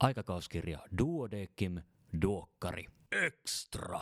Aikakauskirja 0.00 0.78
Duodekim 0.98 1.82
Duokkari 2.22 2.84
Extra. 3.12 4.00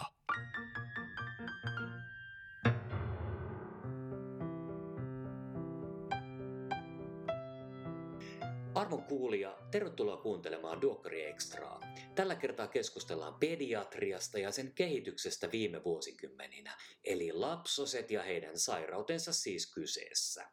Arvon 8.75 9.03
kuulija, 9.03 9.59
tervetuloa 9.71 10.17
kuuntelemaan 10.17 10.81
Duokkari 10.81 11.25
Extraa. 11.25 11.81
Tällä 12.15 12.35
kertaa 12.35 12.69
keskustellaan 12.69 13.35
pediatriasta 13.35 14.39
ja 14.39 14.51
sen 14.53 14.73
kehityksestä 14.75 15.49
viime 15.53 15.85
vuosikymmeninä, 15.85 16.77
eli 17.05 17.33
lapsoset 17.33 18.11
ja 18.11 18.23
heidän 18.23 18.59
sairautensa 18.59 19.33
siis 19.33 19.73
kyseessä. 19.75 20.51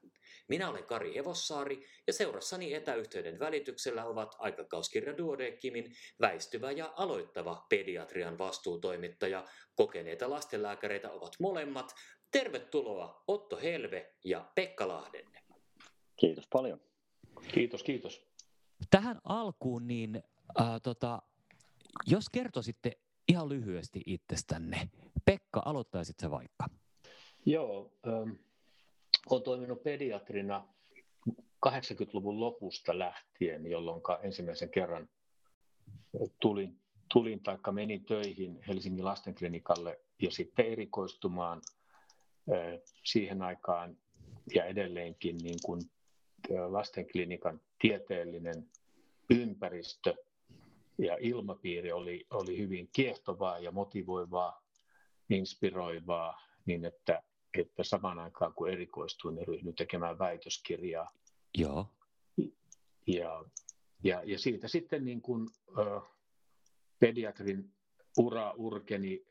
Minä 0.47 0.69
olen 0.69 0.83
Kari 0.83 1.15
Hevossaari 1.15 1.85
ja 2.07 2.13
seurassani 2.13 2.73
etäyhteyden 2.73 3.39
välityksellä 3.39 4.05
ovat 4.05 4.35
aikakauskirja 4.37 5.17
Duodekimin 5.17 5.91
väistyvä 6.21 6.71
ja 6.71 6.93
aloittava 6.95 7.65
pediatrian 7.69 8.37
vastuutoimittaja. 8.37 9.45
Kokeneita 9.75 10.29
lastenlääkäreitä 10.29 11.11
ovat 11.11 11.35
molemmat. 11.39 11.95
Tervetuloa 12.31 13.23
Otto 13.27 13.57
Helve 13.57 14.13
ja 14.25 14.51
Pekka 14.55 14.87
Lahdenne. 14.87 15.43
Kiitos 16.15 16.47
paljon. 16.53 16.81
Kiitos, 17.53 17.83
kiitos. 17.83 18.27
Tähän 18.89 19.19
alkuun, 19.23 19.87
niin 19.87 20.23
äh, 20.61 20.81
tota, 20.83 21.21
jos 22.07 22.29
kertoisitte 22.29 22.91
ihan 23.27 23.49
lyhyesti 23.49 24.01
itsestänne. 24.05 24.89
Pekka, 25.25 25.61
aloittaisit 25.65 26.19
se 26.19 26.31
vaikka? 26.31 26.65
Joo, 27.45 27.93
ähm, 28.07 28.29
olen 29.29 29.43
toiminut 29.43 29.83
pediatrina 29.83 30.67
80-luvun 31.67 32.39
lopusta 32.39 32.99
lähtien, 32.99 33.71
jolloin 33.71 34.01
ensimmäisen 34.23 34.69
kerran 34.69 35.09
tulin, 36.39 36.79
tulin 37.13 37.43
tai 37.43 37.57
menin 37.71 38.05
töihin 38.05 38.59
Helsingin 38.67 39.05
lastenklinikalle 39.05 39.99
ja 40.21 40.31
sitten 40.31 40.65
erikoistumaan 40.65 41.61
siihen 43.03 43.41
aikaan 43.41 43.97
ja 44.55 44.65
edelleenkin 44.65 45.37
niin 45.37 45.59
kuin 45.65 45.81
lastenklinikan 46.67 47.61
tieteellinen 47.79 48.69
ympäristö 49.29 50.15
ja 50.97 51.17
ilmapiiri 51.19 51.91
oli, 51.91 52.25
oli 52.29 52.57
hyvin 52.57 52.89
kiehtovaa 52.93 53.59
ja 53.59 53.71
motivoivaa, 53.71 54.63
inspiroivaa, 55.29 56.41
niin 56.65 56.85
että, 56.85 57.23
että 57.61 57.83
samaan 57.83 58.19
aikaan 58.19 58.53
kun 58.53 58.69
erikoistuin, 58.69 59.35
niin 59.35 59.47
ryhdyin 59.47 59.75
tekemään 59.75 60.19
väitöskirjaa. 60.19 61.11
Joo. 61.57 61.87
Ja, 63.07 63.45
ja, 64.03 64.21
ja 64.25 64.39
siitä 64.39 64.67
sitten 64.67 65.05
niin 65.05 65.21
kuin, 65.21 65.47
ö, 65.77 66.01
pediatrin 66.99 67.73
ura 68.17 68.51
urkeni 68.51 69.25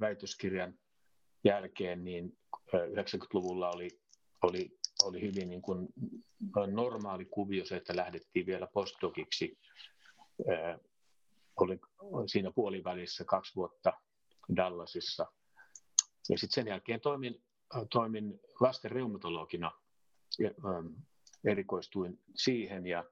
väitöskirjan 0.00 0.74
jälkeen, 1.44 2.04
niin 2.04 2.38
90-luvulla 2.72 3.70
oli, 3.70 3.88
oli 4.42 4.78
oli 5.04 5.20
hyvin 5.20 5.48
niin 5.48 5.62
kuin 5.62 5.88
normaali 6.66 7.24
kuvio 7.24 7.64
se, 7.64 7.76
että 7.76 7.96
lähdettiin 7.96 8.46
vielä 8.46 8.66
postdociksi. 8.66 9.58
Olin 11.56 11.80
siinä 12.26 12.50
puolivälissä 12.54 13.24
kaksi 13.24 13.54
vuotta 13.56 13.92
Dallasissa. 14.56 15.26
Ja 16.28 16.38
sitten 16.38 16.54
sen 16.54 16.66
jälkeen 16.66 17.00
toimin, 17.00 17.42
toimin 17.90 18.40
lasten 18.60 18.90
reumatologina 18.90 19.72
ja 20.38 20.50
erikoistuin 21.44 22.20
siihen 22.34 22.86
ja, 22.86 23.04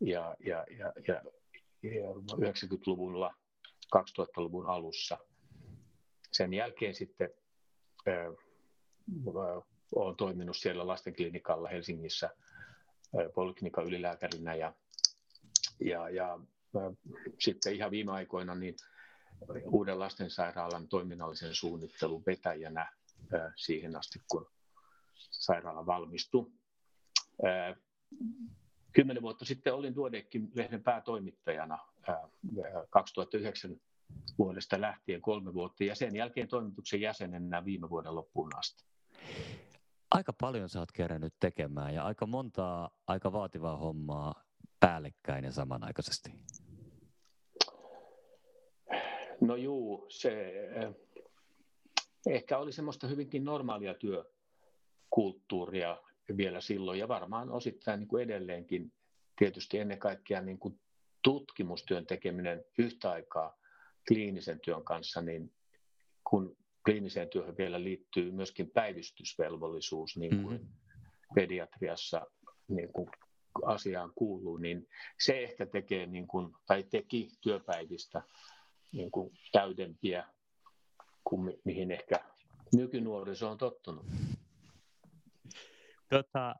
ja, 0.00 0.36
ja, 0.40 0.66
ja, 0.78 0.92
ja, 1.08 1.22
ja 1.82 2.10
90-luvulla, 2.36 3.34
2000-luvun 3.96 4.66
alussa. 4.66 5.18
Sen 6.32 6.54
jälkeen 6.54 6.94
sitten 6.94 7.30
olen 9.94 10.16
toiminut 10.16 10.56
siellä 10.56 10.86
lastenklinikalla 10.86 11.68
Helsingissä 11.68 12.30
poliklinikan 13.34 13.86
ylilääkärinä 13.86 14.54
ja, 14.54 14.72
ja, 15.80 16.08
ja 16.08 16.38
sitten 17.38 17.74
ihan 17.74 17.90
viime 17.90 18.12
aikoina 18.12 18.54
niin 18.54 18.76
uuden 19.64 19.98
lastensairaalan 19.98 20.88
toiminnallisen 20.88 21.54
suunnittelun 21.54 22.22
vetäjänä 22.26 22.92
siihen 23.56 23.96
asti, 23.96 24.18
kun 24.30 24.50
sairaala 25.14 25.86
valmistui. 25.86 26.52
Kymmenen 28.92 29.22
vuotta 29.22 29.44
sitten 29.44 29.74
olin 29.74 29.94
Duodekin 29.94 30.50
lehden 30.54 30.82
päätoimittajana 30.82 31.78
2009 32.90 33.80
vuodesta 34.38 34.80
lähtien 34.80 35.20
kolme 35.20 35.54
vuotta 35.54 35.84
ja 35.84 35.94
sen 35.94 36.16
jälkeen 36.16 36.48
toimituksen 36.48 37.00
jäsenenä 37.00 37.64
viime 37.64 37.90
vuoden 37.90 38.14
loppuun 38.14 38.56
asti 38.56 38.84
aika 40.14 40.32
paljon 40.40 40.68
sä 40.68 40.78
oot 40.78 40.92
kerännyt 40.92 41.34
tekemään 41.40 41.94
ja 41.94 42.04
aika 42.04 42.26
montaa 42.26 42.90
aika 43.06 43.32
vaativaa 43.32 43.76
hommaa 43.76 44.44
päällekkäin 44.80 45.44
ja 45.44 45.52
samanaikaisesti. 45.52 46.32
No 49.40 49.56
juu, 49.56 50.06
se 50.08 50.52
ehkä 52.26 52.58
oli 52.58 52.72
semmoista 52.72 53.06
hyvinkin 53.06 53.44
normaalia 53.44 53.94
työkulttuuria 53.94 56.02
vielä 56.36 56.60
silloin 56.60 56.98
ja 56.98 57.08
varmaan 57.08 57.50
osittain 57.50 58.00
niin 58.00 58.08
kuin 58.08 58.22
edelleenkin 58.22 58.92
tietysti 59.38 59.78
ennen 59.78 59.98
kaikkea 59.98 60.40
niin 60.40 60.58
kuin 60.58 60.80
tutkimustyön 61.22 62.06
tekeminen 62.06 62.64
yhtä 62.78 63.10
aikaa 63.10 63.58
kliinisen 64.08 64.60
työn 64.60 64.84
kanssa, 64.84 65.20
niin 65.20 65.52
kun 66.30 66.56
kliiniseen 66.84 67.28
työhön 67.28 67.56
vielä 67.56 67.84
liittyy 67.84 68.30
myöskin 68.30 68.70
päivystysvelvollisuus, 68.70 70.16
niin 70.16 70.42
kuin 70.42 70.56
mm-hmm. 70.56 71.34
pediatriassa 71.34 72.26
niin 72.68 72.92
kuin 72.92 73.08
asiaan 73.64 74.12
kuuluu, 74.14 74.56
niin 74.56 74.88
se 75.20 75.42
ehkä 75.42 75.66
tekee 75.66 76.06
niin 76.06 76.26
kuin, 76.26 76.54
tai 76.66 76.82
teki 76.82 77.28
työpäivistä 77.40 78.22
niin 78.92 79.10
kuin 79.10 79.32
täydempiä 79.52 80.26
kuin 81.24 81.40
mi- 81.42 81.60
mihin 81.64 81.90
ehkä 81.90 82.24
nykynuoriso 82.74 83.50
on 83.50 83.58
tottunut. 83.58 84.06
Tota, 86.08 86.54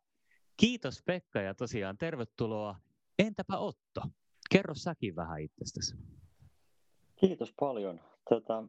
kiitos 0.57 1.03
Pekka 1.07 1.41
ja 1.41 1.55
tosiaan 1.55 1.99
tervetuloa. 1.99 2.77
Entäpä 3.19 3.59
Otto? 3.59 4.03
Kerro 4.51 4.75
säkin 4.75 5.17
vähän 5.17 5.41
itsestäsi. 5.41 5.95
Kiitos 7.17 7.53
paljon. 7.61 8.01
Tota, 8.29 8.65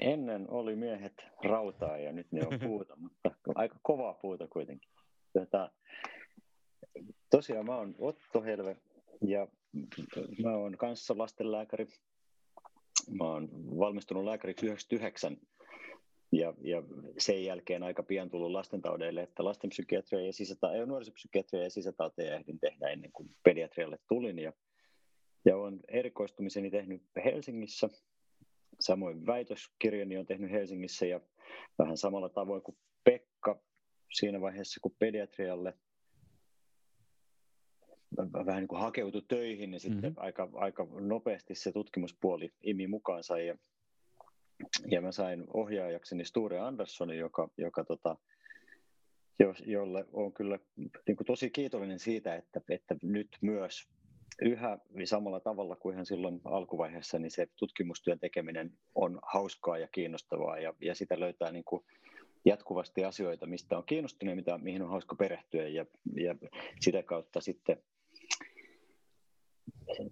Ennen 0.00 0.50
oli 0.50 0.76
miehet 0.76 1.24
rautaa 1.44 1.98
ja 1.98 2.12
nyt 2.12 2.32
ne 2.32 2.46
on 2.46 2.58
puuta, 2.68 2.96
mutta 2.96 3.30
aika 3.54 3.78
kovaa 3.82 4.14
puuta 4.14 4.46
kuitenkin. 4.48 4.90
Tätä, 5.32 5.70
tosiaan 7.30 7.66
mä 7.66 7.76
oon 7.76 7.94
Otto 7.98 8.42
Helve 8.42 8.76
ja 9.26 9.48
mä 10.42 10.56
oon 10.56 10.76
kanssa 10.76 11.14
lastenlääkäri. 11.18 11.88
Mä 13.18 13.24
oon 13.24 13.48
valmistunut 13.78 14.24
lääkäriksi 14.24 14.66
99 14.66 15.36
ja, 16.32 16.54
ja 16.60 16.82
sen 17.18 17.44
jälkeen 17.44 17.82
aika 17.82 18.02
pian 18.02 18.30
tullut 18.30 18.50
lastentaudeille, 18.50 19.22
että 19.22 19.44
lastenpsykiatria 19.44 20.26
ja 20.26 20.32
sisäta- 20.32 20.76
ja 20.76 20.86
nuorisopsykiatria 20.86 21.62
ja 21.62 21.70
sisätauteja 21.70 22.34
ehdin 22.34 22.60
tehdä 22.60 22.88
ennen 22.88 23.12
kuin 23.12 23.30
pediatrialle 23.42 23.98
tulin. 24.08 24.38
Ja, 24.38 24.52
ja 25.44 25.56
olen 25.56 25.80
erikoistumiseni 25.88 26.70
tehnyt 26.70 27.02
Helsingissä 27.24 27.88
Samoin 28.80 29.26
väitöskirjani 29.26 30.16
on 30.16 30.26
tehnyt 30.26 30.50
Helsingissä 30.50 31.06
ja 31.06 31.20
vähän 31.78 31.96
samalla 31.96 32.28
tavoin 32.28 32.62
kuin 32.62 32.76
Pekka 33.04 33.62
siinä 34.12 34.40
vaiheessa, 34.40 34.80
kun 34.80 34.96
pediatrialle 34.98 35.74
vähän 38.16 38.60
niin 38.60 38.68
kuin 38.68 38.80
hakeutui 38.80 39.22
töihin, 39.28 39.70
niin 39.70 39.80
sitten 39.80 40.02
mm-hmm. 40.02 40.24
aika, 40.24 40.48
aika 40.54 40.86
nopeasti 41.00 41.54
se 41.54 41.72
tutkimuspuoli 41.72 42.52
imi 42.62 42.86
mukaansa. 42.86 43.38
Ja, 43.38 43.56
ja 44.90 45.00
mä 45.00 45.12
sain 45.12 45.44
ohjaajakseni 45.54 46.24
Sture 46.24 46.58
Anderssonin, 46.58 47.18
joka, 47.18 47.48
joka 47.58 47.84
tota, 47.84 48.16
jo, 49.38 49.54
jolle 49.66 50.04
on 50.12 50.32
kyllä 50.32 50.58
niin 51.06 51.16
kuin 51.16 51.26
tosi 51.26 51.50
kiitollinen 51.50 51.98
siitä, 51.98 52.34
että, 52.34 52.60
että 52.68 52.96
nyt 53.02 53.28
myös 53.40 53.88
yhä 54.42 54.78
samalla 55.04 55.40
tavalla 55.40 55.76
kuin 55.76 55.92
ihan 55.92 56.06
silloin 56.06 56.40
alkuvaiheessa, 56.44 57.18
niin 57.18 57.30
se 57.30 57.46
tutkimustyön 57.56 58.20
tekeminen 58.20 58.72
on 58.94 59.18
hauskaa 59.32 59.78
ja 59.78 59.88
kiinnostavaa. 59.88 60.58
Ja, 60.58 60.74
ja 60.80 60.94
sitä 60.94 61.20
löytää 61.20 61.52
niin 61.52 61.64
kuin 61.64 61.84
jatkuvasti 62.44 63.04
asioita, 63.04 63.46
mistä 63.46 63.78
on 63.78 63.86
kiinnostunut 63.86 64.32
ja 64.32 64.36
mitä, 64.36 64.58
mihin 64.58 64.82
on 64.82 64.90
hauska 64.90 65.16
perehtyä. 65.16 65.68
Ja, 65.68 65.86
ja 66.16 66.34
sitä 66.80 67.02
kautta 67.02 67.40
sitten 67.40 67.82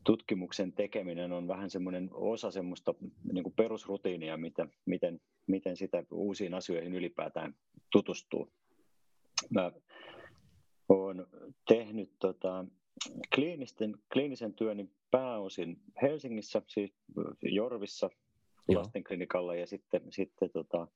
tutkimuksen 0.05 0.73
tekeminen 0.73 1.33
on 1.33 1.49
vähän 1.49 1.71
semmoinen 1.71 2.11
osa 2.13 2.51
semmoista 2.51 2.95
niin 3.33 3.43
kuin 3.43 3.55
perusrutiinia, 3.55 4.37
mitä, 4.37 4.67
miten, 4.87 5.21
miten 5.47 5.77
sitä 5.77 6.05
uusiin 6.11 6.55
asioihin 6.55 6.95
ylipäätään 6.95 7.55
tutustuu. 7.93 8.53
Mä 9.51 9.73
olen 10.89 11.27
tehnyt 11.69 12.11
tota, 12.19 12.65
kliinisten, 13.35 13.95
kliinisen 14.13 14.55
työni 14.55 14.91
pääosin 15.11 15.81
Helsingissä, 16.03 16.63
siis 16.67 16.93
Jorvissa 17.43 18.11
lastenklinikalla 18.75 19.55
ja 19.55 19.67
sitten, 19.67 20.03
sitten 20.11 20.51
tota, 20.51 20.87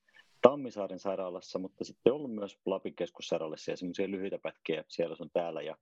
Tammisaaren 0.42 0.98
sairaalassa, 0.98 1.58
mutta 1.58 1.84
sitten 1.84 2.12
ollut 2.12 2.34
myös 2.34 2.58
Lapin 2.66 2.94
keskussairaalassa 2.94 3.70
ja 3.70 3.76
semmoisia 3.76 4.10
lyhyitä 4.10 4.38
pätkiä 4.38 4.84
siellä 4.88 5.16
sun 5.16 5.30
täällä. 5.30 5.62
Ja 5.62 5.76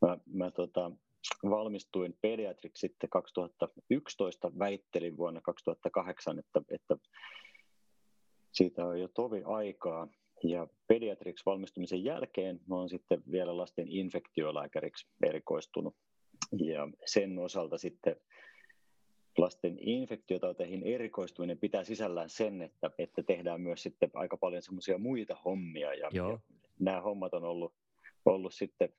mä, 0.00 0.18
mä 0.26 0.50
tota, 0.50 0.90
valmistuin 1.50 2.18
pediatriksi 2.20 2.80
sitten 2.80 3.10
2011, 3.10 4.52
väittelin 4.58 5.16
vuonna 5.16 5.40
2008, 5.40 6.38
että, 6.38 6.62
että 6.70 6.96
siitä 8.52 8.84
on 8.84 9.00
jo 9.00 9.08
tovi 9.08 9.42
aikaa. 9.44 10.08
Ja 10.44 10.66
pediatriksi 10.86 11.46
valmistumisen 11.46 12.04
jälkeen 12.04 12.60
oon 12.70 12.88
sitten 12.88 13.22
vielä 13.30 13.56
lasten 13.56 13.88
infektiolääkäriksi 13.88 15.06
erikoistunut. 15.22 15.96
Ja 16.58 16.88
sen 17.06 17.38
osalta 17.38 17.78
sitten 17.78 18.16
lasten 19.38 19.78
infektiotauteihin 19.80 20.82
erikoistuminen 20.82 21.58
pitää 21.58 21.84
sisällään 21.84 22.30
sen, 22.30 22.62
että, 22.62 22.90
että 22.98 23.22
tehdään 23.22 23.60
myös 23.60 23.82
sitten 23.82 24.10
aika 24.14 24.36
paljon 24.36 24.62
semmoisia 24.62 24.98
muita 24.98 25.36
hommia. 25.44 25.94
Ja, 25.94 26.08
ja 26.12 26.38
nämä 26.78 27.00
hommat 27.00 27.34
on 27.34 27.44
ollut, 27.44 27.74
ollut 28.24 28.54
sitten 28.54 28.92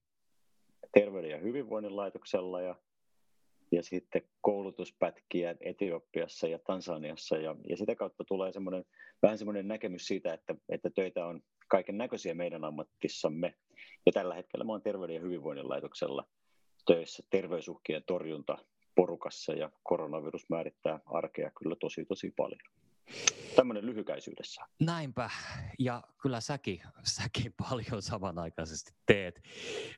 Terveyden 0.93 1.31
ja 1.31 1.37
hyvinvoinnin 1.37 1.95
laitoksella 1.95 2.61
ja, 2.61 2.75
ja 3.71 3.83
sitten 3.83 4.21
koulutuspätkiä 4.41 5.55
Etiopiassa 5.59 6.47
ja 6.47 6.59
Tansaniassa. 6.59 7.37
Ja, 7.37 7.55
ja 7.69 7.77
sitä 7.77 7.95
kautta 7.95 8.23
tulee 8.23 8.51
semmoinen, 8.51 8.85
vähän 9.21 9.37
semmoinen 9.37 9.67
näkemys 9.67 10.07
siitä, 10.07 10.33
että, 10.33 10.55
että 10.69 10.89
töitä 10.95 11.25
on 11.25 11.41
kaiken 11.67 11.97
näköisiä 11.97 12.33
meidän 12.33 12.63
ammattissamme. 12.63 13.53
Ja 14.05 14.11
tällä 14.11 14.35
hetkellä 14.35 14.65
mä 14.65 14.71
olen 14.71 14.81
Terveyden 14.81 15.15
ja 15.15 15.21
hyvinvoinnin 15.21 15.69
laitoksella 15.69 16.27
töissä 16.85 17.23
terveysuhkien 17.29 18.03
torjunta 18.07 18.57
porukassa 18.95 19.53
ja 19.53 19.71
koronavirus 19.83 20.49
määrittää 20.49 20.99
arkea 21.05 21.51
kyllä 21.59 21.75
tosi 21.75 22.05
tosi 22.05 22.33
paljon. 22.37 22.61
Tämmöinen 23.55 23.85
lyhykäisyydessä. 23.85 24.61
Näinpä, 24.79 25.29
ja 25.79 26.03
kyllä 26.21 26.41
säkin, 26.41 26.81
säkin 27.03 27.53
paljon 27.53 28.01
samanaikaisesti 28.01 28.91
teet. 29.05 29.41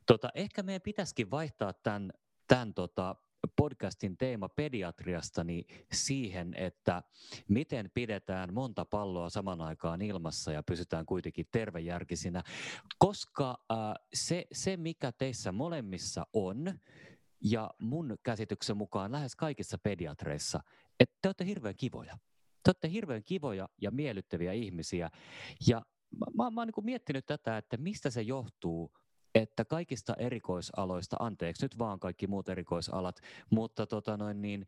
Tota, 0.05 0.29
ehkä 0.35 0.63
meidän 0.63 0.81
pitäisikin 0.81 1.31
vaihtaa 1.31 1.73
tämän, 1.73 2.13
tämän 2.47 2.73
tota, 2.73 3.15
podcastin 3.55 4.17
teema 4.17 4.49
pediatriasta 4.49 5.43
niin 5.43 5.65
siihen, 5.91 6.53
että 6.57 7.03
miten 7.47 7.91
pidetään 7.93 8.53
monta 8.53 8.85
palloa 8.85 9.29
saman 9.29 9.61
aikaan 9.61 10.01
ilmassa 10.01 10.51
ja 10.51 10.63
pysytään 10.63 11.05
kuitenkin 11.05 11.47
tervejärkisinä, 11.51 12.43
koska 12.97 13.49
äh, 13.71 13.77
se, 14.13 14.45
se, 14.51 14.77
mikä 14.77 15.11
teissä 15.11 15.51
molemmissa 15.51 16.27
on, 16.33 16.79
ja 17.43 17.69
mun 17.79 18.17
käsityksen 18.23 18.77
mukaan 18.77 19.11
lähes 19.11 19.35
kaikissa 19.35 19.77
pediatreissa, 19.77 20.59
että 20.99 21.15
te 21.21 21.27
olette 21.27 21.45
hirveän 21.45 21.75
kivoja. 21.75 22.17
Te 22.63 22.69
olette 22.69 22.89
hirveän 22.89 23.23
kivoja 23.23 23.69
ja 23.81 23.91
miellyttäviä 23.91 24.53
ihmisiä. 24.53 25.09
Ja 25.67 25.81
mä, 26.19 26.25
mä, 26.43 26.51
mä 26.51 26.61
oon 26.61 26.67
niin 26.67 26.85
miettinyt 26.85 27.25
tätä, 27.25 27.57
että 27.57 27.77
mistä 27.77 28.09
se 28.09 28.21
johtuu, 28.21 28.91
että 29.35 29.65
kaikista 29.65 30.13
erikoisaloista, 30.17 31.17
anteeksi 31.19 31.65
nyt 31.65 31.79
vaan 31.79 31.99
kaikki 31.99 32.27
muut 32.27 32.49
erikoisalat, 32.49 33.19
mutta 33.49 33.87
tota 33.87 34.17
noin 34.17 34.41
niin, 34.41 34.67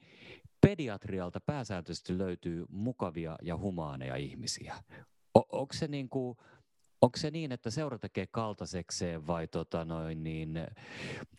pediatrialta 0.62 1.40
pääsääntöisesti 1.40 2.18
löytyy 2.18 2.66
mukavia 2.70 3.36
ja 3.42 3.58
humaaneja 3.58 4.16
ihmisiä. 4.16 4.76
O- 5.38 5.60
onko 5.60 5.74
se 5.74 5.88
niin 5.88 6.10
kuin, 6.10 6.38
Onko 7.02 7.18
se 7.18 7.32
niin, 7.32 7.52
että 7.52 7.70
seura 7.70 8.00
tekee 8.00 8.28
kaltaisekseen 8.32 9.28
vai 9.28 9.48
tota 9.48 9.86
noin, 9.86 10.24
niin, 10.24 10.54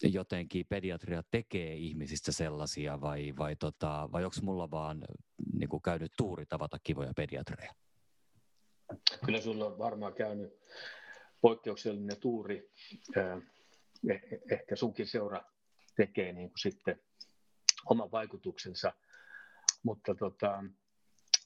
jotenkin 0.03 0.67
pediatria 0.69 1.23
tekee 1.31 1.75
ihmisistä 1.75 2.33
sellaisia 2.33 3.01
vai, 3.01 3.35
vai, 3.39 3.57
tota, 3.57 4.09
vai 4.13 4.25
onko 4.25 4.37
mulla 4.43 4.71
vaan 4.71 5.05
niin 5.53 5.69
kuin 5.69 5.83
käynyt 5.83 6.13
tuuri 6.17 6.47
tavata 6.47 6.79
kivoja 6.85 7.13
pediatreja? 7.17 7.75
Kyllä 9.25 9.41
sulla 9.41 9.67
on 9.67 9.79
varmaan 9.79 10.15
käynyt 10.15 10.53
poikkeuksellinen 11.41 12.21
tuuri. 12.21 12.71
Eh, 13.17 13.43
ehkä 14.51 14.77
sunkin 14.77 15.07
seura 15.07 15.45
tekee 15.97 16.33
niin 16.33 16.49
kuin 16.49 16.59
sitten 16.59 17.01
oman 17.91 18.11
vaikutuksensa, 18.11 18.93
mutta, 19.83 20.15
tota, 20.15 20.65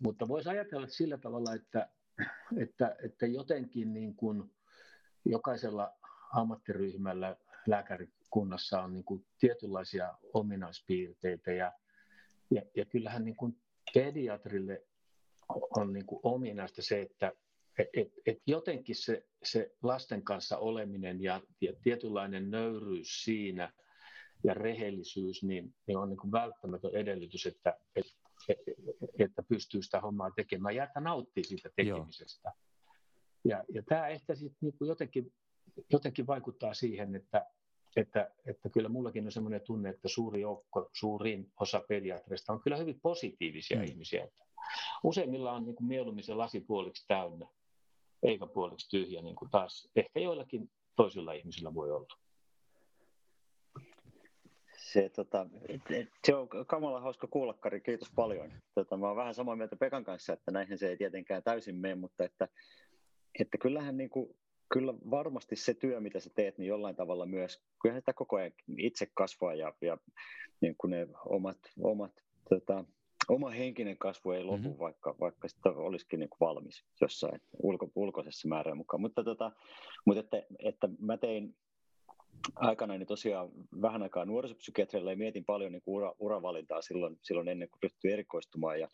mutta 0.03 0.29
voisi 0.29 0.49
ajatella 0.49 0.87
sillä 0.87 1.19
tavalla, 1.19 1.55
että 1.55 1.89
että, 2.63 2.97
että 3.05 3.27
jotenkin 3.27 3.95
niin 3.95 4.15
kuin 4.15 4.51
jokaisella 5.25 5.93
ammattiryhmällä 6.33 7.37
lääkärikunnassa 7.67 8.83
on 8.83 8.93
niin 8.93 9.05
kuin 9.05 9.27
tietynlaisia 9.39 10.15
ominaispiirteitä 10.33 11.53
ja, 11.53 11.73
ja, 12.51 12.63
ja 12.77 12.85
kyllähän 12.85 13.25
niin 13.25 13.37
kuin 13.37 13.57
pediatrille 13.95 14.83
on 15.77 15.93
niin 15.93 16.07
kuin 16.07 16.21
ominaista 16.23 16.83
se, 16.83 17.01
että 17.01 17.33
et, 17.79 18.13
et 18.27 18.39
jotenkin 18.47 18.97
se, 18.97 19.27
se 19.43 19.75
lasten 19.83 20.23
kanssa 20.23 20.59
oleminen 20.59 21.23
ja, 21.23 21.41
ja 21.61 21.73
tietynlainen 21.83 22.51
nöyryys 22.51 23.25
siinä 23.25 23.73
ja 24.45 24.55
rehellisyys 24.55 25.43
niin, 25.43 25.75
niin 25.87 25.99
on 25.99 26.09
niin 26.09 26.19
kuin 26.19 26.33
välttämätön 26.33 26.95
edellytys, 26.95 27.47
että, 27.47 27.79
että 27.97 28.13
että 29.19 29.43
pystyy 29.43 29.83
sitä 29.83 30.01
hommaa 30.01 30.31
tekemään 30.31 30.77
ja 30.77 30.85
että 30.85 31.01
nauttii 31.01 31.45
siitä 31.45 31.71
tekemisestä. 31.77 32.53
Ja, 33.45 33.65
ja 33.75 33.83
tämä 33.83 34.09
ehkä 34.09 34.35
sitten 34.35 34.59
niin 34.61 34.75
jotenkin, 34.81 35.33
jotenkin 35.93 36.27
vaikuttaa 36.27 36.75
siihen, 36.75 37.15
että, 37.15 37.47
että, 37.97 38.31
että 38.47 38.69
kyllä 38.69 38.89
mullakin 38.89 39.25
on 39.25 39.33
sellainen 39.33 39.61
tunne, 39.61 39.91
että 39.91 40.09
suuri 40.09 40.41
joukko, 40.41 40.91
suurin 40.93 41.53
osa 41.61 41.83
pediatreista 41.89 42.53
on 42.53 42.61
kyllä 42.61 42.77
hyvin 42.77 43.01
positiivisia 43.03 43.79
mm. 43.79 43.85
ihmisiä. 43.85 44.29
Useimmilla 45.05 45.53
on 45.53 45.65
niin 45.65 45.77
kuin 45.77 45.87
mieluummin 45.87 46.25
se 46.25 46.35
lasi 46.35 46.61
puoliksi 46.61 47.05
täynnä, 47.09 47.49
eikä 48.23 48.47
puoliksi 48.47 48.91
tyhjä, 48.91 49.23
niin 49.23 49.37
kuin 49.37 49.51
taas 49.51 49.89
ehkä 49.97 50.21
joillakin 50.21 50.71
toisilla 50.97 51.33
ihmisillä 51.33 51.75
voi 51.75 51.91
olla 51.91 52.19
se, 54.93 55.09
tota, 55.09 55.47
se 56.27 56.35
on 56.35 56.49
kamala 56.67 57.01
hauska 57.01 57.27
kuulla, 57.27 57.55
Kari, 57.55 57.81
kiitos 57.81 58.11
paljon. 58.15 58.53
Tota, 58.75 58.97
mä 58.97 59.07
olen 59.07 59.17
vähän 59.17 59.35
samaa 59.35 59.57
mieltä 59.57 59.77
Pekan 59.77 60.05
kanssa, 60.05 60.33
että 60.33 60.51
näihin 60.51 60.79
se 60.79 60.89
ei 60.89 60.97
tietenkään 60.97 61.43
täysin 61.43 61.77
mene, 61.77 61.95
mutta 61.95 62.25
että, 62.25 62.49
että 63.41 63.59
kyllähän 63.59 63.97
niin 63.97 64.11
kuin, 64.11 64.37
kyllä 64.73 64.95
varmasti 65.11 65.57
se 65.57 65.75
työ, 65.75 66.01
mitä 66.01 66.21
sä 66.21 66.31
teet, 66.35 66.59
niin 66.59 66.69
jollain 66.69 66.97
tavalla 66.97 67.27
myös, 67.27 67.63
kyllähän 67.83 68.03
sitä 68.03 68.13
koko 68.13 68.37
ajan 68.37 68.53
itse 68.79 69.07
kasvaa 69.15 69.55
ja, 69.55 69.73
ja 69.81 69.99
niin 70.61 70.75
kuin 70.79 70.91
ne 70.91 71.09
omat, 71.27 71.59
omat 71.83 72.13
tota, 72.49 72.85
oma 73.29 73.51
henkinen 73.51 73.99
kasvu 73.99 74.31
ei 74.31 74.45
lopu, 74.45 74.69
mm-hmm. 74.69 74.79
vaikka, 74.79 75.15
vaikka 75.21 75.49
sitä 75.49 75.71
olisikin 75.71 76.21
niin 76.21 76.31
kuin 76.31 76.41
valmis 76.41 76.85
jossain 77.01 77.41
ulko, 77.63 77.91
ulkoisessa 77.95 78.49
määrän 78.49 78.77
mukaan. 78.77 79.01
Mutta, 79.01 79.25
tota, 79.25 79.53
mutta 80.07 80.21
että, 80.21 80.43
että 80.59 80.89
mä 80.99 81.17
tein 81.17 81.55
aikana 82.55 82.99
niin 82.99 83.07
tosiaan 83.07 83.49
vähän 83.83 84.03
aikaa 84.03 84.25
nuorisopsykiatrilla 84.25 85.11
ja 85.11 85.17
mietin 85.17 85.45
paljon 85.45 85.73
niin 85.73 85.83
ura, 85.87 86.15
uravalintaa 86.19 86.83
silloin, 86.83 87.19
silloin 87.23 87.49
ennen 87.49 87.69
kuin 87.69 87.79
ryhtyi 87.83 88.13
erikoistumaan. 88.13 88.81
Ja, 88.81 88.89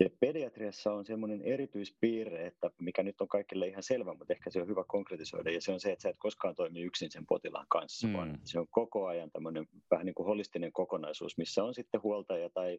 ja 0.00 0.10
pediatriassa 0.20 0.92
on 0.92 1.04
semmoinen 1.04 1.42
erityispiirre, 1.42 2.46
että 2.46 2.70
mikä 2.80 3.02
nyt 3.02 3.20
on 3.20 3.28
kaikille 3.28 3.66
ihan 3.66 3.82
selvä, 3.82 4.14
mutta 4.14 4.32
ehkä 4.32 4.50
se 4.50 4.60
on 4.60 4.68
hyvä 4.68 4.84
konkretisoida, 4.88 5.50
ja 5.50 5.60
se 5.60 5.72
on 5.72 5.80
se, 5.80 5.92
että 5.92 6.02
sä 6.02 6.08
et 6.08 6.18
koskaan 6.18 6.54
toimi 6.54 6.82
yksin 6.82 7.10
sen 7.10 7.26
potilaan 7.26 7.66
kanssa, 7.68 8.06
mm. 8.06 8.12
vaan 8.12 8.38
se 8.44 8.58
on 8.58 8.66
koko 8.70 9.06
ajan 9.06 9.30
tämmöinen 9.30 9.66
vähän 9.90 10.06
niin 10.06 10.14
kuin 10.14 10.26
holistinen 10.26 10.72
kokonaisuus, 10.72 11.38
missä 11.38 11.64
on 11.64 11.74
sitten 11.74 12.02
huoltaja 12.02 12.50
tai 12.50 12.78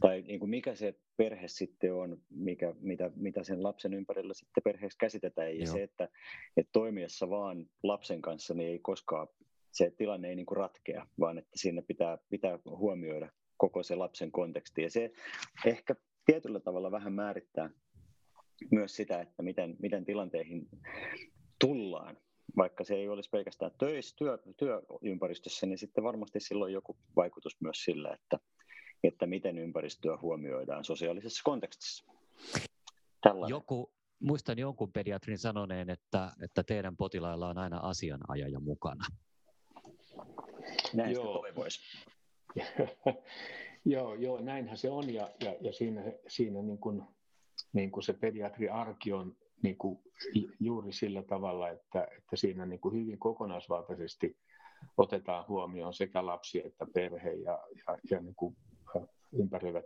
tai 0.00 0.22
niin 0.22 0.40
kuin 0.40 0.50
mikä 0.50 0.74
se 0.74 0.94
perhe 1.16 1.48
sitten 1.48 1.94
on, 1.94 2.18
mikä, 2.30 2.74
mitä, 2.80 3.10
mitä 3.16 3.44
sen 3.44 3.62
lapsen 3.62 3.94
ympärillä 3.94 4.34
sitten 4.34 4.62
perheeksi 4.62 4.98
käsitetään. 4.98 5.58
Ja 5.58 5.64
Joo. 5.64 5.74
se, 5.74 5.82
että, 5.82 6.08
että 6.56 6.70
toimiessa 6.72 7.30
vaan 7.30 7.66
lapsen 7.82 8.22
kanssa, 8.22 8.54
niin 8.54 8.68
ei 8.68 8.78
koskaan, 8.78 9.28
se 9.72 9.90
tilanne 9.90 10.28
ei 10.28 10.36
niin 10.36 10.46
kuin 10.46 10.56
ratkea, 10.56 11.06
vaan 11.20 11.38
että 11.38 11.50
siinä 11.54 11.82
pitää, 11.82 12.18
pitää 12.30 12.58
huomioida 12.64 13.32
koko 13.56 13.82
se 13.82 13.94
lapsen 13.94 14.32
konteksti. 14.32 14.82
Ja 14.82 14.90
se 14.90 15.12
ehkä 15.66 15.94
tietyllä 16.26 16.60
tavalla 16.60 16.90
vähän 16.90 17.12
määrittää 17.12 17.70
myös 18.70 18.96
sitä, 18.96 19.20
että 19.20 19.42
miten, 19.42 19.76
miten 19.78 20.04
tilanteihin 20.04 20.68
tullaan. 21.60 22.16
Vaikka 22.56 22.84
se 22.84 22.94
ei 22.94 23.08
olisi 23.08 23.30
pelkästään 23.30 23.72
töissä, 23.78 24.16
työ, 24.18 24.38
työympäristössä, 24.56 25.66
niin 25.66 25.78
sitten 25.78 26.04
varmasti 26.04 26.40
silloin 26.40 26.72
joku 26.72 26.96
vaikutus 27.16 27.60
myös 27.60 27.84
sillä, 27.84 28.14
että, 28.14 28.38
että 29.02 29.26
miten 29.26 29.58
ympäristöä 29.58 30.18
huomioidaan 30.22 30.84
sosiaalisessa 30.84 31.42
kontekstissa. 31.44 32.04
Tällainen. 33.20 33.50
Joku, 33.50 33.92
muistan 34.20 34.58
jonkun 34.58 34.92
pediatrin 34.92 35.38
sanoneen, 35.38 35.90
että, 35.90 36.32
että 36.42 36.62
teidän 36.62 36.96
potilailla 36.96 37.48
on 37.48 37.58
aina 37.58 37.78
asianajaja 37.78 38.60
mukana. 38.60 39.04
Näin 40.94 41.12
joo. 41.12 41.38
toivoisi. 41.38 41.80
joo, 43.84 44.14
joo, 44.14 44.40
näinhän 44.40 44.76
se 44.76 44.90
on 44.90 45.14
ja, 45.14 45.30
ja, 45.44 45.56
ja 45.60 45.72
siinä, 45.72 46.02
siinä 46.28 46.62
niin 46.62 46.78
kuin, 46.78 47.02
niin 47.72 47.90
kuin 47.90 48.04
se 48.04 48.12
pediatriarki 48.12 49.12
on 49.12 49.36
niin 49.62 49.78
kuin 49.78 49.98
juuri 50.60 50.92
sillä 50.92 51.22
tavalla, 51.22 51.68
että, 51.68 52.08
että 52.18 52.36
siinä 52.36 52.66
niin 52.66 52.80
kuin 52.80 52.94
hyvin 52.94 53.18
kokonaisvaltaisesti 53.18 54.36
otetaan 54.96 55.44
huomioon 55.48 55.94
sekä 55.94 56.26
lapsi 56.26 56.66
että 56.66 56.86
perhe 56.94 57.32
ja, 57.32 57.58
ja, 57.76 57.98
ja 58.10 58.20
niin 58.20 58.34
kuin 58.34 58.56
ympäröivä, 59.32 59.82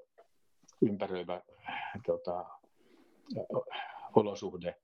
ympäröivä 0.82 1.42
tota, 2.06 2.44
olosuhde. 4.14 4.74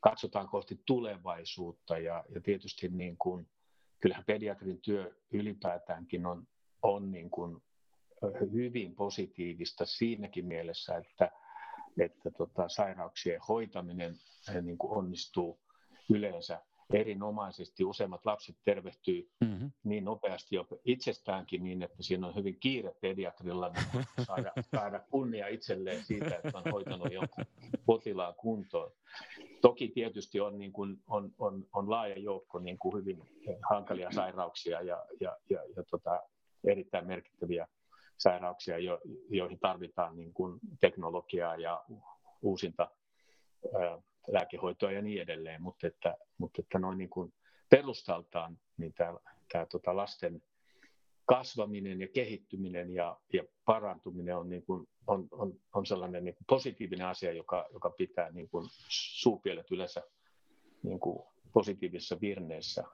Katsotaan 0.00 0.48
kohti 0.48 0.80
tulevaisuutta 0.86 1.98
ja, 1.98 2.24
ja 2.34 2.40
tietysti 2.40 2.88
niin 2.88 3.16
kuin, 3.18 3.48
kyllähän 4.00 4.24
pediatrin 4.24 4.80
työ 4.80 5.14
ylipäätäänkin 5.32 6.26
on, 6.26 6.46
on 6.82 7.10
niin 7.10 7.30
kuin 7.30 7.62
hyvin 8.52 8.94
positiivista 8.94 9.86
siinäkin 9.86 10.46
mielessä, 10.46 10.96
että, 10.96 11.30
että 11.98 12.30
tota, 12.30 12.68
sairauksien 12.68 13.40
hoitaminen 13.48 14.14
niin 14.62 14.78
kuin 14.78 14.98
onnistuu 14.98 15.60
yleensä 16.10 16.62
erinomaisesti. 16.92 17.84
Useimmat 17.84 18.24
lapset 18.24 18.56
tervehtyy 18.64 19.30
mm-hmm. 19.40 19.70
niin 19.84 20.04
nopeasti 20.04 20.54
jo 20.54 20.66
itsestäänkin 20.84 21.64
niin, 21.64 21.82
että 21.82 22.02
siinä 22.02 22.26
on 22.26 22.34
hyvin 22.34 22.60
kiire 22.60 22.94
pediatrilla 23.00 23.68
niin 23.68 24.06
saada, 24.26 24.52
saada 24.74 25.00
kunnia 25.10 25.48
itselleen 25.48 26.04
siitä, 26.04 26.36
että 26.36 26.58
on 26.58 26.72
hoitanut 26.72 27.12
jonkun 27.12 27.44
potilaan 27.86 28.34
kuntoon. 28.34 28.92
Toki 29.60 29.88
tietysti 29.88 30.40
on, 30.40 30.58
niin 30.58 30.72
kuin, 30.72 31.02
on, 31.06 31.32
on, 31.38 31.66
on 31.72 31.90
laaja 31.90 32.18
joukko 32.18 32.58
niin 32.58 32.78
kuin 32.78 32.96
hyvin 32.96 33.22
hankalia 33.70 34.10
sairauksia 34.10 34.82
ja, 34.82 35.06
ja, 35.20 35.36
ja, 35.50 35.60
ja 35.76 35.82
tota, 35.90 36.22
erittäin 36.64 37.06
merkittäviä 37.06 37.66
sairauksia, 38.18 38.78
jo, 38.78 39.00
joihin 39.30 39.58
tarvitaan 39.60 40.16
niin 40.16 40.32
kuin 40.32 40.58
teknologiaa 40.80 41.56
ja 41.56 41.84
uusinta 42.42 42.90
lääkehoitoa 44.32 44.92
ja 44.92 45.02
niin 45.02 45.22
edelleen, 45.22 45.62
mutta 45.62 45.86
että, 45.86 46.16
mutta 46.38 46.62
että 46.62 46.78
noin 46.78 46.98
niin 46.98 47.10
kuin 47.10 47.34
perustaltaan 47.70 48.58
niin 48.76 48.94
tämä, 48.94 49.18
tämä 49.52 49.66
tota 49.66 49.96
lasten 49.96 50.42
kasvaminen 51.26 52.00
ja 52.00 52.08
kehittyminen 52.08 52.94
ja, 52.94 53.16
ja 53.32 53.44
parantuminen 53.64 54.36
on, 54.36 54.48
niin 54.48 54.62
kuin, 54.66 54.88
on, 55.06 55.28
on, 55.30 55.60
on 55.74 55.86
sellainen 55.86 56.24
niin 56.24 56.34
kuin 56.34 56.44
positiivinen 56.48 57.06
asia, 57.06 57.32
joka, 57.32 57.66
joka 57.72 57.90
pitää 57.90 58.30
niin 58.30 58.48
kuin 58.48 58.68
suupielet 58.88 59.70
yleensä 59.70 60.02
niin 60.82 61.00
kuin 61.00 61.22
positiivisessa 61.52 62.20
virneessä 62.20 62.84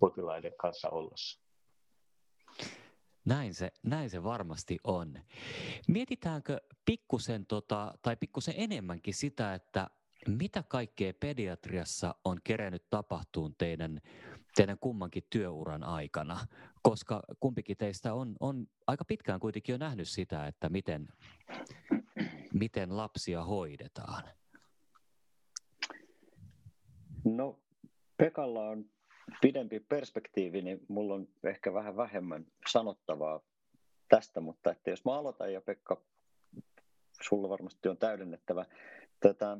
potilaiden 0.00 0.52
kanssa 0.58 0.88
ollessa. 0.88 1.40
Näin 3.24 3.54
se, 3.54 3.72
näin 3.82 4.10
se 4.10 4.24
varmasti 4.24 4.78
on. 4.84 5.18
Mietitäänkö 5.88 6.60
pikkusen, 6.84 7.46
tota, 7.46 7.94
tai 8.02 8.16
pikkusen 8.16 8.54
enemmänkin 8.56 9.14
sitä, 9.14 9.54
että 9.54 9.90
mitä 10.28 10.64
kaikkea 10.68 11.12
pediatriassa 11.20 12.14
on 12.24 12.38
kerennyt 12.44 12.84
tapahtuun 12.90 13.54
teidän, 13.58 14.00
teidän 14.54 14.78
kummankin 14.80 15.22
työuran 15.30 15.84
aikana? 15.84 16.38
Koska 16.82 17.22
kumpikin 17.40 17.76
teistä 17.76 18.14
on, 18.14 18.36
on 18.40 18.66
aika 18.86 19.04
pitkään 19.04 19.40
kuitenkin 19.40 19.72
jo 19.72 19.78
nähnyt 19.78 20.08
sitä, 20.08 20.46
että 20.46 20.68
miten, 20.68 21.08
miten 22.52 22.96
lapsia 22.96 23.44
hoidetaan. 23.44 24.24
No, 27.24 27.58
Pekalla 28.16 28.68
on 28.68 28.84
pidempi 29.40 29.80
perspektiivi, 29.80 30.62
niin 30.62 30.80
mulla 30.88 31.14
on 31.14 31.28
ehkä 31.44 31.74
vähän 31.74 31.96
vähemmän 31.96 32.46
sanottavaa 32.70 33.40
tästä, 34.08 34.40
mutta 34.40 34.70
että 34.70 34.90
jos 34.90 35.04
mä 35.04 35.18
aloitan 35.18 35.52
ja 35.52 35.60
Pekka, 35.60 36.02
sulla 37.22 37.48
varmasti 37.48 37.88
on 37.88 37.96
täydennettävä. 37.96 38.64
Tätä, 39.20 39.58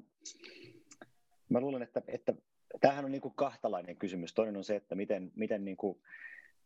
mä 1.49 1.61
luulen, 1.61 1.83
että, 1.83 2.03
että 2.09 2.35
tämähän 2.81 3.05
on 3.05 3.13
niin 3.13 3.21
kuin 3.21 3.35
kahtalainen 3.35 3.97
kysymys. 3.97 4.35
Toinen 4.35 4.57
on 4.57 4.65
se, 4.65 4.77
että 4.77 4.95
miten, 4.95 5.33
miten 5.37 5.65
niin 5.65 5.77
kuin 5.77 5.99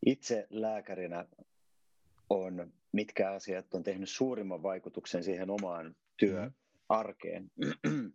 itse 0.06 0.46
lääkärinä 0.50 1.26
on, 2.30 2.72
mitkä 2.92 3.30
asiat 3.30 3.74
on 3.74 3.82
tehnyt 3.82 4.08
suurimman 4.08 4.62
vaikutuksen 4.62 5.24
siihen 5.24 5.50
omaan 5.50 5.96
työarkeen. 6.16 7.50
Mm. 7.86 8.12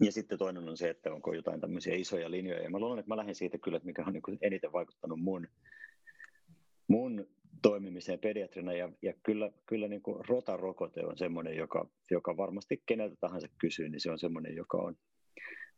Ja 0.00 0.12
sitten 0.12 0.38
toinen 0.38 0.68
on 0.68 0.76
se, 0.76 0.90
että 0.90 1.12
onko 1.12 1.32
jotain 1.32 1.60
tämmöisiä 1.60 1.94
isoja 1.94 2.30
linjoja. 2.30 2.62
Ja 2.62 2.70
mä 2.70 2.78
luulen, 2.78 2.98
että 2.98 3.08
mä 3.08 3.16
lähden 3.16 3.34
siitä 3.34 3.58
kyllä, 3.58 3.76
että 3.76 3.86
mikä 3.86 4.04
on 4.06 4.12
niin 4.12 4.38
eniten 4.40 4.72
vaikuttanut 4.72 5.20
mun, 5.20 5.48
mun 6.88 7.26
toimimiseen 7.62 8.18
pediatrina. 8.18 8.72
Ja, 8.72 8.90
ja 9.02 9.12
kyllä, 9.22 9.50
kyllä 9.66 9.88
niin 9.88 10.02
kuin 10.02 10.24
rotarokote 10.28 11.06
on 11.06 11.18
semmoinen, 11.18 11.56
joka, 11.56 11.88
joka 12.10 12.36
varmasti 12.36 12.82
keneltä 12.86 13.16
tahansa 13.20 13.48
kysyy, 13.58 13.88
niin 13.88 14.00
se 14.00 14.10
on 14.10 14.18
semmoinen, 14.18 14.56
joka 14.56 14.78
on 14.78 14.96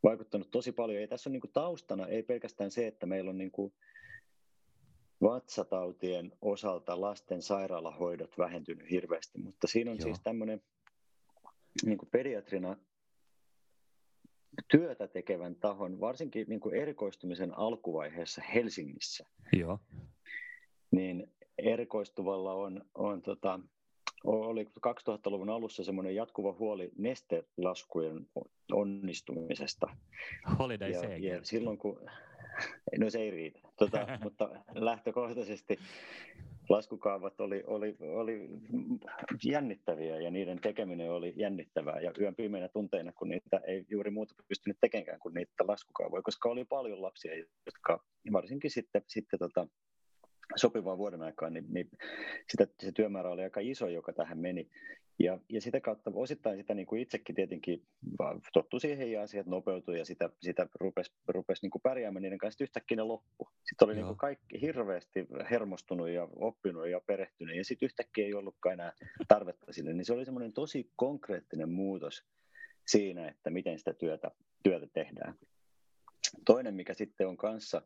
vaikuttanut 0.03 0.51
tosi 0.51 0.71
paljon. 0.71 1.01
Ja 1.01 1.07
tässä 1.07 1.29
on 1.29 1.31
niin 1.31 1.41
kuin 1.41 1.53
taustana 1.53 2.07
ei 2.07 2.23
pelkästään 2.23 2.71
se, 2.71 2.87
että 2.87 3.05
meillä 3.05 3.29
on 3.29 3.37
niin 3.37 3.51
kuin 3.51 3.73
vatsatautien 5.21 6.31
osalta 6.41 7.01
lasten 7.01 7.41
sairaalahoidot 7.41 8.37
vähentynyt 8.37 8.89
hirveästi, 8.89 9.39
mutta 9.39 9.67
siinä 9.67 9.91
on 9.91 9.97
Joo. 9.97 10.03
siis 10.03 10.19
tämmöinen 10.23 10.61
niin 11.85 11.97
kuin 11.97 12.09
pediatrina 12.09 12.77
työtä 14.67 15.07
tekevän 15.07 15.55
tahon, 15.55 15.99
varsinkin 15.99 16.47
niin 16.49 16.59
kuin 16.59 16.75
erikoistumisen 16.75 17.57
alkuvaiheessa 17.57 18.41
Helsingissä, 18.53 19.25
Joo. 19.53 19.79
niin 20.91 21.33
erikoistuvalla 21.57 22.53
on, 22.53 22.81
on 22.95 23.21
tota, 23.21 23.59
oli 24.23 24.63
2000-luvun 24.63 25.49
alussa 25.49 25.83
semmoinen 25.83 26.15
jatkuva 26.15 26.55
huoli 26.59 26.91
nestelaskujen 26.97 28.27
onnistumisesta. 28.71 29.87
Holiday 30.59 30.91
ja, 30.91 31.17
ja 31.17 31.39
silloin 31.43 31.77
kun, 31.77 32.09
no 32.99 33.09
se 33.09 33.19
ei 33.19 33.31
riitä, 33.31 33.59
tota, 33.77 34.07
mutta 34.23 34.49
lähtökohtaisesti 34.75 35.79
laskukaavat 36.69 37.41
oli, 37.41 37.63
oli, 37.67 37.95
oli 38.01 38.49
jännittäviä 39.43 40.19
ja 40.19 40.31
niiden 40.31 40.59
tekeminen 40.61 41.11
oli 41.11 41.33
jännittävää. 41.37 41.99
Ja 41.99 42.11
yön 42.19 42.35
pimeinä 42.35 42.67
tunteina, 42.67 43.11
kun 43.11 43.29
niitä 43.29 43.61
ei 43.67 43.85
juuri 43.89 44.11
muuta 44.11 44.35
pystynyt 44.47 44.77
tekemään 44.81 45.19
kuin 45.19 45.33
niitä 45.33 45.67
laskukaavoja, 45.67 46.21
koska 46.21 46.49
oli 46.49 46.65
paljon 46.65 47.01
lapsia, 47.01 47.35
jotka 47.65 48.03
varsinkin 48.31 48.71
sitten, 48.71 49.03
sitten 49.07 49.39
tota, 49.39 49.67
sopivaa 50.55 50.97
vuoden 50.97 51.21
aikaan, 51.21 51.53
niin, 51.53 51.65
niin 51.69 51.89
sitä, 52.49 52.67
se 52.79 52.91
työmäärä 52.91 53.29
oli 53.29 53.43
aika 53.43 53.59
iso, 53.59 53.87
joka 53.87 54.13
tähän 54.13 54.37
meni. 54.37 54.69
Ja, 55.19 55.39
ja 55.49 55.61
sitä 55.61 55.81
kautta 55.81 56.11
osittain 56.13 56.57
sitä 56.57 56.73
niin 56.73 56.85
kuin 56.85 57.01
itsekin 57.01 57.35
tietenkin 57.35 57.85
tottu 58.53 58.79
siihen 58.79 59.11
ja 59.11 59.21
asiat 59.21 59.47
nopeutui 59.47 59.99
ja 59.99 60.05
sitä, 60.05 60.29
sitä 60.41 60.67
rupesi 60.79 61.11
rupes 61.27 61.61
niin 61.61 61.69
kuin 61.69 61.81
pärjäämään 61.81 62.23
niiden 62.23 62.37
kanssa, 62.37 62.63
yhtäkkiä 62.63 62.95
ne 62.95 63.03
loppu. 63.03 63.49
Sitten 63.63 63.85
oli 63.85 63.95
niin 63.95 64.05
kuin 64.05 64.17
kaikki 64.17 64.61
hirveästi 64.61 65.27
hermostunut 65.51 66.09
ja 66.09 66.27
oppinut 66.35 66.87
ja 66.87 67.01
perehtynyt 67.07 67.55
ja 67.55 67.65
sitten 67.65 67.85
yhtäkkiä 67.85 68.25
ei 68.25 68.33
ollutkaan 68.33 68.73
enää 68.73 68.93
tarvetta 69.27 69.73
sille. 69.73 69.93
Niin 69.93 70.05
se 70.05 70.13
oli 70.13 70.25
semmoinen 70.25 70.53
tosi 70.53 70.91
konkreettinen 70.95 71.69
muutos 71.69 72.23
siinä, 72.87 73.27
että 73.27 73.49
miten 73.49 73.79
sitä 73.79 73.93
työtä, 73.93 74.31
työtä 74.63 74.87
tehdään. 74.93 75.35
Toinen, 76.45 76.73
mikä 76.73 76.93
sitten 76.93 77.27
on 77.27 77.37
kanssa 77.37 77.81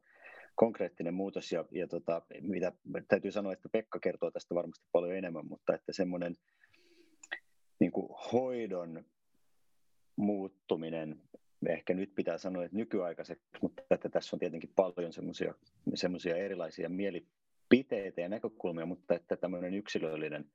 konkreettinen 0.55 1.13
muutos 1.13 1.51
ja, 1.51 1.65
ja 1.71 1.87
tota, 1.87 2.21
mitä 2.41 2.71
täytyy 3.07 3.31
sanoa, 3.31 3.53
että 3.53 3.69
Pekka 3.69 3.99
kertoo 3.99 4.31
tästä 4.31 4.55
varmasti 4.55 4.85
paljon 4.91 5.15
enemmän, 5.15 5.47
mutta 5.47 5.73
että 5.75 5.93
semmoinen 5.93 6.35
niin 7.79 7.91
hoidon 8.33 9.05
muuttuminen, 10.15 11.21
ehkä 11.67 11.93
nyt 11.93 12.15
pitää 12.15 12.37
sanoa, 12.37 12.63
että 12.63 12.77
nykyaikaiseksi, 12.77 13.45
mutta 13.61 13.83
että 13.91 14.09
tässä 14.09 14.35
on 14.35 14.39
tietenkin 14.39 14.73
paljon 14.75 15.13
semmoisia 15.93 16.35
erilaisia 16.37 16.89
mielipiteitä 16.89 18.21
ja 18.21 18.29
näkökulmia, 18.29 18.85
mutta 18.85 19.13
että 19.13 19.35
tämmöinen 19.35 19.73
yksilöllinen 19.73 20.45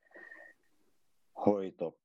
hoito 1.46 1.98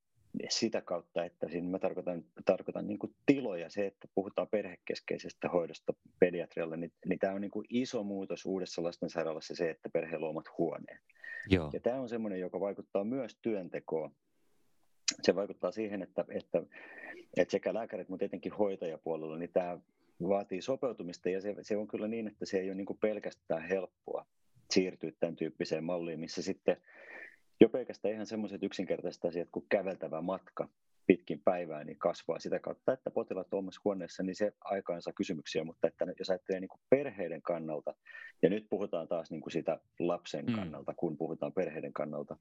sitä 0.50 0.82
kautta, 0.82 1.26
että 1.26 1.50
siinä 1.50 1.70
mä 1.70 1.80
tarkoitan, 1.80 2.26
tarkoitan 2.46 2.88
niin 2.88 3.00
tiloja, 3.26 3.70
se, 3.70 3.86
että 3.86 4.08
puhutaan 4.16 4.48
perhekeskeisestä 4.48 5.50
hoidosta 5.50 5.94
pediatrialle, 6.20 6.78
niin, 6.78 6.92
niin 7.06 7.20
tämä 7.20 7.34
on 7.34 7.42
niin 7.42 7.52
kuin 7.52 7.66
iso 7.70 8.04
muutos 8.04 8.46
uudessa 8.46 8.84
lastensairaalassa 8.84 9.56
se, 9.56 9.70
että 9.70 9.90
perhe 9.90 10.20
luomat 10.20 10.46
huoneet. 10.58 11.02
Joo. 11.50 11.70
Ja 11.74 11.80
tämä 11.80 12.00
on 12.00 12.10
semmoinen, 12.10 12.40
joka 12.40 12.60
vaikuttaa 12.60 13.04
myös 13.04 13.38
työntekoon. 13.42 14.12
Se 15.22 15.36
vaikuttaa 15.36 15.72
siihen, 15.72 16.02
että, 16.02 16.26
että, 16.30 16.62
että 17.38 17.52
sekä 17.52 17.74
lääkärit, 17.74 18.10
mutta 18.10 18.26
etenkin 18.26 18.52
hoitajapuolella, 18.52 19.38
niin 19.38 19.54
tämä 19.54 19.80
vaatii 20.28 20.62
sopeutumista 20.62 21.30
ja 21.30 21.42
se, 21.42 21.56
se 21.62 21.78
on 21.78 21.88
kyllä 21.88 22.08
niin, 22.08 22.28
että 22.28 22.46
se 22.46 22.60
ei 22.60 22.70
ole 22.70 22.76
niin 22.76 22.98
pelkästään 23.02 23.68
helppoa 23.68 24.26
siirtyä 24.72 25.12
tämän 25.20 25.36
tyyppiseen 25.36 25.84
malliin, 25.84 26.20
missä 26.20 26.42
sitten 26.42 26.78
jo 27.62 27.70
pelkästään 27.70 28.14
ihan 28.14 28.26
semmoiset 28.26 28.64
yksinkertaiset 28.64 29.26
asiat 29.26 29.50
kuin 29.52 29.66
käveltävä 29.70 30.22
matka 30.22 30.68
pitkin 31.08 31.42
päivää 31.46 31.84
niin 31.84 31.98
kasvaa 31.98 32.40
sitä 32.40 32.60
kautta, 32.60 32.94
että 32.94 33.12
potilaat 33.12 33.54
on 33.54 33.60
omassa 33.60 33.82
huoneessa, 33.86 34.24
niin 34.24 34.36
se 34.36 34.54
aikaansa 34.62 35.14
kysymyksiä, 35.14 35.64
mutta 35.64 35.88
että 35.88 36.06
jos 36.20 36.30
ajattelee 36.30 36.60
niin 36.60 36.70
kuin 36.70 36.82
perheiden 36.90 37.42
kannalta, 37.42 37.96
ja 38.42 38.50
nyt 38.50 38.68
puhutaan 38.70 39.08
taas 39.08 39.32
niin 39.32 39.42
kuin 39.42 39.52
sitä 39.52 39.80
lapsen 40.00 40.46
mm. 40.46 40.56
kannalta, 40.56 40.92
mm. 40.92 40.96
kun 40.96 41.18
puhutaan 41.18 41.54
perheiden 41.54 41.94
kannalta, 41.94 42.38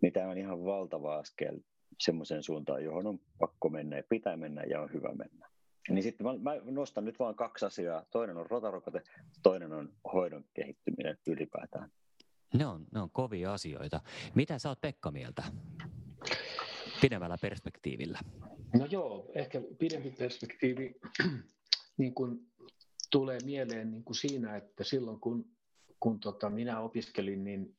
niin 0.00 0.12
tämä 0.12 0.30
on 0.30 0.38
ihan 0.38 0.64
valtava 0.64 1.16
askel 1.16 1.58
semmoiseen 2.00 2.42
suuntaan, 2.42 2.84
johon 2.84 3.06
on 3.06 3.20
pakko 3.38 3.68
mennä 3.68 3.96
ja 3.96 4.02
pitää 4.08 4.36
mennä 4.36 4.62
ja 4.62 4.80
on 4.80 4.92
hyvä 4.92 5.14
mennä. 5.14 5.48
Niin 5.88 6.02
sitten 6.02 6.26
mä, 6.26 6.32
mä 6.38 6.60
nostan 6.70 7.04
nyt 7.04 7.18
vain 7.18 7.34
kaksi 7.34 7.66
asiaa. 7.66 8.04
Toinen 8.10 8.36
on 8.36 8.46
rotarokote, 8.50 9.02
toinen 9.42 9.72
on 9.72 9.92
hoidon 10.12 10.44
kehittyminen 10.54 11.18
ylipäätään. 11.26 11.90
Ne 12.58 12.66
on, 12.66 12.86
ne 12.94 13.00
on 13.00 13.10
kovia 13.10 13.52
asioita. 13.52 14.00
Mitä 14.34 14.58
sä 14.58 14.68
oot 14.68 14.80
Pekka 14.80 15.10
mieltä 15.10 15.42
pidemmällä 17.00 17.38
perspektiivillä? 17.42 18.18
No 18.78 18.86
joo, 18.86 19.30
ehkä 19.34 19.60
pidempi 19.78 20.10
perspektiivi 20.10 20.94
niin 21.98 22.14
kuin 22.14 22.46
tulee 23.10 23.38
mieleen 23.44 23.90
niin 23.90 24.04
kuin 24.04 24.16
siinä, 24.16 24.56
että 24.56 24.84
silloin 24.84 25.20
kun, 25.20 25.46
kun 26.00 26.20
tota, 26.20 26.50
minä 26.50 26.80
opiskelin 26.80 27.44
niin, 27.44 27.76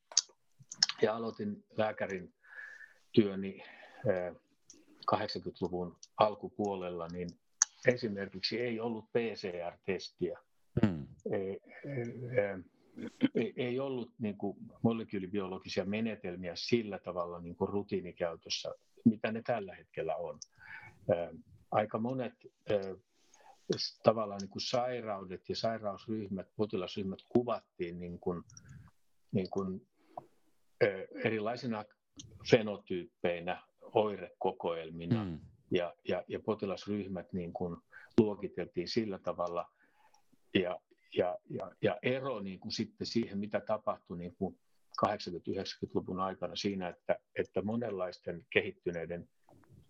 ja 1.01 1.15
aloitin 1.15 1.63
lääkärin 1.77 2.33
työni 3.11 3.63
80-luvun 5.11 5.97
alkupuolella, 6.17 7.07
niin 7.07 7.29
esimerkiksi 7.87 8.61
ei 8.61 8.79
ollut 8.79 9.05
PCR-testiä. 9.05 10.39
Hmm. 10.85 11.07
Ei, 13.35 13.53
ei 13.57 13.79
ollut 13.79 14.11
niin 14.19 14.37
kuin 14.37 14.57
molekyylibiologisia 14.81 15.85
menetelmiä 15.85 16.53
sillä 16.55 16.99
tavalla 16.99 17.39
niin 17.39 17.55
kuin 17.55 17.69
rutiinikäytössä, 17.69 18.73
mitä 19.05 19.31
ne 19.31 19.41
tällä 19.41 19.75
hetkellä 19.75 20.15
on. 20.15 20.39
Aika 21.71 21.99
monet 21.99 22.33
tavallaan 24.03 24.39
niin 24.41 24.49
kuin 24.49 24.61
sairaudet 24.61 25.49
ja 25.49 25.55
sairausryhmät, 25.55 26.47
potilasryhmät 26.55 27.19
kuvattiin 27.29 27.99
niin 27.99 28.19
kuin, 28.19 28.43
niin 29.31 29.49
kuin, 29.49 29.87
erilaisina 31.23 31.85
fenotyyppeinä, 32.51 33.61
oirekokoelmina 33.81 35.25
mm. 35.25 35.39
ja, 35.71 35.95
ja, 36.07 36.23
ja 36.27 36.39
potilasryhmät 36.39 37.33
niin 37.33 37.53
kuin 37.53 37.77
luokiteltiin 38.19 38.87
sillä 38.87 39.19
tavalla. 39.19 39.71
Ja, 40.53 40.79
ja, 41.17 41.37
ja, 41.49 41.71
ja 41.81 41.97
ero 42.03 42.39
niin 42.39 42.59
kuin 42.59 42.71
sitten 42.71 43.07
siihen, 43.07 43.37
mitä 43.37 43.59
tapahtui 43.59 44.17
niin 44.17 44.35
kuin 44.35 44.59
80-90-luvun 45.07 46.19
aikana 46.19 46.55
siinä, 46.55 46.89
että, 46.89 47.19
että 47.39 47.61
monenlaisten 47.61 48.45
kehittyneiden 48.49 49.29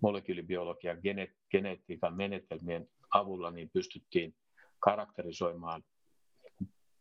molekyylibiologian 0.01 0.97
gene, 1.03 1.31
genetiikan 1.51 2.15
menetelmien 2.15 2.89
avulla 3.13 3.51
niin 3.51 3.69
pystyttiin 3.69 4.35
karakterisoimaan 4.79 5.83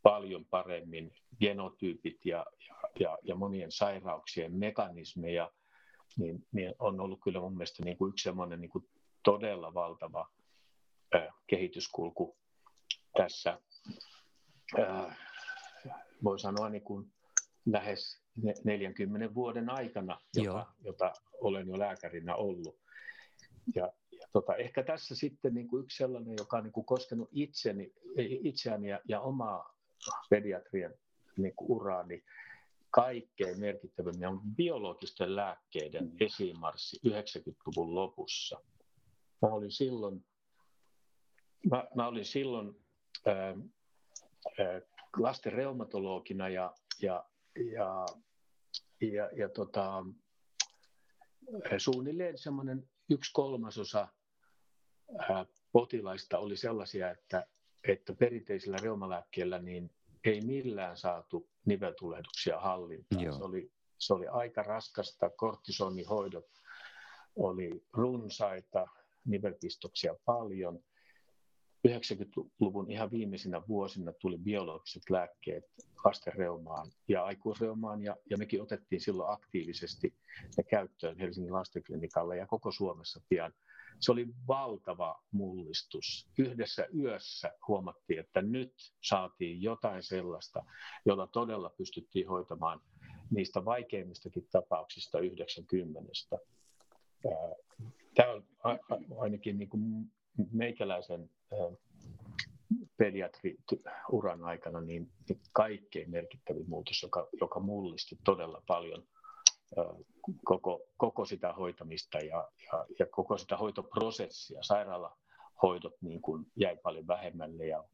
paljon 0.02 0.44
paremmin 0.44 1.12
genotyypit 1.40 2.26
ja, 2.26 2.46
ja, 3.00 3.18
ja 3.22 3.34
monien 3.34 3.72
sairauksien 3.72 4.52
mekanismeja, 4.52 5.50
niin, 6.16 6.46
niin 6.52 6.74
on 6.78 7.00
ollut 7.00 7.20
kyllä 7.24 7.40
mun 7.40 7.52
mielestä 7.52 7.84
niin 7.84 7.96
kuin 7.96 8.08
yksi 8.08 8.22
semmoinen 8.22 8.60
niin 8.60 8.70
kuin 8.70 8.88
todella 9.24 9.74
valtava 9.74 10.28
kehityskulku 11.46 12.36
tässä, 13.16 13.60
äh, 14.78 15.18
voi 16.24 16.38
sanoa 16.38 16.68
niin 16.68 16.82
kuin 16.82 17.12
lähes 17.66 18.22
40 18.64 19.34
vuoden 19.34 19.70
aikana, 19.70 20.20
jota, 20.36 20.66
jota 20.84 21.12
olen 21.40 21.68
jo 21.68 21.78
lääkärinä 21.78 22.34
ollut. 22.34 22.78
Ja, 23.74 23.92
ja 24.12 24.28
tota, 24.32 24.56
ehkä 24.56 24.82
tässä 24.82 25.14
sitten 25.14 25.54
niin 25.54 25.68
kuin 25.68 25.84
yksi 25.84 25.96
sellainen, 25.96 26.34
joka 26.38 26.56
on 26.56 26.64
niin 26.64 26.72
kuin 26.72 26.86
koskenut 26.86 27.28
itseni, 27.32 27.92
itseäni 28.18 28.88
ja, 28.88 29.00
ja 29.08 29.20
omaa 29.20 29.76
pediatrian 30.30 30.94
niin 31.36 31.54
kuin 31.56 31.70
uraani 31.70 32.24
kaikkein 32.90 33.60
merkittävimmin 33.60 34.28
on 34.28 34.40
biologisten 34.56 35.36
lääkkeiden 35.36 36.12
esimarssi 36.20 37.00
90-luvun 37.08 37.94
lopussa. 37.94 38.60
Mä 39.42 39.48
olin 39.48 39.72
silloin, 39.72 40.24
mä, 41.70 41.84
mä 41.94 42.06
olin 42.06 42.24
silloin 42.24 42.84
ää, 43.26 43.56
lasten 45.16 45.52
reumatologina 45.52 46.48
ja, 46.48 46.74
ja, 47.02 47.24
ja, 47.72 48.06
ja, 49.00 49.30
ja 49.36 49.48
tota, 49.48 50.04
suunnilleen 51.78 52.38
semmoinen 52.38 52.88
yksi 53.10 53.30
kolmasosa 53.32 54.08
potilaista 55.72 56.38
oli 56.38 56.56
sellaisia, 56.56 57.10
että, 57.10 57.46
että 57.88 58.14
perinteisillä 58.14 58.76
reumalääkkeillä 58.82 59.58
niin 59.58 59.90
ei 60.24 60.40
millään 60.40 60.96
saatu 60.96 61.48
niveltulehduksia 61.64 62.60
hallintaan. 62.60 63.34
Se 63.34 63.44
oli, 63.44 63.72
se 63.98 64.14
oli 64.14 64.26
aika 64.26 64.62
raskasta, 64.62 65.30
kortisonihoidot 65.30 66.46
oli 67.36 67.84
runsaita, 67.92 68.86
nivelpistoksia 69.24 70.14
paljon. 70.24 70.80
90-luvun 71.88 72.90
ihan 72.90 73.10
viimeisinä 73.10 73.62
vuosina 73.68 74.12
tuli 74.12 74.38
biologiset 74.38 75.10
lääkkeet 75.10 75.64
lastenreumaan 76.04 76.90
ja 77.08 77.24
aikuisreumaan, 77.24 78.02
ja, 78.02 78.16
ja 78.30 78.36
mekin 78.36 78.62
otettiin 78.62 79.00
silloin 79.00 79.32
aktiivisesti 79.32 80.14
ne 80.56 80.64
käyttöön 80.64 81.18
Helsingin 81.18 81.52
lastenklinikalle 81.52 82.36
ja 82.36 82.46
koko 82.46 82.72
Suomessa 82.72 83.20
pian. 83.28 83.52
Se 84.00 84.12
oli 84.12 84.26
valtava 84.48 85.22
mullistus. 85.32 86.28
Yhdessä 86.38 86.86
yössä 86.98 87.52
huomattiin, 87.68 88.20
että 88.20 88.42
nyt 88.42 88.74
saatiin 89.02 89.62
jotain 89.62 90.02
sellaista, 90.02 90.64
jolla 91.06 91.26
todella 91.26 91.70
pystyttiin 91.70 92.28
hoitamaan 92.28 92.80
niistä 93.30 93.64
vaikeimmistakin 93.64 94.48
tapauksista 94.52 95.18
90. 95.18 96.12
Tämä 98.14 98.32
on 98.32 98.44
ainakin 99.18 99.58
niin 99.58 99.68
kuin 99.68 100.12
meikäläisen 100.52 101.30
pediatriuran 102.96 104.44
aikana 104.44 104.80
niin, 104.80 105.10
niin 105.28 105.40
kaikkein 105.52 106.10
merkittävin 106.10 106.68
muutos, 106.68 107.02
joka, 107.02 107.28
joka 107.40 107.60
mullisti 107.60 108.18
todella 108.24 108.62
paljon 108.66 109.06
koko, 110.44 110.86
koko 110.96 111.24
sitä 111.24 111.52
hoitamista 111.52 112.18
ja, 112.18 112.48
ja, 112.72 112.86
ja 112.98 113.06
koko 113.06 113.38
sitä 113.38 113.56
hoitoprosessia. 113.56 114.62
Sairaalahoidot 114.62 115.94
niin 116.00 116.22
kuin 116.22 116.46
jäi 116.56 116.76
paljon 116.76 117.06
vähemmälle 117.06 117.66
ja 117.66 117.84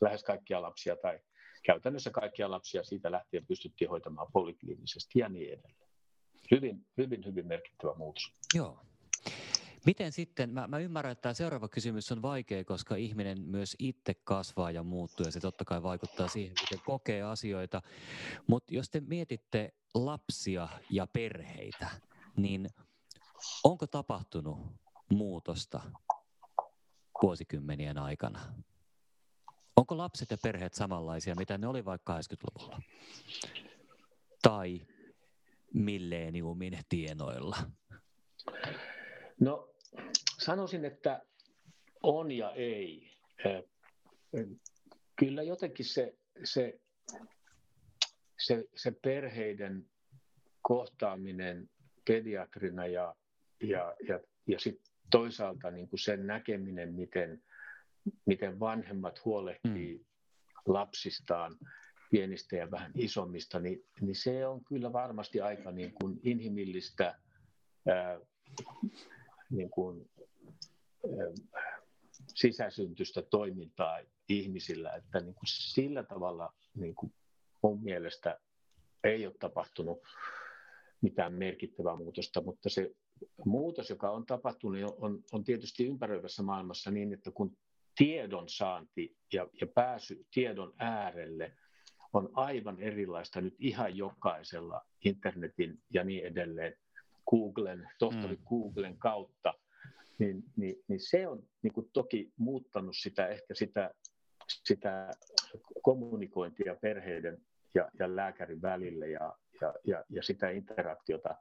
lähes 0.00 0.24
kaikkia 0.24 0.62
lapsia 0.62 0.96
tai 0.96 1.20
käytännössä 1.66 2.10
kaikkia 2.10 2.50
lapsia 2.50 2.84
siitä 2.84 3.10
lähtien 3.10 3.46
pystyttiin 3.46 3.90
hoitamaan 3.90 4.32
polikliinisesti 4.32 5.18
ja 5.18 5.28
niin 5.28 5.52
edelleen. 5.52 5.90
Hyvin, 6.50 6.86
hyvin, 6.96 7.24
hyvin 7.24 7.46
merkittävä 7.46 7.94
muutos. 7.94 8.32
Joo. 8.54 8.80
Miten 9.86 10.12
sitten, 10.12 10.50
mä, 10.50 10.66
mä 10.66 10.78
ymmärrän, 10.78 11.12
että 11.12 11.22
tämä 11.22 11.34
seuraava 11.34 11.68
kysymys 11.68 12.12
on 12.12 12.22
vaikea, 12.22 12.64
koska 12.64 12.96
ihminen 12.96 13.40
myös 13.40 13.76
itse 13.78 14.14
kasvaa 14.14 14.70
ja 14.70 14.82
muuttuu 14.82 15.26
ja 15.26 15.32
se 15.32 15.40
totta 15.40 15.64
kai 15.64 15.82
vaikuttaa 15.82 16.28
siihen, 16.28 16.54
miten 16.62 16.84
kokee 16.86 17.22
asioita. 17.22 17.82
Mutta 18.46 18.74
jos 18.74 18.90
te 18.90 19.00
mietitte 19.00 19.74
lapsia 19.94 20.68
ja 20.90 21.06
perheitä, 21.06 21.88
niin 22.36 22.68
onko 23.64 23.86
tapahtunut 23.86 24.58
muutosta 25.10 25.80
vuosikymmenien 27.22 27.98
aikana? 27.98 28.40
Onko 29.76 29.96
lapset 29.96 30.30
ja 30.30 30.38
perheet 30.42 30.74
samanlaisia, 30.74 31.34
mitä 31.34 31.58
ne 31.58 31.66
oli 31.66 31.84
vaikka 31.84 32.18
80-luvulla? 32.18 32.82
Tai 34.42 34.86
milleniumin 35.74 36.78
tienoilla? 36.88 37.56
No 39.40 39.75
sanoisin, 40.46 40.84
että 40.84 41.22
on 42.02 42.30
ja 42.30 42.52
ei. 42.52 43.10
Kyllä 45.16 45.42
jotenkin 45.42 45.86
se, 45.86 46.14
se, 46.44 46.80
se, 48.38 48.64
se 48.74 48.90
perheiden 49.02 49.86
kohtaaminen 50.62 51.70
pediatrina 52.06 52.86
ja, 52.86 53.14
ja, 53.62 53.94
ja, 54.08 54.20
ja 54.46 54.60
sit 54.60 54.80
toisaalta 55.10 55.70
niin 55.70 55.88
kuin 55.88 56.00
sen 56.00 56.26
näkeminen, 56.26 56.94
miten, 56.94 57.42
miten 58.26 58.60
vanhemmat 58.60 59.24
huolehtii 59.24 59.96
mm. 59.96 60.04
lapsistaan, 60.66 61.56
pienistä 62.10 62.56
ja 62.56 62.70
vähän 62.70 62.92
isommista, 62.94 63.60
niin, 63.60 63.84
niin 64.00 64.16
se 64.16 64.46
on 64.46 64.64
kyllä 64.64 64.92
varmasti 64.92 65.40
aika 65.40 65.72
niin 65.72 65.92
kuin 65.92 66.20
inhimillistä 66.22 67.18
ää, 67.88 68.20
niin 69.50 69.70
kuin, 69.70 70.10
sisäsyntystä 72.34 73.22
toimintaa 73.22 73.98
ihmisillä, 74.28 74.92
että 74.92 75.20
niin 75.20 75.34
kuin 75.34 75.46
sillä 75.46 76.02
tavalla 76.02 76.52
niin 76.74 76.94
kuin 76.94 77.12
mun 77.62 77.82
mielestä 77.82 78.40
ei 79.04 79.26
ole 79.26 79.34
tapahtunut 79.40 79.98
mitään 81.00 81.32
merkittävää 81.32 81.96
muutosta, 81.96 82.42
mutta 82.42 82.70
se 82.70 82.90
muutos, 83.44 83.90
joka 83.90 84.10
on 84.10 84.26
tapahtunut, 84.26 84.94
on, 84.98 85.24
on 85.32 85.44
tietysti 85.44 85.86
ympäröivässä 85.86 86.42
maailmassa 86.42 86.90
niin, 86.90 87.12
että 87.12 87.30
kun 87.30 87.56
tiedon 87.96 88.48
saanti 88.48 89.16
ja, 89.32 89.48
ja 89.60 89.66
pääsy 89.66 90.26
tiedon 90.34 90.72
äärelle 90.78 91.52
on 92.12 92.30
aivan 92.34 92.80
erilaista 92.80 93.40
nyt 93.40 93.54
ihan 93.58 93.96
jokaisella 93.96 94.86
internetin 95.04 95.82
ja 95.90 96.04
niin 96.04 96.26
edelleen 96.26 96.76
Googlen, 97.30 97.88
tohtori 97.98 98.36
mm. 98.36 98.42
Googlen 98.48 98.98
kautta, 98.98 99.54
niin, 100.18 100.44
niin, 100.56 100.76
niin 100.88 101.00
se 101.00 101.28
on 101.28 101.42
niin 101.62 101.72
kuin 101.72 101.90
toki 101.92 102.32
muuttanut 102.36 102.96
sitä 102.96 103.28
ehkä 103.28 103.54
sitä, 103.54 103.90
sitä 104.64 105.10
kommunikointia 105.82 106.76
perheiden 106.80 107.38
ja, 107.74 107.90
ja 107.98 108.16
lääkärin 108.16 108.62
välille 108.62 109.08
ja, 109.08 109.38
ja, 109.60 109.74
ja, 109.84 110.04
ja 110.10 110.22
sitä 110.22 110.50
interaktiota 110.50 111.34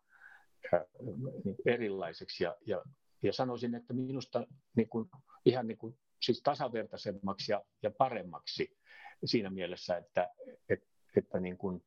niin 1.43 1.55
erilaiseksi. 1.65 2.43
Ja, 2.43 2.55
ja, 2.65 2.83
ja 3.23 3.33
sanoisin, 3.33 3.75
että 3.75 3.93
minusta 3.93 4.47
niin 4.75 4.89
kuin, 4.89 5.09
ihan 5.45 5.67
niin 5.67 5.77
kuin, 5.77 5.97
siis 6.21 6.41
tasavertaisemmaksi 6.43 7.51
ja, 7.51 7.61
ja 7.83 7.91
paremmaksi 7.91 8.77
siinä 9.25 9.49
mielessä, 9.49 9.97
että, 9.97 10.29
että, 10.69 10.87
että 11.17 11.39
niin 11.39 11.57
kuin 11.57 11.85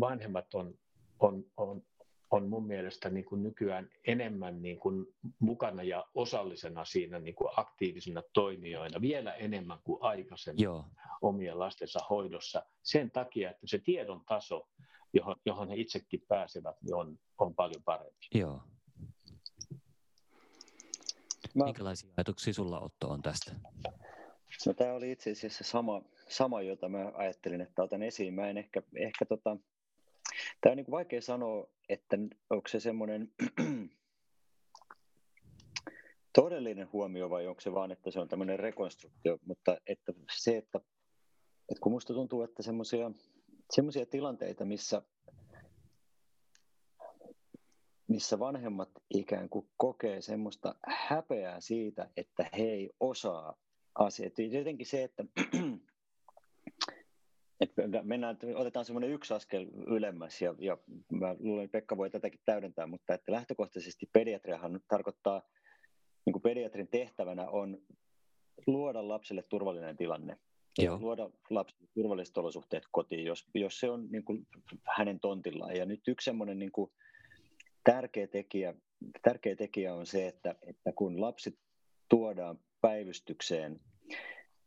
vanhemmat 0.00 0.54
on, 0.54 0.74
on, 1.18 1.44
on, 1.56 1.82
on 2.30 2.48
mun 2.48 2.66
mielestä 2.66 3.10
niin 3.10 3.24
kuin 3.24 3.42
nykyään 3.42 3.90
enemmän 4.06 4.62
niin 4.62 4.78
kuin 4.78 5.06
mukana 5.38 5.82
ja 5.82 6.04
osallisena 6.14 6.84
siinä 6.84 7.18
niin 7.18 7.34
kuin 7.34 7.48
aktiivisina 7.56 8.22
toimijoina, 8.32 9.00
vielä 9.00 9.32
enemmän 9.32 9.78
kuin 9.84 10.02
aikaisemmin 10.02 10.64
Joo. 10.64 10.84
omien 11.22 11.58
lastensa 11.58 12.00
hoidossa. 12.10 12.62
Sen 12.82 13.10
takia, 13.10 13.50
että 13.50 13.66
se 13.66 13.78
tiedon 13.78 14.24
taso, 14.24 14.68
johon, 15.12 15.36
johon 15.44 15.68
he 15.68 15.76
itsekin 15.76 16.24
pääsevät, 16.28 16.76
niin 16.82 16.94
on, 16.94 17.18
on 17.38 17.54
paljon 17.54 17.82
parempi. 17.84 18.26
Joo. 18.34 18.62
Mä... 21.54 21.64
Minkälaisia 21.64 22.10
ajatuksia 22.16 22.54
sulla 22.54 22.80
Otto 22.80 23.08
on 23.08 23.22
tästä? 23.22 23.52
No, 24.66 24.74
tämä 24.74 24.92
oli 24.92 25.12
itse 25.12 25.30
asiassa 25.30 25.64
sama, 25.64 26.02
sama, 26.28 26.62
jota 26.62 26.88
mä 26.88 27.12
ajattelin, 27.14 27.60
että 27.60 27.82
otan 27.82 28.02
esiin. 28.02 28.34
Mä 28.34 28.48
en 28.48 28.58
ehkä, 28.58 28.82
ehkä 28.96 29.24
tota, 29.24 29.56
Tämä 30.60 30.70
on 30.70 30.76
niin 30.76 30.90
vaikea 30.90 31.22
sanoa, 31.22 31.66
että 31.88 32.18
onko 32.50 32.68
se 32.68 32.80
semmoinen 32.80 33.32
todellinen 36.38 36.92
huomio 36.92 37.30
vai 37.30 37.46
onko 37.46 37.60
se 37.60 37.72
vaan, 37.72 37.92
että 37.92 38.10
se 38.10 38.20
on 38.20 38.28
tämmöinen 38.28 38.58
rekonstruktio, 38.58 39.38
mutta 39.44 39.76
että 39.86 40.12
se, 40.36 40.56
että, 40.56 40.80
että 41.68 41.80
kun 41.80 41.92
musta 41.92 42.14
tuntuu, 42.14 42.42
että 42.42 42.62
semmoisia 42.62 43.10
semmoisia 43.70 44.06
tilanteita, 44.06 44.64
missä, 44.64 45.02
missä 48.08 48.38
vanhemmat 48.38 48.90
ikään 49.14 49.48
kuin 49.48 49.68
kokee 49.76 50.20
semmoista 50.20 50.74
häpeää 50.86 51.60
siitä, 51.60 52.10
että 52.16 52.46
he 52.58 52.62
ei 52.62 52.90
osaa 53.00 53.56
asiat. 53.94 54.32
Jotenkin 54.38 54.86
se, 54.86 55.02
että 55.02 55.24
että 57.60 58.02
mennään, 58.02 58.38
otetaan 58.54 58.84
semmoinen 58.84 59.10
yksi 59.10 59.34
askel 59.34 59.66
ylemmäs 59.86 60.42
ja, 60.42 60.54
ja 60.58 60.78
mä 61.12 61.36
luulen, 61.38 61.64
että 61.64 61.78
Pekka 61.78 61.96
voi 61.96 62.10
tätäkin 62.10 62.40
täydentää, 62.44 62.86
mutta 62.86 63.14
että 63.14 63.32
lähtökohtaisesti 63.32 64.10
pediatriahan 64.12 64.80
tarkoittaa, 64.88 65.42
niin 66.26 66.32
kuin 66.32 66.42
pediatrin 66.42 66.88
tehtävänä 66.88 67.48
on 67.48 67.78
luoda 68.66 69.08
lapselle 69.08 69.42
turvallinen 69.42 69.96
tilanne. 69.96 70.36
Joo. 70.78 70.98
Luoda 71.00 71.30
lapselle 71.50 71.88
turvalliset 71.94 72.38
olosuhteet 72.38 72.84
kotiin, 72.90 73.24
jos, 73.24 73.46
jos 73.54 73.80
se 73.80 73.90
on 73.90 74.08
niin 74.10 74.24
kuin 74.24 74.46
hänen 74.96 75.20
tontillaan. 75.20 75.76
Ja 75.76 75.86
nyt 75.86 76.08
yksi 76.08 76.24
semmoinen 76.24 76.58
niin 76.58 76.72
kuin 76.72 76.90
tärkeä, 77.84 78.26
tekijä, 78.26 78.74
tärkeä 79.22 79.56
tekijä 79.56 79.94
on 79.94 80.06
se, 80.06 80.28
että, 80.28 80.54
että 80.62 80.92
kun 80.92 81.20
lapsi 81.20 81.58
tuodaan 82.08 82.58
päivystykseen 82.80 83.80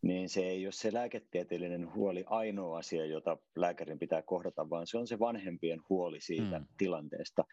niin 0.03 0.29
se 0.29 0.41
ei 0.41 0.65
ole 0.65 0.71
se 0.71 0.93
lääketieteellinen 0.93 1.93
huoli 1.93 2.23
ainoa 2.27 2.77
asia, 2.77 3.05
jota 3.05 3.37
lääkärin 3.55 3.99
pitää 3.99 4.21
kohdata, 4.21 4.69
vaan 4.69 4.87
se 4.87 4.97
on 4.97 5.07
se 5.07 5.19
vanhempien 5.19 5.81
huoli 5.89 6.21
siitä 6.21 6.59
mm. 6.59 6.65
tilanteesta. 6.77 7.43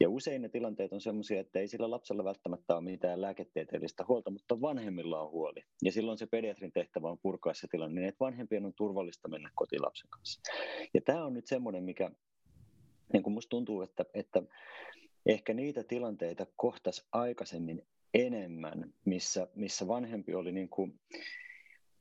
Ja 0.00 0.08
usein 0.08 0.42
ne 0.42 0.48
tilanteet 0.48 0.92
on 0.92 1.00
sellaisia, 1.00 1.40
että 1.40 1.58
ei 1.58 1.68
sillä 1.68 1.90
lapsella 1.90 2.24
välttämättä 2.24 2.74
ole 2.74 2.84
mitään 2.84 3.20
lääketieteellistä 3.20 4.04
huolta, 4.08 4.30
mutta 4.30 4.60
vanhemmilla 4.60 5.20
on 5.20 5.30
huoli. 5.30 5.64
Ja 5.82 5.92
silloin 5.92 6.18
se 6.18 6.26
pediatrin 6.26 6.72
tehtävä 6.72 7.10
on 7.10 7.18
purkaa 7.22 7.54
se 7.54 7.66
tilanne, 7.70 8.00
niin 8.00 8.08
että 8.08 8.24
vanhempien 8.24 8.66
on 8.66 8.74
turvallista 8.76 9.28
mennä 9.28 9.50
kotilapsen 9.54 10.10
kanssa. 10.10 10.40
Ja 10.94 11.00
tämä 11.00 11.24
on 11.24 11.34
nyt 11.34 11.46
semmoinen, 11.46 11.84
mikä 11.84 12.10
niin 13.12 13.22
kuin 13.22 13.34
musta 13.34 13.50
tuntuu, 13.50 13.82
että, 13.82 14.04
että 14.14 14.42
ehkä 15.26 15.54
niitä 15.54 15.84
tilanteita 15.84 16.46
kohtas 16.56 17.08
aikaisemmin 17.12 17.82
enemmän, 18.14 18.94
missä, 19.04 19.48
missä 19.54 19.88
vanhempi 19.88 20.34
oli 20.34 20.52
niin 20.52 20.68
kuin, 20.68 21.00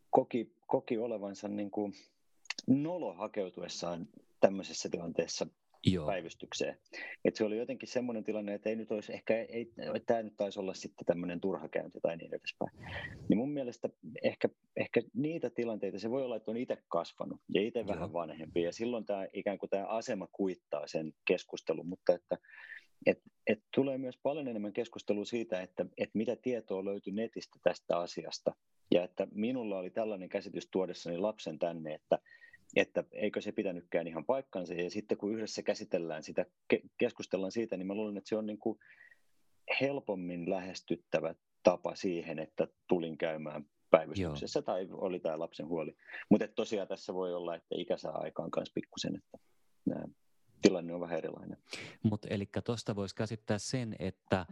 koki, 0.10 0.52
koki 0.67 0.98
olevansa 0.98 1.48
niin 1.48 1.72
kuin 1.72 1.93
nolo 2.67 3.13
hakeutuessaan 3.13 4.08
tämmöisessä 4.39 4.89
tilanteessa 4.89 5.48
Joo. 5.86 6.06
päivystykseen. 6.06 6.78
Et 7.26 7.36
se 7.36 7.43
oli 7.43 7.58
jotenkin 7.58 7.89
semmoinen 7.89 8.24
tilanne, 8.24 8.54
että 8.54 8.70
ei 8.70 8.76
nyt 8.76 8.91
olisi 8.91 9.13
ehkä, 9.13 9.34
ei, 9.41 9.74
tämä 10.06 10.24
nyt 10.24 10.34
taisi 10.38 10.60
olla 10.60 10.74
sitten 10.74 11.06
tämmöinen 11.06 11.41
turhakäynti 11.41 12.00
tai 12.02 12.17
niin 12.17 12.34
edespäin. 12.34 12.72
Niin 13.30 13.38
mun 13.38 13.52
mielestä 13.52 13.89
ehkä, 14.24 14.50
ehkä 14.76 15.02
niitä 15.13 15.50
tilanteita, 15.50 16.00
se 16.00 16.10
voi 16.10 16.24
olla, 16.24 16.36
että 16.36 16.52
on 16.52 16.58
itse 16.58 16.78
kasvanut 16.88 17.41
ja 17.54 17.62
itse 17.62 17.88
vähän 17.88 18.13
vanhempi 18.13 18.62
ja 18.62 18.72
silloin 18.74 19.06
tämä 19.06 19.28
ikään 19.34 19.58
kuin 19.58 19.70
tämä 19.70 19.86
asema 19.86 20.28
kuittaa 20.32 20.88
sen 20.88 21.13
keskustelun, 21.26 21.88
mutta 21.88 22.13
että 22.13 22.38
et, 23.06 23.22
et 23.48 23.60
tulee 23.76 23.98
myös 23.98 24.17
paljon 24.24 24.48
enemmän 24.48 24.74
keskustelua 24.74 25.26
siitä, 25.26 25.62
että 25.62 25.86
et 25.98 26.10
mitä 26.13 26.36
tietoa 26.36 26.86
löytyy 26.86 27.13
netistä 27.13 27.60
tästä 27.63 27.98
asiasta 27.98 28.56
ja 28.91 29.04
että 29.04 29.28
minulla 29.32 29.78
oli 29.78 29.89
tällainen 29.89 30.30
käsitys 30.30 30.67
tuodessani 30.71 31.17
lapsen 31.17 31.60
tänne, 31.60 31.93
että, 31.93 32.19
että 32.76 33.04
eikö 33.12 33.41
se 33.41 33.52
pitänytkään 33.52 34.08
ihan 34.08 34.26
paikkansa. 34.26 34.73
Ja 34.73 34.89
sitten 34.89 35.17
kun 35.17 35.36
yhdessä 35.36 35.63
käsitellään 35.63 36.23
sitä, 36.23 36.45
keskustellaan 36.97 37.52
siitä, 37.52 37.78
niin 37.78 37.88
mä 37.88 37.95
luulen, 37.95 38.17
että 38.17 38.30
se 38.30 38.38
on 38.38 38.45
niin 38.45 38.60
kuin 38.60 38.80
helpommin 39.82 40.50
lähestyttävä 40.50 41.36
tapa 41.63 41.95
siihen, 41.95 42.39
että 42.39 42.67
tulin 42.88 43.17
käymään 43.17 43.65
päivystyksessä 43.89 44.58
Joo. 44.60 44.63
tai 44.63 44.88
oli 44.91 45.19
tämä 45.19 45.39
lapsen 45.39 45.67
huoli. 45.67 45.95
Mutta 46.30 46.47
tosiaan 46.47 46.88
tässä 46.88 47.13
voi 47.13 47.34
olla, 47.34 47.56
että 47.56 47.76
ikä 47.76 47.97
saa 47.97 48.21
aikaan 48.21 48.50
myös 48.56 48.71
pikkusen, 48.73 49.15
että 49.15 49.38
nämä 49.86 50.04
tilanne 50.62 50.93
on 50.93 51.02
vähän 51.02 51.17
erilainen. 51.17 51.58
Mutta 52.04 52.28
eli 52.32 52.50
tuosta 52.65 52.95
voisi 52.95 53.15
käsittää 53.15 53.58
sen, 53.58 53.95
että 54.00 54.45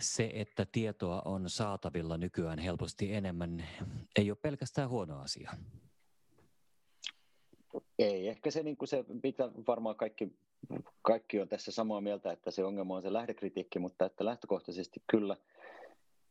se, 0.00 0.30
että 0.34 0.66
tietoa 0.72 1.22
on 1.24 1.50
saatavilla 1.50 2.18
nykyään 2.18 2.58
helposti 2.58 3.14
enemmän, 3.14 3.66
ei 4.16 4.30
ole 4.30 4.38
pelkästään 4.42 4.88
huono 4.88 5.20
asia. 5.20 5.50
Ei, 7.98 8.28
ehkä 8.28 8.50
se, 8.50 8.62
niin 8.62 8.76
kuin 8.76 8.88
se 8.88 9.04
pitää 9.22 9.48
varmaan 9.66 9.96
kaikki, 9.96 10.38
kaikki 11.02 11.40
on 11.40 11.48
tässä 11.48 11.72
samaa 11.72 12.00
mieltä, 12.00 12.32
että 12.32 12.50
se 12.50 12.64
ongelma 12.64 12.96
on 12.96 13.02
se 13.02 13.12
lähdekritiikki, 13.12 13.78
mutta 13.78 14.06
että 14.06 14.24
lähtökohtaisesti 14.24 15.02
kyllä, 15.06 15.36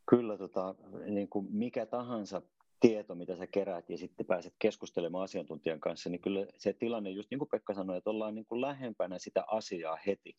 kyllä 0.10 0.38
tota, 0.38 0.76
niin 1.06 1.30
kuin 1.30 1.48
mikä 1.50 1.86
tahansa 1.86 2.42
tieto, 2.80 3.16
mitä 3.16 3.36
sä 3.36 3.48
keräät 3.48 3.90
ja 3.90 3.98
sitten 3.98 4.26
pääset 4.26 4.54
keskustelemaan 4.60 5.24
asiantuntijan 5.24 5.80
kanssa, 5.80 6.10
niin 6.10 6.22
kyllä 6.22 6.46
se 6.58 6.74
tilanne, 6.74 7.10
just 7.10 7.32
niin 7.32 7.40
kuin 7.40 7.50
Pekka 7.50 7.74
sanoi, 7.74 7.98
että 7.98 8.10
ollaan 8.10 8.36
niin 8.36 8.46
kuin 8.46 8.62
lähempänä 8.62 9.20
sitä 9.20 9.44
asiaa 9.48 9.98
heti 10.08 10.36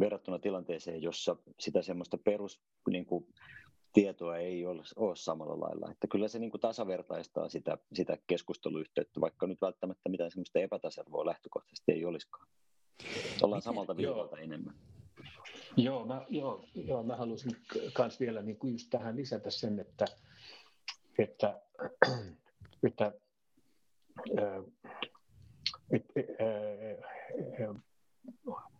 verrattuna 0.00 0.38
tilanteeseen, 0.38 1.02
jossa 1.02 1.36
sitä 1.60 1.82
semmoista 1.82 2.18
perus 2.18 2.60
niin 2.90 3.06
kuin, 3.06 3.26
tietoa 3.94 4.36
ei 4.36 4.66
ole, 4.66 4.82
ole 4.96 5.16
samalla 5.16 5.60
lailla. 5.60 5.90
Että 5.90 6.06
kyllä 6.06 6.28
se 6.28 6.38
niin 6.38 6.50
kuin 6.50 6.60
tasavertaistaa 6.60 7.48
sitä, 7.48 7.78
sitä 7.92 8.18
keskusteluyhteyttä, 8.26 9.20
vaikka 9.20 9.46
nyt 9.46 9.60
välttämättä 9.60 10.08
mitään 10.08 10.30
semmoista 10.30 10.58
epätasarvoa 10.58 11.26
lähtökohtaisesti 11.26 11.92
ei 11.92 12.04
olisikaan. 12.04 12.48
Ollaan 13.42 13.58
Miten? 13.58 13.62
samalta 13.62 13.96
viivalta 13.96 14.38
enemmän. 14.38 14.74
Joo, 15.76 16.06
mä, 16.06 16.26
joo, 16.28 16.64
joo, 16.74 17.02
mä 17.02 17.16
haluaisin 17.16 17.56
myös 17.98 18.20
vielä 18.20 18.42
niin 18.42 18.56
kuin 18.56 18.72
just 18.72 18.90
tähän 18.90 19.16
lisätä 19.16 19.50
sen, 19.50 19.80
että, 19.80 20.04
että, 21.18 21.60
että, 22.88 23.12
että, 25.90 26.20
että, 26.20 26.20
että 26.20 27.74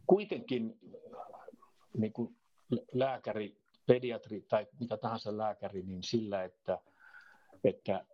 kuitenkin 0.06 0.78
niin 1.96 2.12
kuin 2.12 2.36
lääkäri, 2.92 3.56
pediatri 3.86 4.40
tai 4.40 4.66
mitä 4.80 4.96
tahansa 4.96 5.36
lääkäri, 5.36 5.82
niin 5.82 6.02
sillä, 6.02 6.44
että, 6.44 6.78
että, 7.64 8.06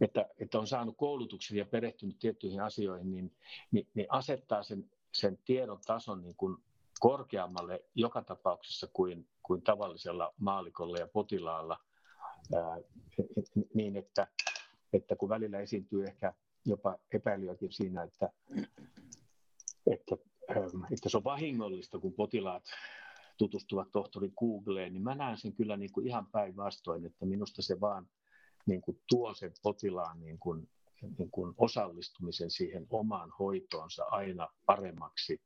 että, 0.00 0.26
että 0.40 0.58
on 0.58 0.66
saanut 0.66 0.96
koulutuksen 0.96 1.58
ja 1.58 1.64
perehtynyt 1.66 2.18
tiettyihin 2.18 2.62
asioihin, 2.62 3.10
niin, 3.10 3.32
niin, 3.70 3.88
niin 3.94 4.06
asettaa 4.08 4.62
sen, 4.62 4.90
sen 5.12 5.38
tiedon 5.44 5.80
tason 5.86 6.22
niin 6.22 6.34
kuin 6.34 6.56
korkeammalle 7.00 7.84
joka 7.94 8.22
tapauksessa 8.22 8.86
kuin, 8.92 9.28
kuin 9.42 9.62
tavallisella 9.62 10.34
maalikolla 10.36 10.98
ja 10.98 11.08
potilaalla, 11.08 11.80
ää, 12.54 12.78
niin 13.74 13.96
että, 13.96 14.26
että 14.92 15.16
kun 15.16 15.28
välillä 15.28 15.60
esiintyy 15.60 16.04
ehkä 16.04 16.34
jopa 16.64 16.98
epäilyäkin 17.12 17.72
siinä, 17.72 18.02
että, 18.02 18.30
että 19.86 20.16
että 20.92 21.08
se 21.08 21.16
on 21.16 21.24
vahingollista, 21.24 21.98
kun 21.98 22.14
potilaat 22.14 22.64
tutustuvat 23.38 23.88
tohtori 23.92 24.30
Googleen, 24.38 24.92
niin 24.92 25.02
mä 25.02 25.14
näen 25.14 25.38
sen 25.38 25.52
kyllä 25.52 25.76
niin 25.76 25.92
kuin 25.92 26.06
ihan 26.06 26.26
päinvastoin, 26.26 27.06
että 27.06 27.26
minusta 27.26 27.62
se 27.62 27.80
vaan 27.80 28.08
niin 28.66 28.80
kuin 28.80 29.00
tuo 29.08 29.34
sen 29.34 29.52
potilaan 29.62 30.20
niin 30.20 30.38
kuin, 30.38 30.68
niin 31.18 31.30
kuin 31.30 31.54
osallistumisen 31.58 32.50
siihen 32.50 32.86
omaan 32.90 33.32
hoitoonsa 33.38 34.04
aina 34.04 34.48
paremmaksi. 34.66 35.40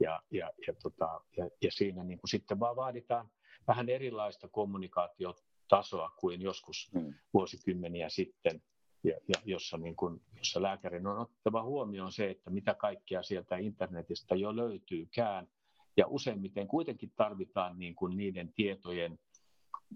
Ja, 0.00 0.22
ja, 0.30 0.50
ja, 0.66 0.74
tota, 0.82 1.20
ja, 1.36 1.48
ja 1.62 1.72
siinä 1.72 2.04
niin 2.04 2.18
kuin 2.18 2.30
sitten 2.30 2.60
vaan 2.60 2.76
vaaditaan, 2.76 3.30
vähän 3.68 3.88
erilaista 3.88 4.48
kommunikaatiotasoa 4.48 6.10
kuin 6.20 6.42
joskus 6.42 6.90
mm. 6.94 7.14
vuosikymmeniä 7.34 8.08
sitten, 8.08 8.62
ja, 9.04 9.16
ja 9.28 9.34
jossa, 9.44 9.76
niin 9.78 9.96
kuin, 9.96 10.22
jossa 10.38 10.62
lääkärin 10.62 11.06
on 11.06 11.18
ottava 11.18 11.62
huomioon 11.62 12.12
se, 12.12 12.30
että 12.30 12.50
mitä 12.50 12.74
kaikkea 12.74 13.22
sieltä 13.22 13.56
internetistä 13.56 14.34
jo 14.34 14.56
löytyykään, 14.56 15.48
ja 15.96 16.06
useimmiten 16.06 16.68
kuitenkin 16.68 17.12
tarvitaan 17.16 17.78
niin 17.78 17.94
kuin 17.94 18.16
niiden 18.16 18.52
tietojen 18.52 19.18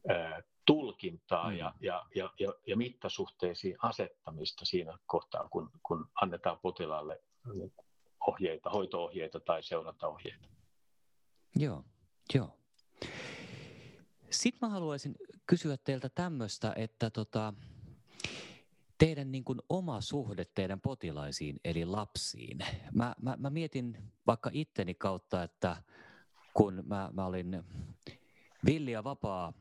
ää, 0.08 0.42
tulkintaa 0.66 1.50
mm. 1.50 1.56
ja, 1.56 1.74
ja, 1.80 2.06
ja, 2.14 2.30
ja, 2.40 2.52
ja 2.66 2.76
mittasuhteisiin 2.76 3.76
asettamista 3.82 4.64
siinä 4.64 4.98
kohtaa, 5.06 5.48
kun, 5.48 5.70
kun 5.82 6.08
annetaan 6.22 6.58
potilaalle 6.62 7.22
ohjeita, 8.26 8.70
hoitoohjeita 8.70 9.40
tai 9.40 9.62
seurantaohjeita. 9.62 10.48
Joo, 11.56 11.84
joo. 12.34 12.58
Sitten 14.30 14.68
mä 14.68 14.72
haluaisin 14.72 15.14
kysyä 15.46 15.76
teiltä 15.84 16.08
tämmöistä, 16.08 16.72
että 16.76 17.10
tota, 17.10 17.54
teidän 18.98 19.32
niin 19.32 19.44
kuin 19.44 19.58
oma 19.68 20.00
suhde 20.00 20.44
teidän 20.54 20.80
potilaisiin, 20.80 21.60
eli 21.64 21.84
lapsiin. 21.84 22.58
Mä, 22.94 23.14
mä, 23.22 23.36
mä 23.38 23.50
mietin 23.50 24.12
vaikka 24.26 24.50
itteni 24.52 24.94
kautta, 24.94 25.42
että 25.42 25.82
kun 26.54 26.82
mä, 26.86 27.10
mä 27.12 27.26
olin 27.26 27.62
villi 28.66 28.90
ja 28.90 29.04
vapaa 29.04 29.52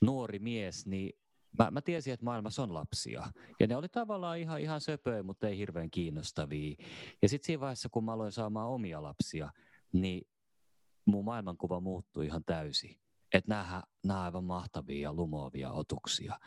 nuori 0.00 0.38
mies, 0.38 0.86
niin 0.86 1.18
mä, 1.58 1.70
mä 1.70 1.80
tiesin, 1.80 2.12
että 2.12 2.24
maailmassa 2.24 2.62
on 2.62 2.74
lapsia. 2.74 3.26
Ja 3.60 3.66
ne 3.66 3.76
oli 3.76 3.88
tavallaan 3.88 4.38
ihan, 4.38 4.60
ihan 4.60 4.80
söpöjä, 4.80 5.22
mutta 5.22 5.48
ei 5.48 5.58
hirveän 5.58 5.90
kiinnostavia. 5.90 6.76
Ja 7.22 7.28
sitten 7.28 7.46
siinä 7.46 7.60
vaiheessa, 7.60 7.88
kun 7.88 8.04
mä 8.04 8.12
aloin 8.12 8.32
saamaan 8.32 8.68
omia 8.68 9.02
lapsia, 9.02 9.50
niin 9.92 10.26
mun 11.04 11.24
maailmankuva 11.24 11.80
muuttui 11.80 12.26
ihan 12.26 12.44
täysin. 12.44 13.03
Että 13.34 13.48
nämä, 13.48 13.82
nämä 14.04 14.22
aivan 14.22 14.44
mahtavia 14.44 15.02
ja 15.02 15.12
lumoavia 15.12 15.72
otuksia. 15.72 16.38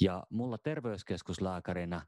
Ja 0.00 0.26
mulla 0.30 0.58
terveyskeskuslääkärinä 0.58 2.06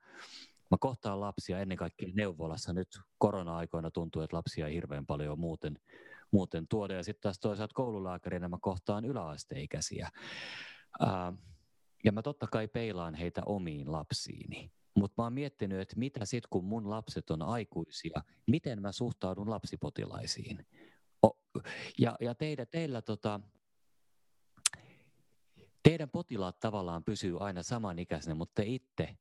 Mä 0.71 0.77
kohtaan 0.81 1.21
lapsia 1.21 1.61
ennen 1.61 1.79
kaikkea 1.79 2.09
neuvolassa. 2.15 2.73
Nyt 2.73 2.89
korona-aikoina 3.19 3.91
tuntuu, 3.91 4.23
että 4.23 4.37
lapsia 4.37 4.67
ei 4.67 4.75
hirveän 4.75 5.07
paljon 5.07 5.39
muuten, 5.39 5.79
muuten 6.31 6.69
tuoda. 6.69 6.95
Ja 6.95 7.03
sitten 7.03 7.23
taas 7.23 7.39
toisaalta 7.39 7.75
koululääkärinä 7.75 8.49
mä 8.49 8.59
kohtaan 8.61 9.05
yläasteikäisiä. 9.05 10.09
Ää, 11.01 11.33
ja 12.05 12.13
mä 12.13 12.23
totta 12.23 12.47
kai 12.47 12.69
peilaan 12.69 13.15
heitä 13.15 13.43
omiin 13.47 13.93
lapsiini. 13.93 14.71
Mutta 14.97 15.23
mä 15.23 15.27
oon 15.27 15.33
miettinyt, 15.33 15.81
että 15.81 15.99
mitä 15.99 16.25
sitten 16.25 16.49
kun 16.51 16.65
mun 16.65 16.91
lapset 16.91 17.31
on 17.31 17.43
aikuisia, 17.43 18.23
miten 18.47 18.83
mä 18.83 18.93
suhtaudun 18.93 19.51
lapsipotilaisiin. 19.51 20.67
O, 21.27 21.31
ja 21.99 22.17
ja 22.21 22.35
teidän, 22.35 22.67
teillä 22.71 23.03
tota, 23.03 23.41
teidän 25.87 26.11
potilaat 26.11 26.61
tavallaan 26.61 27.05
pysyy 27.05 27.37
aina 27.41 27.63
samanikäisenä, 27.63 28.35
mutta 28.35 28.63
te 28.63 28.65
itse, 28.67 29.17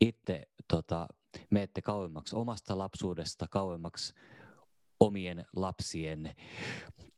itse 0.00 0.48
tota, 0.68 1.08
menette 1.50 1.82
kauemmaksi 1.82 2.36
omasta 2.36 2.78
lapsuudesta, 2.78 3.46
kauemmaksi 3.50 4.14
omien 5.00 5.46
lapsien 5.56 6.34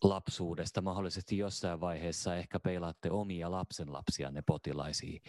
lapsuudesta. 0.03 0.81
Mahdollisesti 0.81 1.39
jossain 1.39 1.81
vaiheessa 1.81 2.37
ehkä 2.37 2.61
peilaatte 2.61 3.11
omia 3.11 3.51
lapsen 3.51 3.93
lapsianne 3.93 4.43
potilaisiin. 4.47 5.23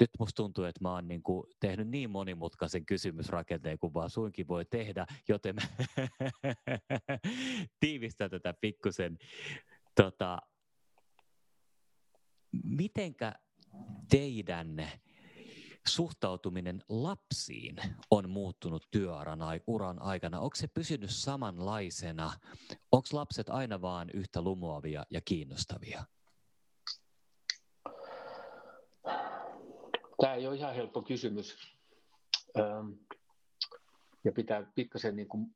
Nyt 0.00 0.10
musta 0.18 0.36
tuntuu, 0.36 0.64
että 0.64 0.82
mä 0.82 0.92
oon 0.92 1.08
niin 1.08 1.22
kuin 1.22 1.46
tehnyt 1.60 1.88
niin 1.88 2.10
monimutkaisen 2.10 2.86
kysymysrakenteen 2.86 3.78
kuin 3.78 3.94
vaan 3.94 4.10
suinkin 4.10 4.48
voi 4.48 4.64
tehdä, 4.64 5.06
joten 5.28 5.54
mä 5.54 5.62
tiivistän 7.80 8.30
tätä 8.30 8.54
pikkusen. 8.60 9.18
Tota, 9.94 10.38
mitenkä 12.64 13.34
teidän 14.10 14.88
suhtautuminen 15.88 16.82
lapsiin 16.88 17.76
on 18.10 18.30
muuttunut 18.30 18.88
työuran 18.90 19.38
uran 19.66 20.02
aikana? 20.02 20.40
Onko 20.40 20.56
se 20.56 20.66
pysynyt 20.66 21.10
samanlaisena? 21.10 22.32
Onko 22.92 23.08
lapset 23.12 23.48
aina 23.48 23.80
vaan 23.80 24.10
yhtä 24.14 24.42
lumoavia 24.42 25.06
ja 25.10 25.20
kiinnostavia? 25.20 26.04
Tämä 30.20 30.34
ei 30.34 30.46
ole 30.46 30.56
ihan 30.56 30.74
helppo 30.74 31.02
kysymys. 31.02 31.56
Ja 34.24 34.32
pitää 34.32 34.72
pikkasen 34.74 35.16
niin 35.16 35.28
kuin 35.28 35.54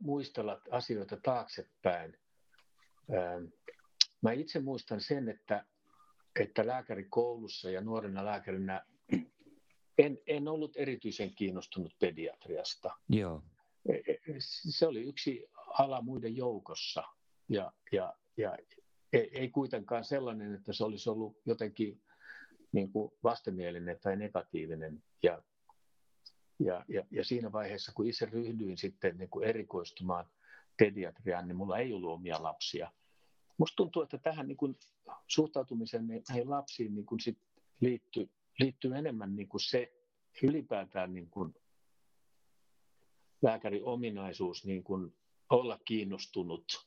muistella 0.00 0.60
asioita 0.70 1.16
taaksepäin. 1.22 2.18
Mä 4.22 4.32
itse 4.32 4.60
muistan 4.60 5.00
sen, 5.00 5.28
että 5.28 5.64
että 6.40 6.66
lääkärikoulussa 6.66 7.70
ja 7.70 7.80
nuorena 7.80 8.24
lääkärinä 8.24 8.86
en, 9.98 10.18
en 10.26 10.48
ollut 10.48 10.76
erityisen 10.76 11.34
kiinnostunut 11.34 11.92
pediatriasta. 11.98 12.90
Joo. 13.08 13.42
E, 13.88 13.92
e, 13.92 14.18
se 14.38 14.86
oli 14.86 15.02
yksi 15.02 15.46
ala 15.78 16.02
muiden 16.02 16.36
joukossa 16.36 17.04
ja, 17.48 17.72
ja, 17.92 18.14
ja 18.36 18.58
ei, 19.12 19.38
ei 19.38 19.48
kuitenkaan 19.48 20.04
sellainen, 20.04 20.54
että 20.54 20.72
se 20.72 20.84
olisi 20.84 21.10
ollut 21.10 21.36
jotenkin 21.46 22.02
niin 22.72 22.92
kuin 22.92 23.12
vastenmielinen 23.22 23.98
tai 24.00 24.16
negatiivinen. 24.16 25.02
Ja, 25.22 25.42
ja, 26.58 26.84
ja, 26.88 27.04
ja 27.10 27.24
siinä 27.24 27.52
vaiheessa, 27.52 27.92
kun 27.94 28.06
itse 28.06 28.26
ryhdyin 28.26 28.78
sitten 28.78 29.18
niin 29.18 29.30
kuin 29.30 29.44
erikoistumaan 29.48 30.26
pediatriaan, 30.78 31.48
niin 31.48 31.56
mulla 31.56 31.78
ei 31.78 31.92
ollut 31.92 32.10
omia 32.10 32.42
lapsia. 32.42 32.92
Musta 33.58 33.76
tuntuu, 33.76 34.02
että 34.02 34.18
tähän 34.18 34.48
niin 34.48 34.56
kuin 34.56 34.78
suhtautumiseen 35.26 36.06
näihin 36.06 36.50
lapsiin 36.50 36.94
niin 36.94 37.06
kuin 37.06 37.20
sit 37.20 37.38
liittyy, 37.80 38.30
liittyy 38.58 38.96
enemmän 38.96 39.36
niin 39.36 39.48
kuin 39.48 39.60
se 39.60 39.92
ylipäätään 40.42 41.14
niin 41.14 41.30
kuin 41.30 41.54
lääkärin 43.42 43.84
ominaisuus 43.84 44.64
niin 44.64 44.84
kuin 44.84 45.14
olla 45.50 45.78
kiinnostunut 45.84 46.86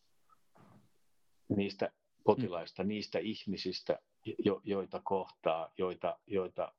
niistä 1.56 1.92
potilaista, 2.24 2.84
mm. 2.84 2.88
niistä 2.88 3.20
ihmisistä, 3.20 4.00
jo, 4.46 4.62
joita 4.64 5.02
kohtaa, 5.04 5.74
joita, 5.78 6.20
joita, 6.28 6.72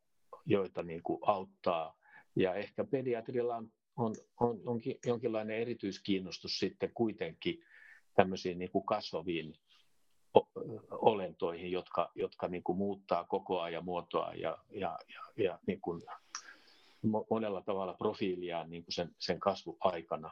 joita 0.46 0.82
niin 0.82 1.02
kuin 1.02 1.18
auttaa. 1.22 1.98
Ja 2.36 2.54
ehkä 2.54 2.84
pediatrilla 2.84 3.56
on, 3.56 3.70
on, 3.96 4.14
on 4.40 4.60
onkin, 4.66 4.98
jonkinlainen 5.06 5.56
erityiskiinnostus 5.56 6.58
sitten 6.58 6.90
kuitenkin 6.94 7.64
tämmöisiin 8.14 8.58
niin 8.58 8.70
kuin 8.70 8.86
kasvaviin 8.86 9.54
olentoihin, 10.90 11.72
jotka, 11.72 12.10
jotka 12.14 12.48
niin 12.48 12.62
kuin 12.62 12.78
muuttaa 12.78 13.24
koko 13.24 13.60
ajan 13.60 13.84
muotoa 13.84 14.34
ja, 14.34 14.58
ja, 14.70 14.98
ja, 15.08 15.44
ja 15.44 15.58
niin 15.66 15.80
kuin 15.80 16.02
monella 17.30 17.62
tavalla 17.62 17.94
profiiliaan 17.94 18.70
niin 18.70 18.84
kuin 18.84 18.92
sen, 18.92 19.14
sen 19.18 19.40
kasvuaikana. 19.40 20.30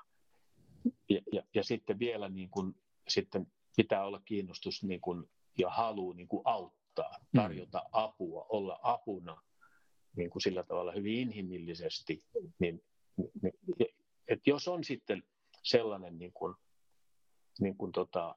Ja, 1.08 1.20
ja, 1.32 1.42
ja 1.54 1.64
sitten 1.64 1.98
vielä 1.98 2.28
niin 2.28 2.50
kuin, 2.50 2.74
sitten 3.08 3.46
pitää 3.76 4.06
olla 4.06 4.20
kiinnostus 4.24 4.82
niin 4.82 5.00
kuin, 5.00 5.30
ja 5.58 5.70
halu 5.70 6.12
niin 6.12 6.28
kuin 6.28 6.42
auttaa, 6.44 7.18
mm. 7.18 7.40
tarjota 7.40 7.82
apua, 7.92 8.46
olla 8.48 8.80
apuna 8.82 9.42
niin 10.16 10.30
kuin 10.30 10.42
sillä 10.42 10.62
tavalla 10.62 10.92
hyvin 10.92 11.18
inhimillisesti. 11.18 12.24
Niin, 12.58 12.82
niin, 13.42 13.54
että 14.28 14.50
jos 14.50 14.68
on 14.68 14.84
sitten 14.84 15.22
sellainen 15.62 16.18
niin 16.18 16.32
kuin, 16.32 16.54
niin 17.60 17.76
kuin 17.76 17.92
tota, 17.92 18.34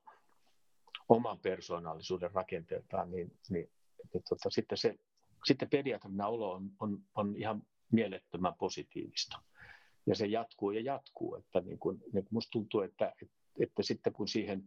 oman 1.09 1.39
persoonallisuuden 1.39 2.31
rakenteeltaan, 2.31 3.11
niin, 3.11 3.31
niin, 3.49 3.69
niin 4.13 4.23
tota, 4.29 4.49
sitten, 4.49 4.77
se, 4.77 4.95
sitten 5.45 5.69
pediatrina 5.69 6.27
olo 6.27 6.51
on, 6.51 6.71
on, 6.79 6.99
on 7.15 7.35
ihan 7.37 7.63
mielettömän 7.91 8.53
positiivista. 8.59 9.41
Ja 10.05 10.15
se 10.15 10.25
jatkuu 10.25 10.71
ja 10.71 10.81
jatkuu. 10.81 11.35
Että 11.35 11.61
niin 11.61 11.79
kun, 11.79 12.01
niin 12.13 12.27
musta 12.31 12.51
tuntuu, 12.51 12.81
että, 12.81 13.13
että, 13.21 13.35
että 13.59 13.83
sitten 13.83 14.13
kun 14.13 14.27
siihen 14.27 14.63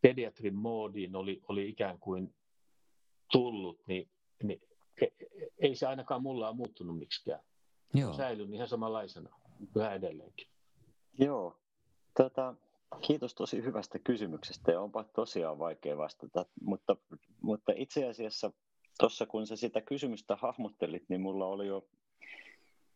pediatrin 0.00 0.54
moodiin 0.54 1.16
oli, 1.16 1.40
oli 1.48 1.68
ikään 1.68 1.98
kuin 1.98 2.34
tullut, 3.32 3.86
niin, 3.86 4.10
niin 4.42 4.60
e, 5.00 5.04
e, 5.04 5.26
ei 5.58 5.74
se 5.74 5.86
ainakaan 5.86 6.22
mulla 6.22 6.48
ole 6.48 6.56
muuttunut 6.56 6.98
miksikään. 6.98 7.40
Joo. 7.94 8.12
Säilynyt 8.12 8.54
ihan 8.54 8.68
samanlaisena 8.68 9.30
yhä 9.76 9.94
edelleenkin. 9.94 10.48
Joo. 11.18 11.60
Tota, 12.16 12.54
Kiitos 13.00 13.34
tosi 13.34 13.62
hyvästä 13.62 13.98
kysymyksestä. 13.98 14.72
Ja 14.72 14.80
onpa 14.80 15.04
tosiaan 15.04 15.58
vaikea 15.58 15.96
vastata, 15.96 16.46
mutta, 16.60 16.96
mutta 17.42 17.72
itse 17.76 18.08
asiassa 18.08 18.52
tuossa 19.00 19.26
kun 19.26 19.46
sä 19.46 19.56
sitä 19.56 19.80
kysymystä 19.80 20.36
hahmottelit, 20.36 21.04
niin 21.08 21.20
mulla 21.20 21.46
oli 21.46 21.66
jo 21.66 21.88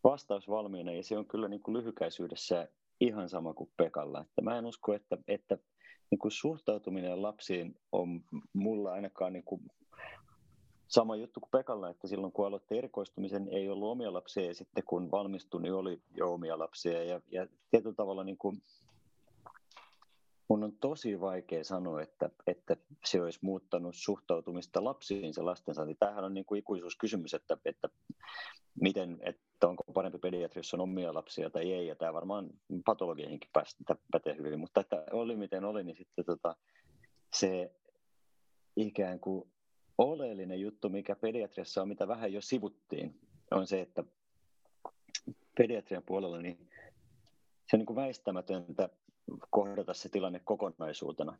vastaus 0.04 0.48
valmiina. 0.48 0.92
Ja 0.92 1.02
se 1.02 1.18
on 1.18 1.26
kyllä 1.26 1.48
niin 1.48 1.62
kuin 1.62 1.76
lyhykäisyydessä 1.76 2.68
ihan 3.00 3.28
sama 3.28 3.54
kuin 3.54 3.70
Pekalla. 3.76 4.20
Että 4.20 4.42
mä 4.42 4.58
en 4.58 4.66
usko, 4.66 4.94
että, 4.94 5.18
että 5.28 5.58
niin 6.10 6.18
kuin 6.18 6.32
suhtautuminen 6.32 7.22
lapsiin 7.22 7.76
on 7.92 8.24
mulla 8.52 8.92
ainakaan 8.92 9.32
niin 9.32 9.44
kuin 9.44 9.60
sama 10.88 11.16
juttu 11.16 11.40
kuin 11.40 11.50
Pekalla, 11.50 11.90
että 11.90 12.08
silloin 12.08 12.32
kun 12.32 12.46
aloitti 12.46 12.78
erikoistumisen 12.78 13.48
ei 13.48 13.68
ollut 13.68 13.90
omia 13.90 14.12
lapsia. 14.12 14.46
Ja 14.46 14.54
sitten 14.54 14.84
kun 14.84 15.10
valmistui, 15.10 15.62
niin 15.62 15.74
oli 15.74 16.00
jo 16.16 16.34
omia 16.34 16.58
lapsia. 16.58 17.04
Ja, 17.04 17.20
ja 17.30 17.46
tietyllä 17.70 17.94
tavalla 17.94 18.24
niin 18.24 18.38
kuin 18.38 18.62
mun 20.48 20.64
on 20.64 20.72
tosi 20.80 21.20
vaikea 21.20 21.64
sanoa, 21.64 22.02
että, 22.02 22.30
että 22.46 22.76
se 23.04 23.22
olisi 23.22 23.38
muuttanut 23.42 23.94
suhtautumista 23.96 24.84
lapsiin 24.84 25.34
se 25.34 25.42
lastensaanti. 25.42 25.94
Tämähän 25.94 26.24
on 26.24 26.34
niin 26.34 26.44
kuin 26.44 26.58
ikuisuuskysymys, 26.58 27.34
että, 27.34 27.56
että 27.64 27.88
miten, 28.80 29.18
että 29.22 29.68
onko 29.68 29.84
parempi 29.94 30.18
pediatri, 30.18 30.58
jos 30.58 30.74
on 30.74 30.80
omia 30.80 31.14
lapsia 31.14 31.50
tai 31.50 31.72
ei, 31.72 31.86
ja 31.86 31.94
tämä 31.96 32.12
varmaan 32.12 32.50
patologiahinkin 32.84 33.50
pätee 34.12 34.36
hyvin, 34.36 34.60
mutta 34.60 34.80
että 34.80 35.04
oli 35.12 35.36
miten 35.36 35.64
oli, 35.64 35.84
niin 35.84 35.96
sitten 35.96 36.24
tota, 36.24 36.56
se 37.32 37.72
ikään 38.76 39.20
kuin 39.20 39.50
oleellinen 39.98 40.60
juttu, 40.60 40.88
mikä 40.88 41.16
pediatriassa 41.16 41.82
on, 41.82 41.88
mitä 41.88 42.08
vähän 42.08 42.32
jo 42.32 42.40
sivuttiin, 42.40 43.20
on 43.50 43.66
se, 43.66 43.80
että 43.80 44.04
pediatrian 45.58 46.02
puolella 46.02 46.38
niin 46.38 46.68
se 47.70 47.76
on 47.76 47.78
niin 47.78 47.86
kuin 47.86 47.96
väistämätöntä 47.96 48.88
kohdata 49.50 49.94
se 49.94 50.08
tilanne 50.08 50.40
kokonaisuutena. 50.44 51.38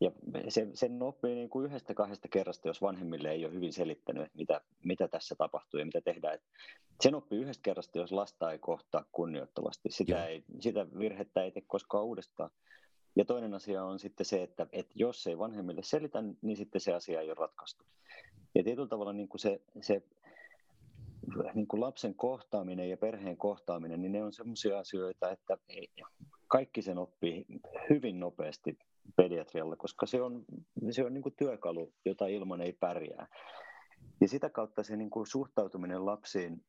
Ja 0.00 0.10
se, 0.48 0.68
sen 0.74 1.02
oppii 1.02 1.34
niin 1.34 1.48
kuin 1.48 1.66
yhdestä 1.66 1.94
kahdesta 1.94 2.28
kerrasta, 2.28 2.68
jos 2.68 2.82
vanhemmille 2.82 3.30
ei 3.30 3.44
ole 3.44 3.54
hyvin 3.54 3.72
selittänyt, 3.72 4.34
mitä, 4.34 4.60
mitä 4.84 5.08
tässä 5.08 5.34
tapahtuu 5.34 5.80
ja 5.80 5.86
mitä 5.86 6.00
tehdään. 6.00 6.38
Sen 7.00 7.14
oppii 7.14 7.38
yhdestä 7.38 7.62
kerrasta, 7.62 7.98
jos 7.98 8.12
lasta 8.12 8.52
ei 8.52 8.58
kohtaa 8.58 9.04
kunnioittavasti. 9.12 9.88
Sitä, 9.90 10.26
ei, 10.26 10.44
sitä 10.60 10.86
virhettä 10.98 11.42
ei 11.42 11.50
tee 11.50 11.62
koskaan 11.66 12.04
uudestaan. 12.04 12.50
Ja 13.16 13.24
toinen 13.24 13.54
asia 13.54 13.84
on 13.84 13.98
sitten 13.98 14.26
se, 14.26 14.42
että, 14.42 14.66
että 14.72 14.92
jos 14.94 15.26
ei 15.26 15.38
vanhemmille 15.38 15.82
selitä, 15.82 16.24
niin 16.42 16.56
sitten 16.56 16.80
se 16.80 16.94
asia 16.94 17.20
ei 17.20 17.28
ole 17.28 17.36
ratkaistu. 17.38 17.84
Ja 18.54 18.64
tietyllä 18.64 18.88
tavalla 18.88 19.12
niin 19.12 19.28
kuin 19.28 19.40
se, 19.40 19.60
se 19.80 20.02
niin 21.54 21.66
kuin 21.66 21.80
lapsen 21.80 22.14
kohtaaminen 22.14 22.90
ja 22.90 22.96
perheen 22.96 23.36
kohtaaminen, 23.36 24.02
niin 24.02 24.12
ne 24.12 24.24
on 24.24 24.32
sellaisia 24.32 24.78
asioita, 24.78 25.30
että 25.30 25.58
kaikki 26.48 26.82
sen 26.82 26.98
oppii 26.98 27.46
hyvin 27.90 28.20
nopeasti 28.20 28.78
pediatrialla, 29.16 29.76
koska 29.76 30.06
se 30.06 30.22
on, 30.22 30.44
se 30.90 31.04
on 31.04 31.14
niin 31.14 31.22
kuin 31.22 31.34
työkalu, 31.36 31.92
jota 32.04 32.26
ilman 32.26 32.60
ei 32.60 32.72
pärjää. 32.72 33.26
Ja 34.20 34.28
sitä 34.28 34.50
kautta 34.50 34.82
se 34.82 34.96
niin 34.96 35.10
kuin 35.10 35.26
suhtautuminen 35.26 36.06
lapsiin 36.06 36.64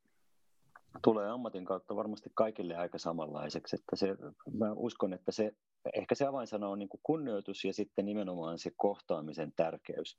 tulee 1.04 1.30
ammatin 1.30 1.66
kautta 1.66 1.96
varmasti 1.96 2.30
kaikille 2.34 2.76
aika 2.76 2.98
samanlaiseksi. 2.98 3.76
Että 3.76 3.96
se, 3.96 4.16
mä 4.54 4.72
uskon, 4.74 5.14
että 5.14 5.32
se, 5.32 5.56
ehkä 5.94 6.16
se 6.16 6.26
avainsana 6.26 6.68
on 6.68 6.80
niin 6.80 6.90
kuin 6.90 7.02
kunnioitus 7.04 7.66
ja 7.66 7.74
sitten 7.74 8.06
nimenomaan 8.06 8.60
se 8.60 8.72
kohtaamisen 8.78 9.54
tärkeys. 9.56 10.18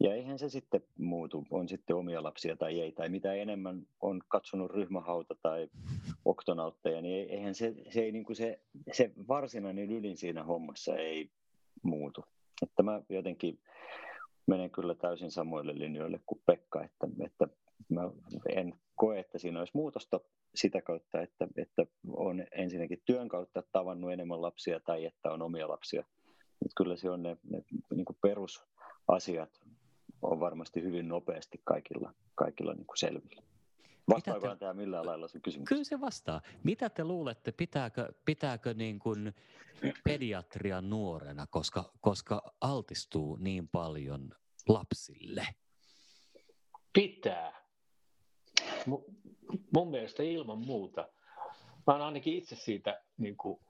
Ja 0.00 0.14
eihän 0.14 0.38
se 0.38 0.48
sitten 0.48 0.82
muutu, 0.98 1.46
on 1.50 1.68
sitten 1.68 1.96
omia 1.96 2.22
lapsia 2.22 2.56
tai 2.56 2.80
ei, 2.80 2.92
tai 2.92 3.08
mitä 3.08 3.32
enemmän 3.34 3.86
on 4.00 4.20
katsonut 4.28 4.70
ryhmähauta 4.70 5.34
tai 5.42 5.68
oktonautteja, 6.24 7.02
niin 7.02 7.30
eihän 7.30 7.54
se, 7.54 7.74
se, 7.90 8.00
ei, 8.00 8.12
niin 8.12 8.24
kuin 8.24 8.36
se, 8.36 8.60
se 8.92 9.12
varsinainen 9.28 9.90
ydin 9.90 10.16
siinä 10.16 10.44
hommassa 10.44 10.96
ei 10.96 11.30
muutu. 11.82 12.24
Että 12.62 12.82
mä 12.82 13.02
jotenkin 13.08 13.58
menen 14.46 14.70
kyllä 14.70 14.94
täysin 14.94 15.30
samoille 15.30 15.78
linjoille 15.78 16.20
kuin 16.26 16.42
Pekka, 16.46 16.84
että, 16.84 17.08
että 17.24 17.48
mä 17.88 18.10
en 18.48 18.74
koe, 18.96 19.18
että 19.18 19.38
siinä 19.38 19.58
olisi 19.58 19.76
muutosta 19.76 20.20
sitä 20.54 20.82
kautta, 20.82 21.20
että, 21.20 21.48
että 21.56 21.86
on 22.08 22.44
ensinnäkin 22.52 23.02
työn 23.04 23.28
kautta 23.28 23.62
tavannut 23.72 24.12
enemmän 24.12 24.42
lapsia 24.42 24.80
tai 24.80 25.04
että 25.04 25.32
on 25.32 25.42
omia 25.42 25.68
lapsia. 25.68 26.04
Mutta 26.60 26.74
kyllä 26.76 26.96
se 26.96 27.10
on 27.10 27.22
ne, 27.22 27.36
ne 27.50 27.64
niin 27.94 28.06
perusasiat 28.22 29.60
on 30.22 30.40
varmasti 30.40 30.82
hyvin 30.82 31.08
nopeasti 31.08 31.60
kaikilla, 31.64 32.14
kaikilla 32.34 32.74
niin 32.74 32.86
kuin 32.86 32.98
selvillä. 32.98 33.42
Vastaako 34.08 34.48
te... 34.48 34.56
tämä 34.56 34.74
millään 34.74 35.06
lailla 35.06 35.28
se 35.28 35.40
kysymys? 35.40 35.68
Kyllä 35.68 35.84
se 35.84 36.00
vastaa. 36.00 36.40
Mitä 36.62 36.90
te 36.90 37.04
luulette, 37.04 37.52
pitääkö, 37.52 38.12
pitääkö 38.24 38.74
niin 38.74 38.98
kuin 38.98 39.34
pediatria 40.04 40.80
nuorena, 40.80 41.46
koska, 41.46 41.92
koska 42.00 42.42
altistuu 42.60 43.36
niin 43.36 43.68
paljon 43.68 44.30
lapsille? 44.68 45.46
Pitää. 46.92 47.52
mun 49.74 49.90
mielestä 49.90 50.22
ilman 50.22 50.58
muuta. 50.58 51.08
Mä 51.86 51.92
oon 51.92 52.02
ainakin 52.02 52.34
itse 52.34 52.56
siitä 52.56 53.02
niin 53.18 53.36
kuin, 53.36 53.60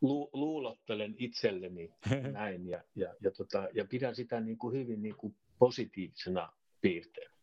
lu, 0.00 0.30
luulottelen 0.32 1.14
itselleni 1.18 1.94
näin 2.32 2.68
ja, 2.68 2.82
ja, 2.94 3.14
ja, 3.20 3.30
tota, 3.30 3.68
ja 3.72 3.84
pidän 3.84 4.14
sitä 4.14 4.40
niin 4.40 4.58
kuin 4.58 4.76
hyvin 4.76 5.02
niin 5.02 5.16
kuin 5.16 5.36
positiivisena 5.58 6.52
piirteenä. 6.80 7.34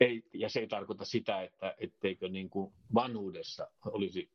Ei, 0.00 0.22
ja 0.32 0.48
se 0.48 0.60
ei 0.60 0.66
tarkoita 0.66 1.04
sitä, 1.04 1.42
että 1.42 1.74
etteikö 1.78 2.28
niin 2.28 2.50
kuin 2.50 2.74
vanhuudessa 2.94 3.70
olisi, 3.86 4.30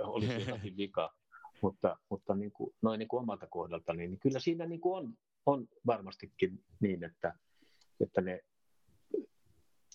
olisi 0.00 0.40
jotakin 0.40 0.76
vikaa, 0.76 1.14
mutta, 1.62 1.96
mutta 2.10 2.34
niin 2.34 2.52
kuin, 2.52 2.74
noin 2.82 2.98
niin 2.98 3.08
kuin 3.08 3.20
omalta 3.20 3.46
kohdalta, 3.46 3.92
niin, 3.92 4.10
niin 4.10 4.20
kyllä 4.20 4.40
siinä 4.40 4.66
niin 4.66 4.80
kuin 4.80 4.98
on, 4.98 5.14
on 5.46 5.68
varmastikin 5.86 6.64
niin, 6.80 7.04
että, 7.04 7.34
että 8.00 8.20
ne 8.20 8.40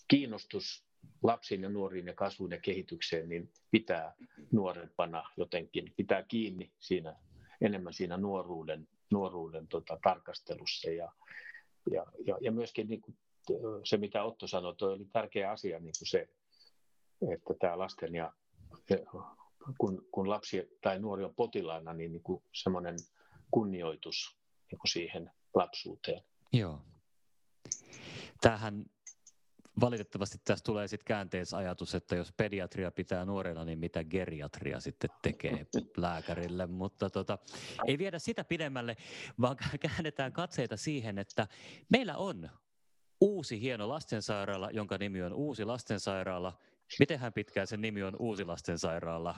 kiinnostus 0.07 0.85
lapsiin 1.23 1.61
ja 1.61 1.69
nuoriin 1.69 2.07
ja 2.07 2.13
kasvuun 2.13 2.51
ja 2.51 2.59
kehitykseen, 2.59 3.29
niin 3.29 3.51
pitää 3.71 4.13
nuorempana 4.51 5.31
jotenkin, 5.37 5.93
pitää 5.97 6.23
kiinni 6.23 6.71
siinä 6.79 7.15
enemmän 7.61 7.93
siinä 7.93 8.17
nuoruuden, 8.17 8.87
nuoruuden 9.11 9.67
tota, 9.67 9.99
tarkastelussa 10.03 10.89
ja, 10.89 11.11
ja, 11.91 12.05
ja, 12.25 12.37
ja 12.41 12.51
myöskin 12.51 12.87
niin 12.87 13.01
kuin 13.01 13.17
se, 13.83 13.97
mitä 13.97 14.23
Otto 14.23 14.47
sanoi, 14.47 14.75
toi 14.75 14.93
oli 14.93 15.05
tärkeä 15.05 15.51
asia 15.51 15.79
niin 15.79 15.93
kuin 15.99 16.07
se, 16.07 16.27
että 17.33 17.53
tämä 17.59 17.77
lasten 17.77 18.15
ja 18.15 18.33
kun, 19.77 20.07
kun 20.11 20.29
lapsi 20.29 20.77
tai 20.81 20.99
nuori 20.99 21.23
on 21.23 21.35
potilaana, 21.35 21.93
niin, 21.93 22.11
niin 22.11 22.23
kuin 22.23 22.43
semmoinen 22.53 22.95
kunnioitus 23.51 24.37
niin 24.71 24.79
kuin 24.79 24.91
siihen 24.91 25.31
lapsuuteen. 25.55 26.23
Joo. 26.53 26.81
Tämähän 28.41 28.85
valitettavasti 29.81 30.37
tässä 30.43 30.65
tulee 30.65 30.87
sitten 30.87 31.05
käänteisajatus, 31.05 31.95
että 31.95 32.15
jos 32.15 32.33
pediatria 32.37 32.91
pitää 32.91 33.25
nuorena, 33.25 33.65
niin 33.65 33.79
mitä 33.79 34.03
geriatria 34.03 34.79
sitten 34.79 35.09
tekee 35.21 35.65
lääkärille. 35.97 36.67
Mutta 36.67 37.09
tota, 37.09 37.37
ei 37.87 37.97
viedä 37.97 38.19
sitä 38.19 38.43
pidemmälle, 38.43 38.97
vaan 39.41 39.57
käännetään 39.79 40.33
katseita 40.33 40.77
siihen, 40.77 41.17
että 41.17 41.47
meillä 41.89 42.17
on 42.17 42.49
uusi 43.21 43.61
hieno 43.61 43.89
lastensairaala, 43.89 44.71
jonka 44.71 44.97
nimi 44.97 45.21
on 45.21 45.33
Uusi 45.33 45.65
lastensairaala. 45.65 46.57
Mitenhän 46.99 47.33
pitkään 47.33 47.67
sen 47.67 47.81
nimi 47.81 48.03
on 48.03 48.15
Uusi 48.19 48.45
lastensairaala? 48.45 49.35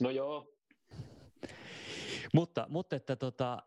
No 0.00 0.10
joo. 0.10 0.54
Mutta, 2.34 2.66
mutta 2.68 2.96
että 2.96 3.16
tota, 3.16 3.62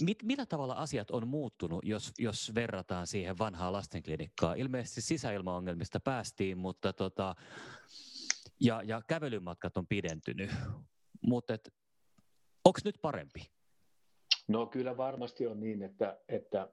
mit, 0.00 0.22
millä 0.22 0.46
tavalla 0.46 0.74
asiat 0.74 1.10
on 1.10 1.28
muuttunut, 1.28 1.84
jos, 1.84 2.12
jos 2.18 2.54
verrataan 2.54 3.06
siihen 3.06 3.38
vanhaan 3.38 3.72
lastenklinikkaan? 3.72 4.58
Ilmeisesti 4.58 5.00
sisäilmaongelmista 5.00 6.00
päästiin, 6.00 6.58
mutta 6.58 6.92
tota, 6.92 7.34
ja, 8.60 8.82
ja 8.82 9.02
kävelymatkat 9.06 9.76
on 9.76 9.86
pidentynyt. 9.86 10.50
Mutta 11.22 11.58
onko 12.64 12.78
nyt 12.84 12.98
parempi? 13.02 13.50
No 14.48 14.66
kyllä 14.66 14.96
varmasti 14.96 15.46
on 15.46 15.60
niin, 15.60 15.82
että, 15.82 16.18
että, 16.28 16.68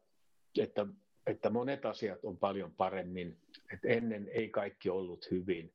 että, 0.59 0.85
että 1.27 1.49
monet 1.49 1.85
asiat 1.85 2.25
on 2.25 2.37
paljon 2.37 2.71
paremmin. 2.71 3.41
Et 3.73 3.79
ennen 3.85 4.27
ei 4.27 4.49
kaikki 4.49 4.89
ollut 4.89 5.31
hyvin. 5.31 5.73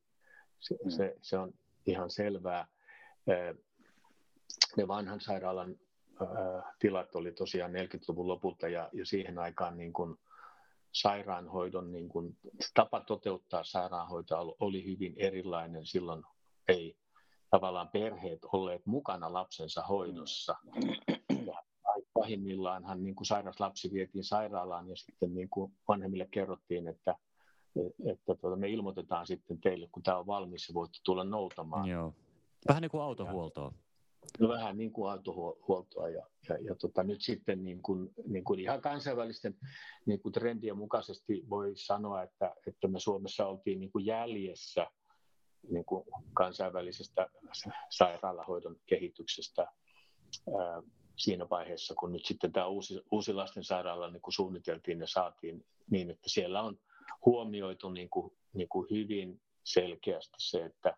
Se, 0.59 0.77
mm. 0.83 0.89
se, 0.89 1.17
se 1.21 1.37
on 1.37 1.53
ihan 1.85 2.09
selvää. 2.09 2.67
Ne 4.77 4.87
vanhan 4.87 5.21
sairaalan 5.21 5.79
tilat 6.79 7.15
oli 7.15 7.31
tosiaan 7.31 7.71
40-luvun 7.71 8.27
lopulta 8.27 8.67
ja, 8.67 8.89
ja 8.93 9.05
siihen 9.05 9.39
aikaan 9.39 9.77
niin 9.77 9.93
kuin 9.93 10.15
sairaanhoidon 10.91 11.91
niin 11.91 12.09
kuin, 12.09 12.37
tapa 12.73 12.99
toteuttaa 12.99 13.63
sairaanhoitoa 13.63 14.55
oli 14.59 14.85
hyvin 14.85 15.13
erilainen. 15.17 15.85
Silloin 15.85 16.23
ei 16.67 16.97
tavallaan 17.49 17.87
perheet 17.87 18.39
olleet 18.53 18.85
mukana 18.85 19.33
lapsensa 19.33 19.81
hoidossa. 19.81 20.55
Ja 21.45 21.63
pahimmillaanhan 22.13 23.03
niin 23.03 23.15
kuin 23.15 23.27
sairas 23.27 23.59
lapsi 23.59 23.93
vietiin 23.93 24.23
sairaalaan 24.23 24.89
ja 24.89 24.95
sitten 24.95 25.35
niin 25.35 25.49
kuin 25.49 25.73
vanhemmille 25.87 26.27
kerrottiin, 26.31 26.87
että, 26.87 27.15
että 28.11 28.35
tuota, 28.35 28.55
me 28.55 28.69
ilmoitetaan 28.69 29.27
sitten 29.27 29.61
teille, 29.61 29.87
kun 29.91 30.03
tämä 30.03 30.17
on 30.17 30.27
valmis 30.27 30.69
ja 30.69 30.73
voitte 30.73 30.99
tulla 31.03 31.23
noutamaan. 31.23 31.89
Joo. 31.89 32.13
Vähän 32.67 32.81
niin 32.81 32.91
kuin 32.91 33.01
autohuoltoa. 33.01 33.73
No 34.39 34.49
vähän 34.49 34.77
niin 34.77 34.91
kuin 34.91 35.11
autohuoltoa 35.11 36.09
ja, 36.09 36.27
ja, 36.49 36.57
ja 36.61 36.75
tota, 36.75 37.03
nyt 37.03 37.21
sitten 37.21 37.63
niin 37.63 37.81
kuin, 37.81 38.09
niin 38.27 38.43
kuin 38.43 38.59
ihan 38.59 38.81
kansainvälisten 38.81 39.55
niin 40.05 40.19
kuin 40.19 40.33
trendien 40.33 40.77
mukaisesti 40.77 41.43
voi 41.49 41.71
sanoa, 41.75 42.23
että, 42.23 42.55
että 42.67 42.87
me 42.87 42.99
Suomessa 42.99 43.47
oltiin 43.47 43.79
niin 43.79 43.91
kuin 43.91 44.05
jäljessä 44.05 44.87
niin 45.71 45.85
kuin 45.85 46.05
kansainvälisestä 46.33 47.29
sairaalahoidon 47.89 48.75
kehityksestä 48.85 49.61
ää, 49.61 50.81
siinä 51.15 51.49
vaiheessa, 51.49 51.95
kun 51.95 52.11
nyt 52.11 52.25
sitten 52.25 52.51
tämä 52.51 52.67
uusi, 52.67 53.01
uusi 53.11 53.33
lastensairaala 53.33 54.09
niin 54.09 54.21
kuin 54.21 54.33
suunniteltiin 54.33 54.99
ja 54.99 55.07
saatiin 55.07 55.65
niin, 55.89 56.09
että 56.09 56.29
siellä 56.29 56.61
on 56.61 56.79
huomioitu 57.25 57.89
niin 57.89 58.09
kuin, 58.09 58.37
niin 58.53 58.69
kuin 58.69 58.87
hyvin 58.89 59.41
selkeästi 59.63 60.35
se, 60.37 60.65
että, 60.65 60.97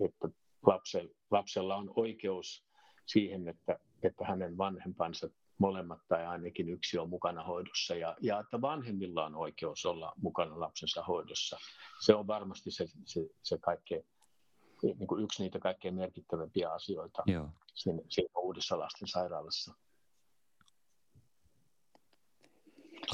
että 0.00 0.28
lapsella, 0.66 1.14
lapsella 1.30 1.76
on 1.76 1.92
oikeus 1.96 2.67
siihen, 3.12 3.48
että, 3.48 3.78
että 4.02 4.24
hänen 4.24 4.58
vanhempansa 4.58 5.28
molemmat 5.58 5.98
tai 6.08 6.26
ainakin 6.26 6.68
yksi 6.68 6.98
on 6.98 7.08
mukana 7.08 7.44
hoidossa 7.44 7.94
ja, 7.94 8.16
ja 8.20 8.40
että 8.40 8.60
vanhemmilla 8.60 9.24
on 9.24 9.34
oikeus 9.34 9.86
olla 9.86 10.12
mukana 10.16 10.60
lapsensa 10.60 11.02
hoidossa. 11.02 11.58
Se 12.00 12.14
on 12.14 12.26
varmasti 12.26 12.70
se, 12.70 12.86
se, 13.04 13.20
se 13.42 13.58
kaikkein, 13.58 14.04
niin 14.82 15.06
kuin 15.06 15.24
yksi 15.24 15.42
niitä 15.42 15.58
kaikkein 15.58 15.94
merkittävämpiä 15.94 16.70
asioita 16.72 17.22
Joo. 17.26 17.48
Siinä, 17.74 18.02
siinä 18.08 18.32
uudessa 18.36 18.78
lastensairaalassa. 18.78 19.74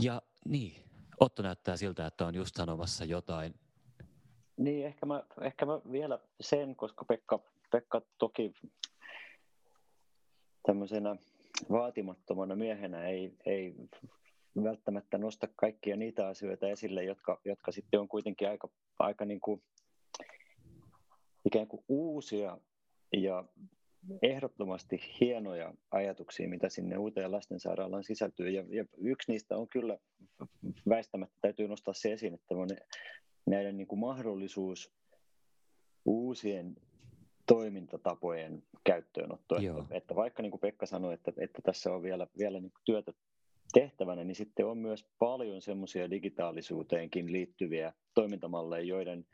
Ja 0.01 0.23
niin, 0.45 0.85
Otto 1.21 1.43
näyttää 1.43 1.77
siltä, 1.77 2.07
että 2.07 2.27
on 2.27 2.35
just 2.35 2.57
sanomassa 2.57 3.05
jotain. 3.05 3.55
Niin, 4.57 4.87
ehkä 4.87 5.07
mä, 5.07 5.23
ehkä 5.41 5.67
mä 5.67 5.81
vielä 5.93 6.19
sen, 6.41 6.77
koska 6.77 7.05
Pekka, 7.05 7.41
Pekka 7.71 8.03
toki 8.19 8.55
tämmöisenä 10.67 11.17
vaatimattomana 11.71 12.57
miehenä 12.57 13.09
ei, 13.09 13.35
ei 13.47 13.75
välttämättä 14.65 15.19
nosta 15.19 15.49
kaikkia 15.57 15.97
niitä 15.97 16.27
asioita 16.27 16.69
esille, 16.69 17.05
jotka, 17.05 17.41
jotka 17.45 17.73
sitten 17.73 18.01
on 18.01 18.09
kuitenkin 18.09 18.49
aika, 18.49 18.69
aika 18.99 19.25
niin 19.25 19.41
kuin, 19.41 19.63
ikään 21.45 21.67
kuin 21.67 21.85
uusia 21.89 22.59
ja 23.13 23.45
ehdottomasti 24.23 25.01
hienoja 25.21 25.75
ajatuksia, 25.91 26.49
mitä 26.49 26.69
sinne 26.69 26.99
uuteen 26.99 27.33
lastensairaalaan 27.33 28.05
sisältyy. 28.05 28.51
Ja, 28.51 28.65
ja 28.69 28.85
yksi 28.99 29.33
niistä 29.33 29.57
on 29.57 29.69
kyllä 29.69 29.99
väistämättä, 30.89 31.37
täytyy 31.41 31.69
nostaa 31.69 31.95
se 31.95 32.13
esiin, 32.13 32.35
että 32.35 32.55
näiden 33.47 33.77
niin 33.77 33.87
kuin 33.87 33.99
mahdollisuus 33.99 34.93
uusien 36.05 36.77
toimintatapojen 37.47 38.63
käyttöönotto. 38.85 39.57
Että, 39.57 39.97
että 39.97 40.15
vaikka 40.15 40.43
niin 40.43 40.51
kuin 40.51 40.61
Pekka 40.61 40.87
sanoi, 40.87 41.15
että, 41.15 41.33
että 41.37 41.63
tässä 41.63 41.95
on 41.95 42.03
vielä, 42.03 42.27
vielä 42.39 42.61
niin 42.61 42.71
kuin 42.71 42.83
työtä 42.85 43.13
tehtävänä, 43.73 44.25
niin 44.25 44.35
sitten 44.35 44.67
on 44.67 44.79
myös 44.79 45.07
paljon 45.19 45.63
semmoisia 45.63 46.11
digitaalisuuteenkin 46.11 47.33
liittyviä 47.33 47.93
toimintamalleja, 48.15 48.85
joiden 48.85 49.27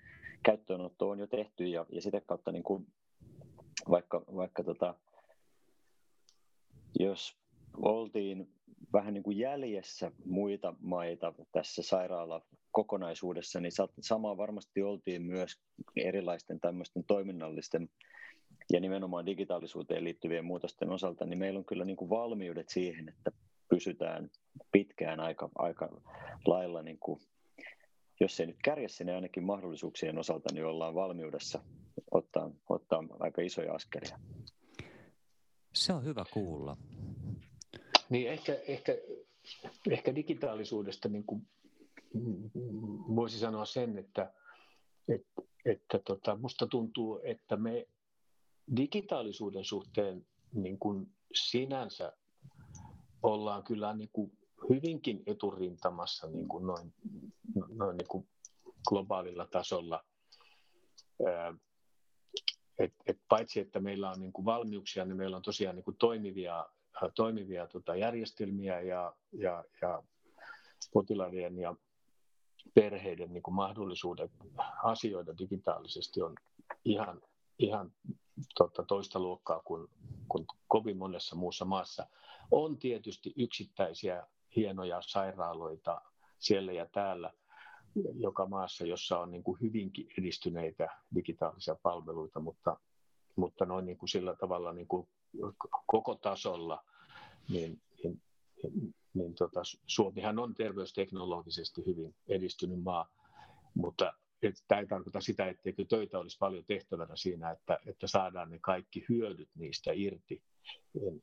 käyttöönotto 0.43 1.09
on 1.09 1.19
jo 1.19 1.27
tehty 1.27 1.67
ja, 1.67 1.87
ja 1.93 2.03
sitä 2.03 2.21
kautta 2.21 2.53
niin 2.53 2.63
kuin 2.63 2.87
vaikka, 3.91 4.25
vaikka 4.37 4.65
tota, 4.65 4.95
jos 6.99 7.37
oltiin 7.83 8.49
vähän 8.93 9.15
niin 9.15 9.23
kuin 9.23 9.39
jäljessä 9.39 10.13
muita 10.25 10.75
maita 10.81 11.35
tässä 11.53 11.83
sairaala 11.83 12.43
kokonaisuudessa, 12.71 13.61
niin 13.61 13.73
samaa 14.01 14.37
varmasti 14.37 14.83
oltiin 14.83 15.23
myös 15.23 15.61
erilaisten 15.97 16.61
tämmöisten 16.61 17.05
toiminnallisten 17.05 17.89
ja 18.73 18.81
nimenomaan 18.81 19.27
digitaalisuuteen 19.27 20.05
liittyvien 20.05 20.45
muutosten 20.45 20.91
osalta, 20.91 21.27
niin 21.27 21.39
meillä 21.39 21.59
on 21.59 21.65
kyllä 21.65 21.85
niin 21.85 21.97
kuin 21.97 22.11
valmiudet 22.11 22.69
siihen, 22.69 23.09
että 23.09 23.33
pysytään 23.69 24.31
pitkään 24.73 25.21
aika, 25.21 25.49
aika 25.55 25.89
lailla, 26.47 26.83
niin 26.83 26.99
kuin, 26.99 27.21
jos 28.21 28.41
ei 28.41 28.47
nyt 28.47 28.59
kärjessä, 28.65 29.05
niin 29.05 29.15
ainakin 29.15 29.45
mahdollisuuksien 29.45 30.19
osalta 30.19 30.55
niin 30.55 30.67
ollaan 30.67 30.95
valmiudessa 30.95 31.63
ottaa, 32.11 32.51
ottaa 32.69 33.05
aika 33.21 33.43
isoja 33.43 33.75
askelia. 33.75 34.19
Se 35.75 35.93
on 35.93 36.05
hyvä 36.05 36.25
kuulla. 36.33 36.77
Niin 38.11 38.29
ehkä, 38.29 38.59
ehkä, 38.69 38.93
ehkä 39.91 40.15
digitaalisuudesta 40.15 41.09
niin 41.09 41.25
kuin 41.25 41.49
voisi 43.17 43.39
sanoa 43.39 43.65
sen, 43.65 43.99
että, 43.99 44.33
että, 45.09 45.43
että 45.65 45.99
tota, 45.99 46.37
musta 46.37 46.67
tuntuu, 46.67 47.21
että 47.25 47.57
me 47.57 47.87
digitaalisuuden 48.77 49.65
suhteen 49.65 50.27
niin 50.55 50.79
kuin 50.79 51.07
sinänsä 51.35 52.13
ollaan 53.23 53.63
kyllä 53.63 53.95
niin 53.95 54.11
kuin 54.13 54.39
hyvinkin 54.69 55.23
eturintamassa 55.27 56.27
niin 56.27 56.49
kuin 56.49 56.67
noin, 56.67 56.95
noin 57.69 57.97
niin 57.97 58.09
kuin 58.09 58.29
globaalilla 58.89 59.47
tasolla. 59.47 60.05
Et, 62.79 62.93
et 63.07 63.21
paitsi 63.29 63.61
että 63.61 63.81
meillä 63.81 64.11
on 64.11 64.21
niin 64.21 64.33
kuin 64.33 64.45
valmiuksia, 64.45 65.05
niin 65.05 65.17
meillä 65.17 65.37
on 65.37 65.43
tosiaan 65.43 65.77
niin 65.77 65.85
kuin 65.85 65.97
toimivia, 65.97 66.67
toimivia 67.15 67.67
tota 67.67 67.97
järjestelmiä 67.97 68.81
ja, 68.81 69.15
ja, 69.33 69.65
ja 69.83 70.03
potilaiden 70.93 71.59
ja 71.59 71.75
perheiden 72.75 73.33
niin 73.33 73.43
kuin 73.43 73.55
mahdollisuudet 73.55 74.31
asioida 74.83 75.39
digitaalisesti 75.39 76.23
on 76.23 76.35
ihan, 76.85 77.23
ihan 77.59 77.93
tota, 78.59 78.83
toista 78.83 79.21
luokkaa 79.21 79.61
kuin, 79.61 79.89
kuin 80.29 80.47
kovin 80.69 80.97
monessa 80.97 81.37
muussa 81.37 81.65
maassa. 81.65 82.07
On 82.51 82.79
tietysti 82.79 83.33
yksittäisiä 83.37 84.27
hienoja 84.57 85.03
sairaaloita 85.03 86.03
siellä 86.39 86.73
ja 86.73 86.87
täällä, 86.87 87.33
joka 88.15 88.47
maassa, 88.47 88.87
jossa 88.87 89.19
on 89.19 89.31
niin 89.31 89.43
kuin 89.43 89.61
hyvinkin 89.61 90.09
edistyneitä 90.19 90.89
digitaalisia 91.15 91.77
palveluita, 91.83 92.41
mutta, 92.41 92.77
mutta 93.37 93.65
noin 93.65 93.85
niin 93.87 93.99
kuin 93.99 94.09
sillä 94.09 94.37
tavalla 94.37 94.73
niin 94.73 94.89
kuin 94.89 95.09
koko 95.87 96.15
tasolla, 96.15 96.85
niin, 97.49 97.81
niin, 98.05 98.23
niin 99.15 99.35
tota, 99.35 99.61
Suomihan 99.87 100.39
on 100.39 100.55
terveysteknologisesti 100.55 101.87
hyvin 101.87 102.15
edistynyt 102.29 102.83
maa, 102.83 103.09
mutta 103.75 104.13
tämä 104.69 104.81
ei 104.81 104.87
tarkoita 104.87 105.21
sitä, 105.21 105.47
etteikö 105.47 105.85
töitä 105.85 106.19
olisi 106.19 106.39
paljon 106.39 106.65
tehtävänä 106.65 107.17
siinä, 107.17 107.51
että, 107.51 107.79
että 107.87 108.07
saadaan 108.07 108.51
ne 108.51 108.59
kaikki 108.59 109.05
hyödyt 109.09 109.49
niistä 109.55 109.91
irti 109.95 110.43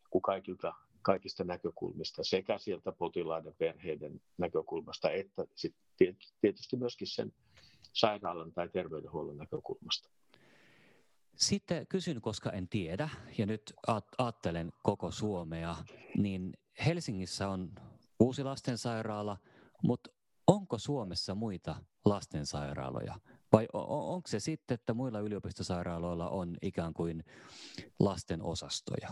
kun 0.10 0.22
kaikilta, 0.22 0.74
kaikista 1.02 1.44
näkökulmista, 1.44 2.24
sekä 2.24 2.58
sieltä 2.58 2.92
potilaiden 2.92 3.56
perheiden 3.58 4.22
näkökulmasta, 4.38 5.12
että 5.12 5.46
sit 5.56 5.76
tietysti 6.42 6.78
myöskin 6.78 7.08
sen 7.08 7.34
sairaalan 7.94 8.54
tai 8.54 8.70
terveydenhuollon 8.70 9.38
näkökulmasta. 9.38 10.10
Sitten 11.38 11.88
kysyn, 11.88 12.22
koska 12.22 12.52
en 12.52 12.68
tiedä, 12.70 13.10
ja 13.38 13.46
nyt 13.46 13.74
ajattelen 14.18 14.72
koko 14.84 15.12
Suomea, 15.12 15.76
niin 16.18 16.54
Helsingissä 16.86 17.50
on 17.50 17.72
uusi 18.20 18.44
lastensairaala, 18.44 19.38
mutta 19.84 20.10
onko 20.48 20.78
Suomessa 20.78 21.36
muita 21.36 21.76
lastensairaaloja? 22.06 23.16
Vai 23.52 23.68
onko 23.74 24.28
se 24.28 24.40
sitten, 24.40 24.76
että 24.76 24.94
muilla 24.94 25.20
yliopistosairaaloilla 25.20 26.30
on 26.30 26.58
ikään 26.62 26.94
kuin 26.94 27.24
lasten 28.00 28.42
osastoja? 28.42 29.10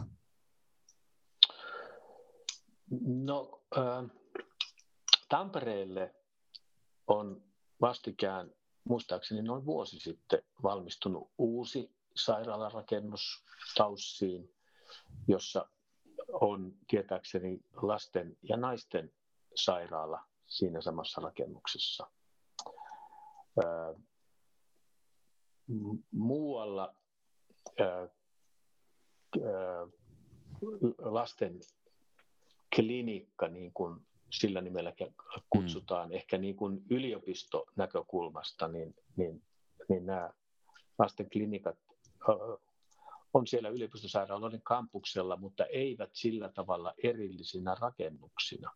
No, 3.01 3.61
äh, 3.77 4.05
Tampereelle 5.29 6.15
on 7.07 7.43
vastikään, 7.81 8.51
muistaakseni 8.83 9.41
noin 9.41 9.65
vuosi 9.65 9.99
sitten, 9.99 10.41
valmistunut 10.63 11.31
uusi 11.37 11.94
sairaalarakennus 12.15 13.43
Taussiin, 13.77 14.53
jossa 15.27 15.69
on 16.27 16.73
tietääkseni 16.87 17.59
lasten 17.81 18.37
ja 18.43 18.57
naisten 18.57 19.11
sairaala 19.55 20.25
siinä 20.47 20.81
samassa 20.81 21.21
rakennuksessa. 21.21 22.11
Muualla 26.11 26.95
lasten 30.97 31.59
klinikka, 32.75 33.47
niin 33.47 33.73
kuin 33.73 34.07
sillä 34.31 34.61
nimellä 34.61 34.93
kutsutaan, 35.49 36.09
mm. 36.09 36.15
ehkä 36.15 36.37
niin 36.37 36.55
kuin 36.55 36.83
yliopistonäkökulmasta, 36.89 38.67
niin, 38.67 38.95
niin, 39.15 39.43
niin 39.89 40.05
nämä 40.05 40.29
lasten 40.99 41.29
klinikat 41.29 41.84
on 43.33 43.47
siellä 43.47 43.69
yliopistosairaaloiden 43.69 44.61
kampuksella, 44.61 45.37
mutta 45.37 45.65
eivät 45.65 46.09
sillä 46.13 46.49
tavalla 46.49 46.93
erillisinä 47.03 47.75
rakennuksina. 47.79 48.71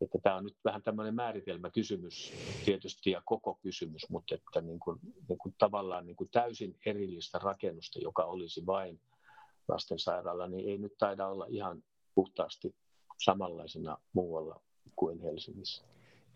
Että 0.00 0.18
tämä 0.22 0.36
on 0.36 0.44
nyt 0.44 0.56
vähän 0.64 0.82
tämmöinen 0.82 1.14
määritelmäkysymys 1.14 2.32
tietysti 2.64 3.10
ja 3.10 3.22
koko 3.24 3.54
kysymys, 3.54 4.10
mutta 4.10 4.34
että 4.34 4.60
niin 4.60 4.80
kuin, 4.80 4.98
niin 5.28 5.38
kuin 5.38 5.54
tavallaan 5.58 6.06
niin 6.06 6.16
kuin 6.16 6.30
täysin 6.30 6.78
erillistä 6.86 7.38
rakennusta, 7.38 7.98
joka 7.98 8.24
olisi 8.24 8.66
vain 8.66 9.00
lastensairaala, 9.68 10.48
niin 10.48 10.68
ei 10.68 10.78
nyt 10.78 10.98
taida 10.98 11.28
olla 11.28 11.46
ihan 11.48 11.84
puhtaasti 12.14 12.76
samanlaisena 13.24 13.98
muualla 14.12 14.60
kuin 14.96 15.20
Helsingissä. 15.20 15.84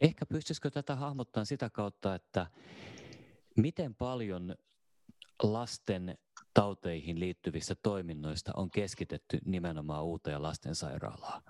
Ehkä 0.00 0.26
pystyisikö 0.26 0.70
tätä 0.70 0.96
hahmottaa 0.96 1.44
sitä 1.44 1.70
kautta, 1.70 2.14
että 2.14 2.46
miten 3.56 3.94
paljon 3.94 4.54
lasten 5.42 6.18
tauteihin 6.56 7.20
liittyvistä 7.20 7.74
toiminnoista 7.82 8.52
on 8.56 8.70
keskitetty 8.70 9.38
nimenomaan 9.44 10.04
uuteen 10.04 10.42
lastensairaalaan? 10.42 11.42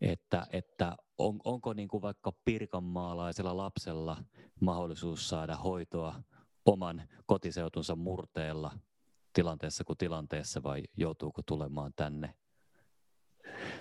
Että, 0.00 0.46
että 0.52 0.96
on, 1.18 1.40
onko 1.44 1.72
niin 1.72 1.88
kuin 1.88 2.02
vaikka 2.02 2.32
pirkanmaalaisella 2.44 3.56
lapsella 3.56 4.24
mahdollisuus 4.60 5.28
saada 5.28 5.56
hoitoa 5.56 6.22
oman 6.66 7.02
kotiseutunsa 7.26 7.96
murteella 7.96 8.78
tilanteessa 9.32 9.84
kuin 9.84 9.98
tilanteessa 9.98 10.62
vai 10.62 10.82
joutuuko 10.96 11.42
tulemaan 11.42 11.92
tänne 11.96 12.34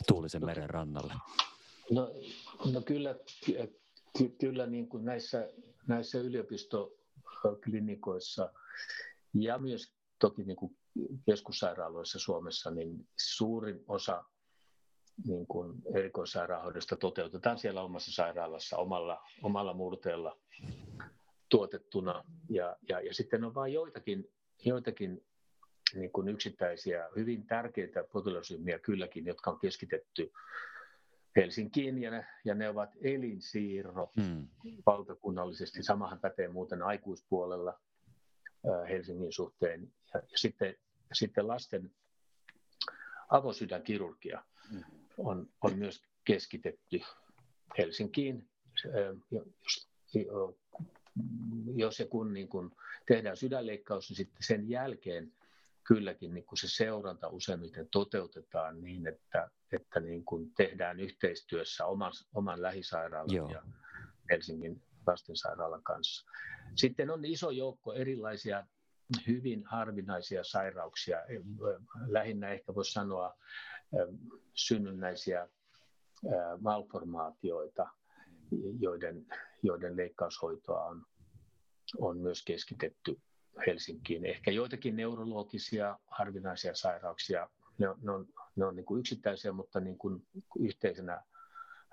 Tuulisen 0.08 0.46
meren 0.46 0.70
rannalle? 0.70 1.14
No, 1.92 2.12
no 2.74 2.82
kyllä, 2.82 3.16
ky, 4.18 4.30
kyllä 4.40 4.68
niin 4.68 4.90
kuin 4.90 5.06
näissä, 5.06 5.50
näissä 5.88 6.18
yliopistoklinikoissa 6.18 8.54
ja 9.34 9.58
myös 9.58 9.94
toki 10.20 10.44
niin 10.44 10.58
kuin 10.58 10.78
keskussairaaloissa 11.26 12.20
Suomessa, 12.20 12.72
niin 12.72 13.08
suurin 13.18 13.84
osa 13.88 14.24
niin 15.26 15.48
kuin 15.48 15.82
erikoissairaanhoidosta 15.96 16.96
toteutetaan 16.96 17.58
siellä 17.58 17.82
omassa 17.82 18.12
sairaalassa 18.12 18.78
omalla, 18.78 19.24
omalla 19.44 19.74
murteella 19.74 20.38
tuotettuna. 21.50 22.24
Ja, 22.50 22.76
ja, 22.90 23.02
ja 23.02 23.14
sitten 23.14 23.44
on 23.44 23.56
vain 23.56 23.74
joitakin, 23.74 24.32
joitakin 24.66 25.26
niin 25.96 26.12
kuin 26.12 26.28
yksittäisiä 26.28 27.10
hyvin 27.16 27.48
tärkeitä 27.48 28.04
potilasryhmiä 28.04 28.80
kylläkin, 28.80 29.26
jotka 29.26 29.52
on 29.52 29.60
keskitetty 29.60 30.32
Helsinkiin 31.36 32.02
ja 32.02 32.12
ne, 32.12 32.26
ja 32.46 32.56
ne 32.56 32.70
ovat 32.70 32.90
elinsiirrot 33.02 34.10
hmm. 34.22 34.48
valtakunnallisesti. 34.86 35.84
Samahan 35.84 36.20
pätee 36.20 36.48
muuten 36.48 36.84
aikuispuolella 36.84 37.80
Helsingin 38.90 39.34
suhteen. 39.34 39.94
Ja, 40.14 40.20
ja 40.20 40.38
sitten, 40.38 40.76
sitten 41.14 41.48
lasten 41.48 41.92
avosydänkirurgia 43.30 44.44
on, 45.18 45.50
on 45.62 45.78
myös 45.78 46.02
keskitetty 46.26 47.02
Helsinkiin. 47.78 48.50
Jos, 49.32 49.90
jos 51.76 52.00
ja 52.00 52.06
kun 52.06 52.34
niin 52.34 52.48
kun 52.48 52.76
tehdään 53.08 53.38
sydänleikkaus, 53.38 54.10
niin 54.10 54.18
sitten 54.18 54.44
sen 54.44 54.70
jälkeen 54.70 55.34
kylläkin 55.88 56.34
niin 56.34 56.46
kun 56.46 56.58
se 56.58 56.68
seuranta 56.68 57.28
useimmiten 57.28 57.88
toteutetaan 57.92 58.82
niin, 58.82 59.08
että, 59.08 59.50
että 59.72 60.00
niin 60.00 60.26
kun 60.26 60.52
tehdään 60.54 61.00
yhteistyössä 61.00 61.86
oman, 61.86 62.12
oman 62.34 62.62
lähisairaalan 62.62 63.36
Joo. 63.36 63.50
ja 63.50 63.64
Helsingin 64.30 64.82
lastensairaalan 65.08 65.84
kanssa. 65.84 66.32
Sitten 66.76 67.10
on 67.10 67.26
iso 67.26 67.50
joukko 67.50 67.94
erilaisia 67.94 68.68
hyvin 69.28 69.64
harvinaisia 69.66 70.44
sairauksia, 70.44 71.18
lähinnä 72.08 72.50
ehkä 72.50 72.76
voisi 72.76 72.92
sanoa 72.92 73.34
synnynnäisiä 74.54 75.48
malformaatioita, 76.60 77.88
joiden, 78.80 79.26
joiden 79.64 79.98
leikkaushoitoa 79.98 80.86
on, 80.86 81.06
on 81.98 82.18
myös 82.18 82.44
keskitetty 82.44 83.22
Helsinkiin. 83.68 84.26
Ehkä 84.26 84.52
joitakin 84.52 84.96
neurologisia 84.96 86.00
harvinaisia 86.08 86.76
sairauksia, 86.76 87.50
ne 87.78 87.90
on, 87.90 87.98
ne 88.02 88.12
on, 88.12 88.28
ne 88.56 88.66
on 88.66 88.76
niin 88.76 88.86
kuin 88.86 89.00
yksittäisiä, 89.00 89.52
mutta 89.52 89.80
niin 89.80 89.98
kuin 89.98 90.28
yhteisenä 90.60 91.24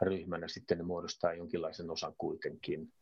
ryhmänä 0.02 0.48
sitten 0.48 0.78
ne 0.78 0.84
muodostaa 0.84 1.34
jonkinlaisen 1.34 1.90
osan 1.90 2.14
kuitenkin. 2.18 2.92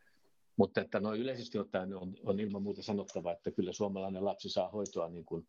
Mutta 0.56 0.80
että 0.80 1.00
noin 1.00 1.20
yleisesti 1.20 1.58
ottaen 1.58 1.94
on, 1.94 2.14
on 2.24 2.40
ilman 2.40 2.62
muuta 2.62 2.82
sanottava, 2.82 3.32
että 3.32 3.50
kyllä 3.50 3.72
suomalainen 3.72 4.24
lapsi 4.24 4.48
saa 4.48 4.68
hoitoa 4.68 5.08
niin 5.08 5.24
kuin, 5.24 5.46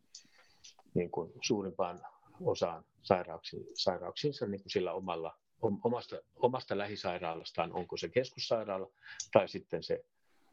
niin 0.94 1.10
kuin 1.10 1.32
suurimpaan 1.42 2.06
osaan 2.40 2.84
sairauksia, 3.02 3.60
sairauksiinsa 3.74 4.46
niin 4.46 4.62
kuin 4.62 4.70
sillä 4.70 4.92
omalla, 4.92 5.38
omasta, 5.84 6.16
omasta 6.36 6.78
lähisairaalastaan, 6.78 7.72
onko 7.72 7.96
se 7.96 8.08
keskussairaala 8.08 8.90
tai 9.32 9.48
sitten 9.48 9.82
se 9.82 10.04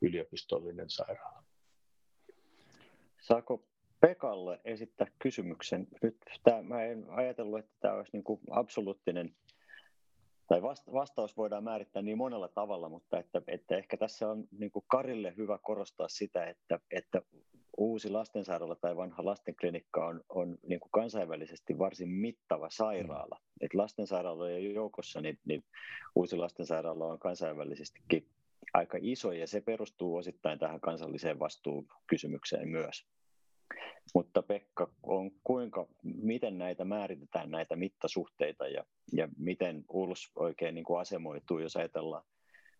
yliopistollinen 0.02 0.90
sairaala. 0.90 1.44
Saako 3.22 3.64
Pekalle 4.00 4.60
esittää 4.66 5.08
kysymyksen? 5.20 5.88
Nyt 6.02 6.18
tämä, 6.44 6.62
mä 6.62 6.84
en 6.84 7.06
ajatellut, 7.10 7.60
että 7.60 7.72
tämä 7.80 7.94
olisi 7.94 8.12
niin 8.14 8.24
kuin 8.24 8.40
absoluuttinen 8.50 9.36
tai 10.52 10.62
vastaus 10.94 11.38
voidaan 11.38 11.64
määrittää 11.64 12.02
niin 12.02 12.18
monella 12.18 12.48
tavalla, 12.48 12.90
mutta 12.90 13.20
että, 13.20 13.42
että 13.48 13.78
ehkä 13.78 13.98
tässä 13.98 14.30
on 14.30 14.44
niin 14.60 14.72
kuin 14.72 14.86
Karille 14.88 15.34
hyvä 15.38 15.60
korostaa 15.64 16.08
sitä, 16.08 16.46
että, 16.46 16.80
että 16.92 17.22
uusi 17.78 18.10
lastensairaala 18.10 18.76
tai 18.76 18.96
vanha 18.96 19.26
lastenklinikka 19.26 20.06
on, 20.06 20.22
on 20.30 20.58
niin 20.68 20.80
kuin 20.80 20.92
kansainvälisesti 20.92 21.80
varsin 21.80 22.10
mittava 22.10 22.70
sairaala. 22.70 23.36
Mm. 23.40 23.66
Et 23.66 23.74
lastensairaalojen 23.74 24.74
joukossa 24.74 25.22
niin, 25.22 25.40
niin 25.46 25.64
uusi 26.16 26.38
lastensairaala 26.38 27.06
on 27.06 27.20
kansainvälisestikin 27.20 28.28
aika 28.74 28.98
iso 29.02 29.32
ja 29.32 29.48
se 29.48 29.62
perustuu 29.62 30.16
osittain 30.16 30.60
tähän 30.60 30.80
kansalliseen 30.82 31.40
vastuukysymykseen 31.40 32.70
myös. 32.70 33.06
Mutta 34.14 34.42
Pekka, 34.42 34.92
on 35.04 35.32
kuinka, 35.44 35.88
miten 36.04 36.58
näitä 36.58 36.86
määritetään, 36.86 37.52
näitä 37.52 37.76
mittasuhteita 37.76 38.68
ja, 38.68 38.84
ja 39.12 39.28
miten 39.38 39.86
ULS 39.90 40.32
oikein 40.36 40.76
niin 40.76 40.86
kuin 40.86 41.00
asemoituu, 41.00 41.60
jos 41.60 41.76
ajatellaan 41.76 42.24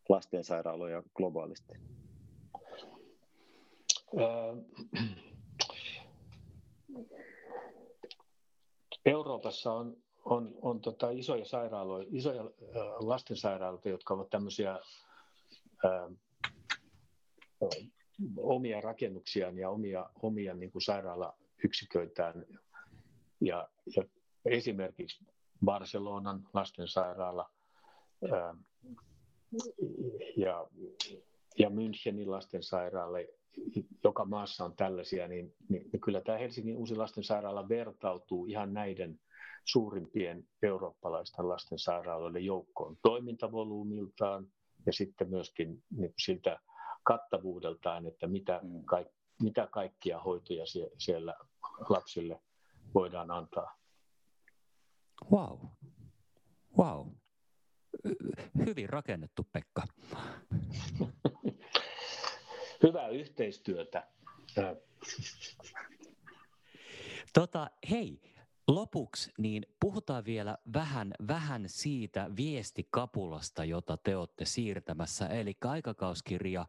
lastensairaaloja 0.10 1.04
globaalisti? 1.16 1.74
Euroopassa 9.06 9.74
on, 9.74 9.98
on, 10.26 10.56
on 10.62 10.82
tota 10.82 11.10
isoja 11.10 11.46
sairaaloja, 11.46 12.08
isoja 12.12 12.44
lastensairaaloita, 13.00 13.90
jotka 13.90 14.14
ovat 14.14 14.30
tämmöisiä 14.30 14.72
ää, 15.84 16.10
omia 18.38 18.82
rakennuksiaan 18.82 19.58
ja 19.58 19.70
omia, 19.70 20.10
omia 20.22 20.54
niin 20.54 20.72
kuin 20.72 20.82
sairaalayksiköitään. 20.82 22.46
Ja, 23.42 23.70
ja 23.96 24.04
esimerkiksi 24.46 25.26
Barcelonan 25.66 26.48
lastensairaala 26.54 27.50
ää, 28.32 28.56
ja, 30.38 30.68
ja 31.60 31.70
Münchenin 31.70 32.32
lastensairaala, 32.32 33.18
joka 34.04 34.26
maassa 34.26 34.66
on 34.66 34.76
tällaisia, 34.76 35.28
niin, 35.28 35.54
niin, 35.70 35.90
niin 35.92 36.02
kyllä 36.02 36.22
tämä 36.22 36.38
Helsingin 36.38 36.78
uusi 36.78 36.96
lastensairaala 36.96 37.70
vertautuu 37.70 38.46
ihan 38.46 38.74
näiden 38.74 39.20
suurimpien 39.66 40.48
eurooppalaisten 40.64 41.50
lastensairaaloiden 41.50 42.46
joukkoon 42.46 42.98
toimintavolyymiltaan 43.02 44.48
ja 44.86 44.94
sitten 44.94 45.30
myöskin 45.30 45.84
niin 45.98 46.14
siltä 46.18 46.60
kattavuudeltaan, 47.04 48.08
että 48.08 48.28
mitä, 48.28 48.60
mm. 48.64 48.86
kaik, 48.86 49.08
mitä 49.42 49.68
kaikkia 49.72 50.20
hoitoja 50.20 50.66
sie, 50.66 50.90
siellä 50.98 51.36
lapsille 51.90 52.42
voidaan 52.94 53.32
antaa. 53.32 53.81
Wow. 55.32 55.60
Wow. 56.78 57.08
Hyvin 58.66 58.90
rakennettu, 58.90 59.48
Pekka. 59.52 59.84
Hyvää 62.84 63.08
yhteistyötä. 63.08 64.08
Tota, 67.34 67.70
hei, 67.90 68.22
Lopuksi 68.68 69.32
niin 69.38 69.66
puhutaan 69.80 70.26
vielä 70.26 70.58
vähän, 70.74 71.14
vähän 71.28 71.64
siitä 71.68 72.32
viestikapulasta, 72.36 73.66
jota 73.66 73.98
te 73.98 74.18
olette 74.18 74.46
siirtämässä, 74.46 75.28
eli 75.28 75.58
aikakauskirja 75.66 76.66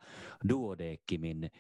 Duodeckimin 0.48 1.50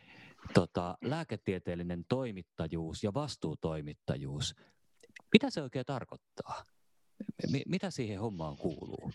tota, 0.54 0.98
lääketieteellinen 1.04 2.04
toimittajuus 2.08 3.04
ja 3.04 3.14
vastuutoimittajuus. 3.14 4.54
Mitä 5.32 5.50
se 5.50 5.62
oikein 5.62 5.86
tarkoittaa? 5.86 6.64
M- 7.50 7.70
mitä 7.70 7.90
siihen 7.90 8.20
hommaan 8.20 8.56
kuuluu? 8.56 9.10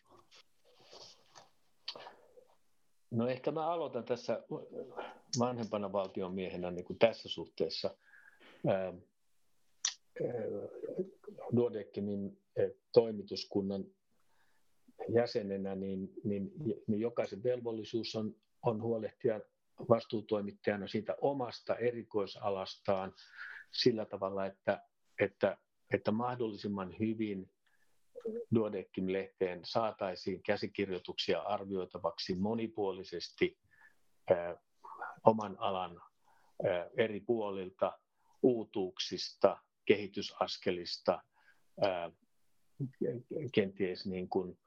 No 3.12 3.28
ehkä 3.28 3.52
mä 3.52 3.68
aloitan 3.68 4.06
tässä 4.06 4.44
vanhempana 5.40 5.92
valtionmiehenä 5.92 6.72
niin 6.72 6.86
kuin 6.86 7.00
tässä 7.00 7.30
suhteessa. 7.30 7.98
Duodeckimin 11.56 12.42
toimituskunnan 12.94 13.86
jäsenenä, 15.10 15.76
niin, 15.76 16.14
niin, 16.24 16.52
niin 16.88 17.00
jokaisen 17.00 17.44
velvollisuus 17.44 18.16
on, 18.16 18.36
on 18.64 18.82
huolehtia 18.82 19.42
vastuutoimittajana 19.90 20.88
siitä 20.88 21.16
omasta 21.22 21.76
erikoisalastaan 21.76 23.14
sillä 23.72 24.06
tavalla, 24.06 24.46
että, 24.46 24.84
että, 25.20 25.58
että 25.94 26.12
mahdollisimman 26.12 26.96
hyvin 27.00 27.50
Duodeckim-lehteen 28.56 29.60
saataisiin 29.64 30.44
käsikirjoituksia 30.44 31.40
arvioitavaksi 31.40 32.36
monipuolisesti 32.36 33.58
ää, 34.30 34.50
eh, 34.50 34.58
oman 35.24 35.56
alan 35.60 36.02
ää, 36.64 36.84
eh, 36.84 36.92
eri 36.98 37.20
puolilta, 37.20 38.00
uutuuksista, 38.44 39.58
kehitysaskelista, 39.86 41.24
ää, 41.82 42.12
kenties 43.54 44.06
niin 44.06 44.30
kuin, 44.30 44.58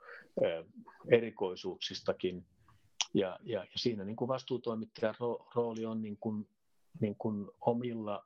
erikoisuuksistakin. 1.10 2.46
Ja, 3.14 3.38
ja, 3.42 3.60
ja 3.60 3.70
siinä 3.76 4.04
niin 4.04 4.16
kuin 4.16 4.28
vastuutoimittajan 4.28 5.14
rooli 5.54 5.84
on 5.84 6.02
niin 6.02 6.16
kuin, 6.16 6.48
niin 7.00 7.16
kuin 7.16 7.50
omilla 7.60 8.24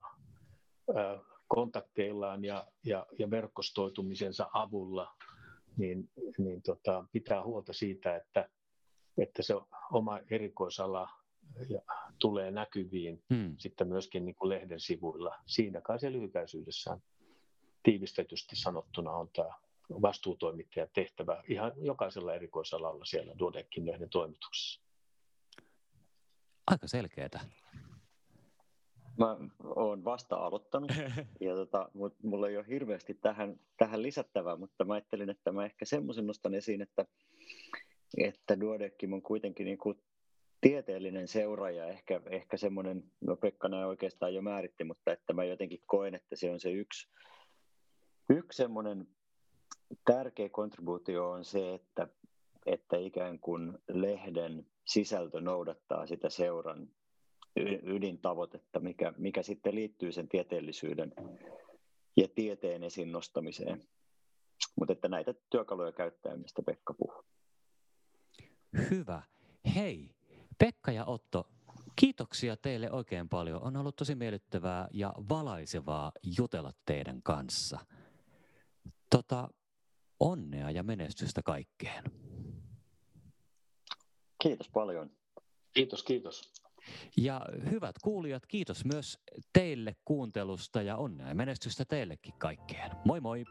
kontakteillaan 1.55 2.45
ja, 2.45 2.67
ja, 2.85 3.07
ja 3.19 3.31
verkostoitumisensa 3.31 4.51
avulla 4.53 5.15
niin, 5.77 6.11
niin 6.39 6.63
tota, 6.63 7.05
pitää 7.13 7.45
huolta 7.45 7.73
siitä, 7.73 8.17
että, 8.17 8.49
että 9.19 9.43
se 9.43 9.55
oma 9.93 10.21
erikoisala 10.31 11.09
ja 11.69 11.81
tulee 12.19 12.51
näkyviin 12.51 13.23
hmm. 13.35 13.55
sitten 13.59 13.89
myöskin 13.89 14.25
niin 14.25 14.35
kuin 14.35 14.49
lehden 14.49 14.81
sivuilla. 14.81 15.39
Siinä 15.47 15.81
kai 15.81 15.99
se 15.99 16.13
lyhykäisyydessään 16.13 16.99
tiivistetysti 17.83 18.57
sanottuna 18.57 19.11
on 19.11 19.29
tämä 19.37 19.51
vastuutoimittajan 19.91 20.89
tehtävä 20.95 21.43
ihan 21.49 21.73
jokaisella 21.77 22.35
erikoisalalla 22.35 23.05
siellä 23.05 23.35
Duodekin 23.39 23.87
lehden 23.87 24.11
toimituksessa. 24.11 24.81
Aika 26.67 26.87
selkeää. 26.87 27.41
Mä 29.19 29.37
oon 29.65 30.05
vasta 30.05 30.37
aloittanut, 30.37 30.93
ja 31.41 31.55
tota, 31.55 31.91
mut, 31.95 32.15
mulla 32.23 32.49
ei 32.49 32.57
ole 32.57 32.67
hirveästi 32.69 33.15
tähän, 33.15 33.61
tähän 33.77 34.03
lisättävää, 34.03 34.57
mutta 34.57 34.85
mä 34.85 34.95
ajattelin, 34.95 35.31
että 35.31 35.53
mä 35.53 35.65
ehkä 35.65 35.85
semmoisen 35.85 36.27
nostan 36.27 36.55
esiin, 36.55 36.83
että, 36.83 37.07
että 38.19 38.61
Duodekim 38.61 39.13
on 39.13 39.23
kuitenkin 39.23 39.65
niin 39.65 39.79
kuin 39.79 39.99
tieteellinen 40.61 41.29
seuraaja, 41.29 41.87
ehkä, 41.87 42.21
ehkä 42.31 42.57
semmoinen, 42.57 43.05
no 43.21 43.37
Pekka 43.37 43.69
näin 43.69 43.87
oikeastaan 43.87 44.35
jo 44.35 44.43
määritti, 44.43 44.85
mutta 44.85 45.13
että 45.13 45.33
mä 45.33 45.45
jotenkin 45.45 45.83
koen, 45.87 46.15
että 46.15 46.37
se 46.37 46.51
on 46.51 46.61
se 46.61 46.73
yksi, 46.73 47.09
yksi 48.31 48.57
semmoinen 48.57 49.09
tärkeä 50.05 50.49
kontribuutio 50.49 51.31
on 51.31 51.45
se, 51.45 51.75
että, 51.75 52.09
että 52.67 52.97
ikään 52.97 53.39
kuin 53.39 53.79
lehden 53.89 54.67
sisältö 54.85 55.41
noudattaa 55.41 56.07
sitä 56.07 56.31
seuran 56.31 56.89
ydintavoitetta, 57.83 58.81
mikä, 58.81 59.13
mikä 59.17 59.43
sitten 59.43 59.75
liittyy 59.75 60.13
sen 60.13 60.29
tieteellisyyden 60.29 61.15
ja 62.17 62.29
tieteen 62.29 62.85
esiin 62.85 63.13
nostamiseen. 63.13 63.83
Mutta 64.77 64.93
että 64.93 65.09
näitä 65.09 65.35
työkaluja 65.51 65.93
käyttää, 65.93 66.37
mistä 66.37 66.63
Pekka 66.63 66.95
puhuu. 66.95 67.25
Hyvä. 68.91 69.23
Hei, 69.75 70.11
Pekka 70.59 70.93
ja 70.93 71.05
Otto, 71.05 71.49
kiitoksia 71.97 72.57
teille 72.57 72.91
oikein 72.91 73.29
paljon. 73.29 73.63
On 73.63 73.77
ollut 73.77 73.97
tosi 73.97 74.15
miellyttävää 74.15 74.89
ja 74.93 75.15
valaisevaa 75.29 76.13
jutella 76.39 76.73
teidän 76.87 77.23
kanssa. 77.23 77.79
Tota, 79.11 79.49
onnea 80.21 80.71
ja 80.71 80.83
menestystä 80.83 81.43
kaikkeen. 81.43 82.05
Kiitos 84.43 84.69
paljon. 84.69 85.11
Kiitos, 85.75 86.03
kiitos. 86.03 86.64
Ja 87.17 87.47
hyvät 87.71 87.97
kuulijat, 88.03 88.47
kiitos 88.47 88.85
myös 88.85 89.19
teille 89.53 89.97
kuuntelusta 90.05 90.83
ja 90.83 90.97
onnea 90.97 91.29
ja 91.29 91.35
menestystä 91.35 91.85
teillekin 91.85 92.35
kaikkeen. 92.39 92.91
Moi 93.05 93.21
moi! 93.21 93.45